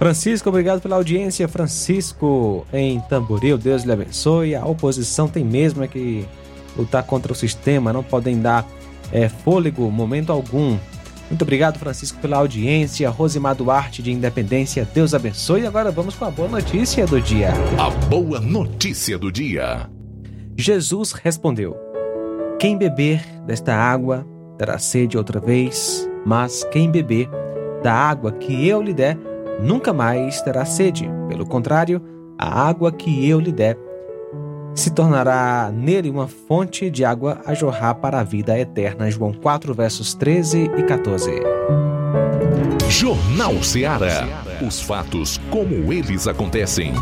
Francisco, 0.00 0.48
obrigado 0.48 0.80
pela 0.80 0.96
audiência. 0.96 1.46
Francisco 1.46 2.66
em 2.72 2.98
Tamboril, 3.00 3.58
Deus 3.58 3.82
lhe 3.82 3.92
abençoe. 3.92 4.54
A 4.54 4.64
oposição 4.64 5.28
tem 5.28 5.44
mesmo 5.44 5.84
é 5.84 5.86
que 5.86 6.26
lutar 6.74 7.02
contra 7.02 7.30
o 7.30 7.36
sistema, 7.36 7.92
não 7.92 8.02
podem 8.02 8.40
dar 8.40 8.66
é, 9.12 9.28
fôlego 9.28 9.90
momento 9.90 10.32
algum. 10.32 10.78
Muito 11.28 11.42
obrigado, 11.42 11.78
Francisco, 11.78 12.18
pela 12.18 12.38
audiência. 12.38 13.10
Rosimar 13.10 13.54
Duarte 13.54 14.02
de 14.02 14.10
Independência, 14.10 14.88
Deus 14.94 15.12
abençoe. 15.12 15.66
Agora 15.66 15.90
vamos 15.90 16.14
com 16.14 16.24
a 16.24 16.30
boa 16.30 16.48
notícia 16.48 17.06
do 17.06 17.20
dia. 17.20 17.50
A 17.78 17.90
boa 18.06 18.40
notícia 18.40 19.18
do 19.18 19.30
dia. 19.30 19.86
Jesus 20.56 21.12
respondeu: 21.12 21.76
Quem 22.58 22.78
beber 22.78 23.22
desta 23.46 23.76
água 23.76 24.26
terá 24.56 24.78
sede 24.78 25.18
outra 25.18 25.38
vez, 25.38 26.08
mas 26.24 26.64
quem 26.72 26.90
beber 26.90 27.28
da 27.82 27.92
água 27.92 28.32
que 28.32 28.66
eu 28.66 28.80
lhe 28.80 28.94
der, 28.94 29.18
nunca 29.62 29.92
mais 29.92 30.40
terá 30.42 30.64
sede. 30.64 31.08
Pelo 31.28 31.46
contrário, 31.46 32.02
a 32.38 32.68
água 32.68 32.90
que 32.90 33.28
eu 33.28 33.38
lhe 33.38 33.52
der 33.52 33.76
se 34.74 34.90
tornará 34.90 35.70
nele 35.74 36.08
uma 36.08 36.28
fonte 36.28 36.90
de 36.90 37.04
água 37.04 37.40
a 37.44 37.54
jorrar 37.54 37.94
para 37.96 38.20
a 38.20 38.24
vida 38.24 38.58
eterna. 38.58 39.10
João 39.10 39.32
4, 39.32 39.74
versos 39.74 40.14
13 40.14 40.70
e 40.76 40.82
14. 40.84 41.30
Jornal 42.88 43.62
Ceará. 43.62 44.26
Os 44.66 44.80
fatos 44.80 45.40
como 45.50 45.92
eles 45.92 46.26
acontecem. 46.26 46.92